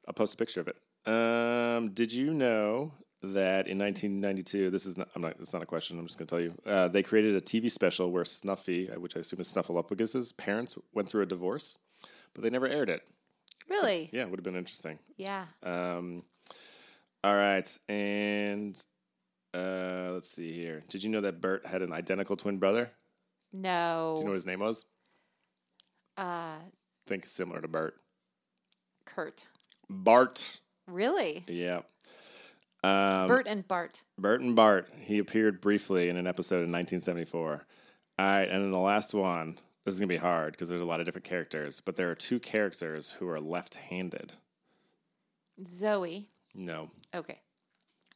I'll 0.07 0.15
post 0.15 0.35
a 0.35 0.37
picture 0.37 0.61
of 0.61 0.69
it. 0.69 0.77
Um, 1.07 1.91
did 1.91 2.13
you 2.13 2.33
know 2.33 2.93
that 3.23 3.67
in 3.69 3.79
1992? 3.79 4.71
This 4.71 4.87
is 4.87 4.97
not. 4.97 5.09
I'm 5.15 5.23
not. 5.23 5.37
It's 5.41 5.53
not 5.53 5.63
a 5.63 5.67
question. 5.67 5.99
I'm 5.99 6.07
just 6.07 6.19
going 6.19 6.27
to 6.27 6.31
tell 6.35 6.41
you. 6.41 6.55
Uh, 6.65 6.89
they 6.89 7.03
created 7.03 7.35
a 7.37 7.41
TV 7.41 7.71
special 7.71 8.11
where 8.11 8.25
Snuffy, 8.25 8.91
uh, 8.91 8.99
which 8.99 9.17
I 9.17 9.21
assume 9.21 9.41
is 9.41 9.53
Snuffleupagus's 9.53 10.33
parents, 10.33 10.77
went 10.95 11.09
through 11.09 11.23
a 11.23 11.27
divorce, 11.27 11.77
but 12.35 12.43
they 12.43 12.51
never 12.51 12.67
aired 12.69 12.89
it. 12.89 13.03
Really? 13.69 14.11
Yeah, 14.13 14.23
it 14.23 14.31
would 14.31 14.39
have 14.41 14.45
been 14.45 14.57
interesting. 14.57 14.99
Yeah. 15.17 15.47
Um, 15.63 16.25
all 17.25 17.35
right, 17.35 17.69
and 17.89 18.81
uh, 19.55 20.11
let's 20.13 20.29
see 20.31 20.53
here. 20.53 20.81
Did 20.89 21.03
you 21.05 21.11
know 21.11 21.21
that 21.21 21.41
Bert 21.41 21.67
had 21.67 21.83
an 21.83 21.93
identical 21.93 22.37
twin 22.37 22.59
brother? 22.59 22.91
No. 23.53 24.15
Do 24.17 24.21
you 24.21 24.25
know 24.27 24.31
what 24.33 24.35
his 24.37 24.47
name 24.47 24.61
was? 24.61 24.85
uh, 26.17 26.57
Think 27.07 27.27
similar 27.27 27.61
to 27.61 27.69
Bert. 27.69 27.97
Kurt. 29.05 29.47
Bart. 29.91 30.61
Really? 30.87 31.45
Yeah. 31.49 31.81
Um, 32.85 33.27
Bert 33.29 33.47
and 33.47 33.67
Bart. 33.67 34.03
Bert 34.19 34.41
and 34.41 34.55
Bart. 34.57 34.89
He 35.03 35.19
appeared 35.19 35.61
briefly 35.61 36.09
in 36.09 36.17
an 36.17 36.27
episode 36.27 36.57
in 36.65 36.73
1974. 36.73 37.67
All 38.19 38.27
right, 38.27 38.43
and 38.49 38.63
then 38.63 38.71
the 38.73 38.79
last 38.79 39.15
one. 39.15 39.59
This 39.85 39.95
is 39.95 40.01
gonna 40.01 40.07
be 40.09 40.17
hard 40.17 40.53
because 40.53 40.69
there's 40.69 40.81
a 40.81 40.85
lot 40.85 41.01
of 41.01 41.07
different 41.07 41.25
characters, 41.25 41.81
but 41.85 41.97
there 41.97 42.09
are 42.11 42.15
two 42.15 42.39
characters 42.39 43.11
who 43.19 43.29
are 43.29 43.41
left-handed. 43.41 44.33
Zoe. 45.67 46.29
No, 46.55 46.91
Okay. 47.15 47.41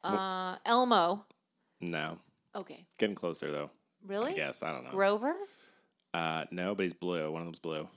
Uh, 0.04 0.56
Elmo. 0.64 1.24
no, 1.80 2.18
Okay. 2.54 2.86
getting 2.98 3.14
closer 3.16 3.50
though. 3.50 3.70
Really? 4.06 4.32
I 4.32 4.36
guess 4.36 4.62
I 4.62 4.72
don't 4.72 4.84
know. 4.84 4.90
Grover. 4.90 5.34
Uh, 6.14 6.44
no, 6.50 6.74
but 6.74 6.84
he's 6.84 6.92
blue. 6.92 7.30
One 7.30 7.42
of 7.42 7.46
them's 7.46 7.58
blue. 7.58 7.88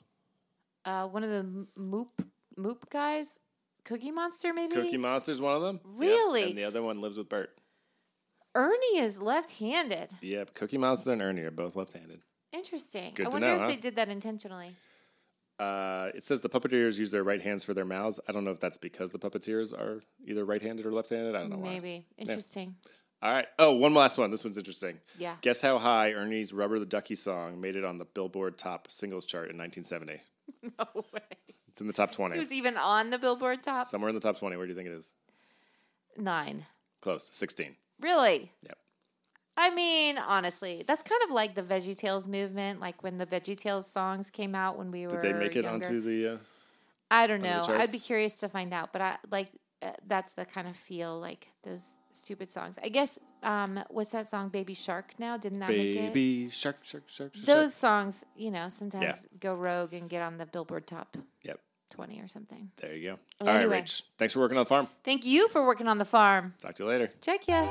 Uh, 0.85 1.07
one 1.07 1.23
of 1.23 1.29
the 1.29 1.37
M- 1.37 1.67
Moop 1.77 2.09
Moop 2.57 2.89
guys. 2.89 3.37
Cookie 3.85 4.11
Monster, 4.11 4.53
maybe. 4.53 4.75
Cookie 4.75 4.97
Monster's 4.97 5.39
one 5.39 5.55
of 5.55 5.61
them. 5.61 5.79
Yep, 5.83 5.93
Really? 5.99 6.43
And 6.49 6.57
the 6.57 6.63
other 6.65 6.81
one 6.83 6.99
lives 7.01 7.17
with 7.17 7.29
Bert. 7.29 7.55
Ernie 8.55 8.97
is 8.97 9.19
left-handed. 9.21 10.09
Yep. 10.21 10.53
Cookie 10.55 10.77
Monster 10.77 11.11
and 11.11 11.21
Ernie 11.21 11.41
are 11.41 11.51
both 11.51 11.75
left-handed. 11.75 12.19
Interesting. 12.51 13.13
Good 13.15 13.27
I 13.27 13.29
to 13.29 13.33
wonder 13.33 13.47
know, 13.47 13.55
if 13.55 13.61
huh? 13.61 13.67
they 13.67 13.75
did 13.77 13.95
that 13.95 14.09
intentionally. 14.09 14.71
Uh, 15.59 16.09
it 16.15 16.23
says 16.23 16.41
the 16.41 16.49
puppeteers 16.49 16.97
use 16.97 17.11
their 17.11 17.23
right 17.23 17.41
hands 17.41 17.63
for 17.63 17.73
their 17.73 17.85
mouths. 17.85 18.19
I 18.27 18.31
don't 18.31 18.45
know 18.45 18.51
if 18.51 18.59
that's 18.59 18.77
because 18.77 19.11
the 19.11 19.19
puppeteers 19.19 19.73
are 19.73 20.01
either 20.25 20.45
right-handed 20.45 20.85
or 20.85 20.91
left-handed. 20.91 21.35
I 21.35 21.39
don't 21.41 21.49
know 21.49 21.57
why. 21.57 21.69
Maybe. 21.73 22.05
Interesting. 22.17 22.75
All 23.21 23.33
right. 23.33 23.47
Oh, 23.59 23.73
one 23.73 23.93
last 23.93 24.17
one. 24.17 24.31
This 24.31 24.43
one's 24.45 24.57
interesting. 24.57 24.99
Yeah. 25.17 25.35
Guess 25.41 25.59
how 25.59 25.77
high 25.77 26.13
Ernie's 26.13 26.53
"Rubber 26.53 26.79
the 26.79 26.85
Ducky" 26.85 27.15
song 27.15 27.59
made 27.59 27.75
it 27.75 27.83
on 27.83 27.97
the 27.97 28.05
Billboard 28.05 28.57
Top 28.57 28.89
Singles 28.89 29.25
chart 29.25 29.49
in 29.49 29.57
1970? 29.57 30.21
No 30.79 31.03
way. 31.13 31.21
It's 31.67 31.79
in 31.79 31.85
the 31.85 31.93
top 31.93 32.09
20. 32.11 32.35
It 32.35 32.39
was 32.39 32.51
even 32.51 32.75
on 32.75 33.11
the 33.11 33.19
Billboard 33.19 33.61
top. 33.61 33.85
Somewhere 33.85 34.09
in 34.09 34.15
the 34.15 34.19
top 34.21 34.39
20. 34.39 34.57
Where 34.57 34.65
do 34.65 34.71
you 34.71 34.75
think 34.75 34.89
it 34.89 34.93
is? 34.93 35.11
Nine. 36.17 36.65
Close. 37.01 37.29
16. 37.31 37.75
Really? 38.01 38.51
Yep. 38.63 38.77
I 39.61 39.69
mean, 39.71 40.17
honestly, 40.17 40.85
that's 40.87 41.03
kind 41.03 41.21
of 41.25 41.31
like 41.31 41.53
the 41.53 41.61
Veggie 41.61 41.95
Tales 41.97 42.25
movement. 42.25 42.79
Like 42.79 43.03
when 43.03 43.17
the 43.17 43.25
Veggie 43.25 43.57
Tales 43.57 43.85
songs 43.91 44.29
came 44.29 44.55
out 44.55 44.77
when 44.77 44.89
we 44.89 45.05
were 45.05 45.21
Did 45.21 45.21
they 45.21 45.33
make 45.37 45.55
it 45.57 45.65
younger. 45.65 45.85
onto 45.85 45.99
the? 46.01 46.35
Uh, 46.35 46.37
I 47.11 47.27
don't 47.27 47.41
know. 47.41 47.65
I'd 47.67 47.91
be 47.91 47.99
curious 47.99 48.37
to 48.37 48.47
find 48.47 48.73
out, 48.73 48.93
but 48.93 49.01
I 49.01 49.17
like 49.29 49.49
uh, 49.81 49.91
that's 50.07 50.33
the 50.33 50.45
kind 50.45 50.65
of 50.67 50.77
feel 50.77 51.19
like 51.19 51.49
those 51.63 51.83
stupid 52.13 52.51
songs. 52.51 52.79
I 52.81 52.87
guess 52.87 53.19
um 53.43 53.79
what's 53.89 54.11
that 54.11 54.27
song 54.27 54.47
Baby 54.47 54.73
Shark 54.73 55.13
now? 55.19 55.35
Didn't 55.35 55.59
that 55.59 55.69
make 55.71 55.95
it? 55.95 56.13
baby 56.13 56.49
shark, 56.49 56.77
shark, 56.83 57.03
shark, 57.07 57.33
shark. 57.35 57.45
Those 57.45 57.73
songs, 57.73 58.23
you 58.37 58.51
know, 58.51 58.69
sometimes 58.69 59.03
Yeah. 59.03 59.37
go 59.41 59.55
rogue 59.55 59.93
and 59.93 60.09
get 60.09 60.21
on 60.21 60.37
the 60.37 60.45
Billboard 60.45 60.87
top 60.87 61.17
Yep. 61.43 61.59
20 61.89 62.21
or 62.21 62.27
something. 62.29 62.71
There 62.77 62.95
you 62.95 63.11
go. 63.11 63.19
Well, 63.41 63.49
All 63.49 63.55
right, 63.55 63.61
anyway. 63.61 63.81
Rach. 63.81 64.03
Thanks 64.17 64.33
for 64.33 64.39
working 64.39 64.57
on 64.57 64.63
the 64.63 64.69
farm. 64.69 64.87
Thank 65.03 65.25
you 65.25 65.49
for 65.49 65.65
working 65.65 65.87
on 65.87 65.97
the 65.97 66.05
farm. 66.05 66.53
Talk 66.59 66.75
to 66.75 66.83
you 66.83 66.89
later. 66.89 67.11
Check 67.21 67.47
ya. 67.47 67.67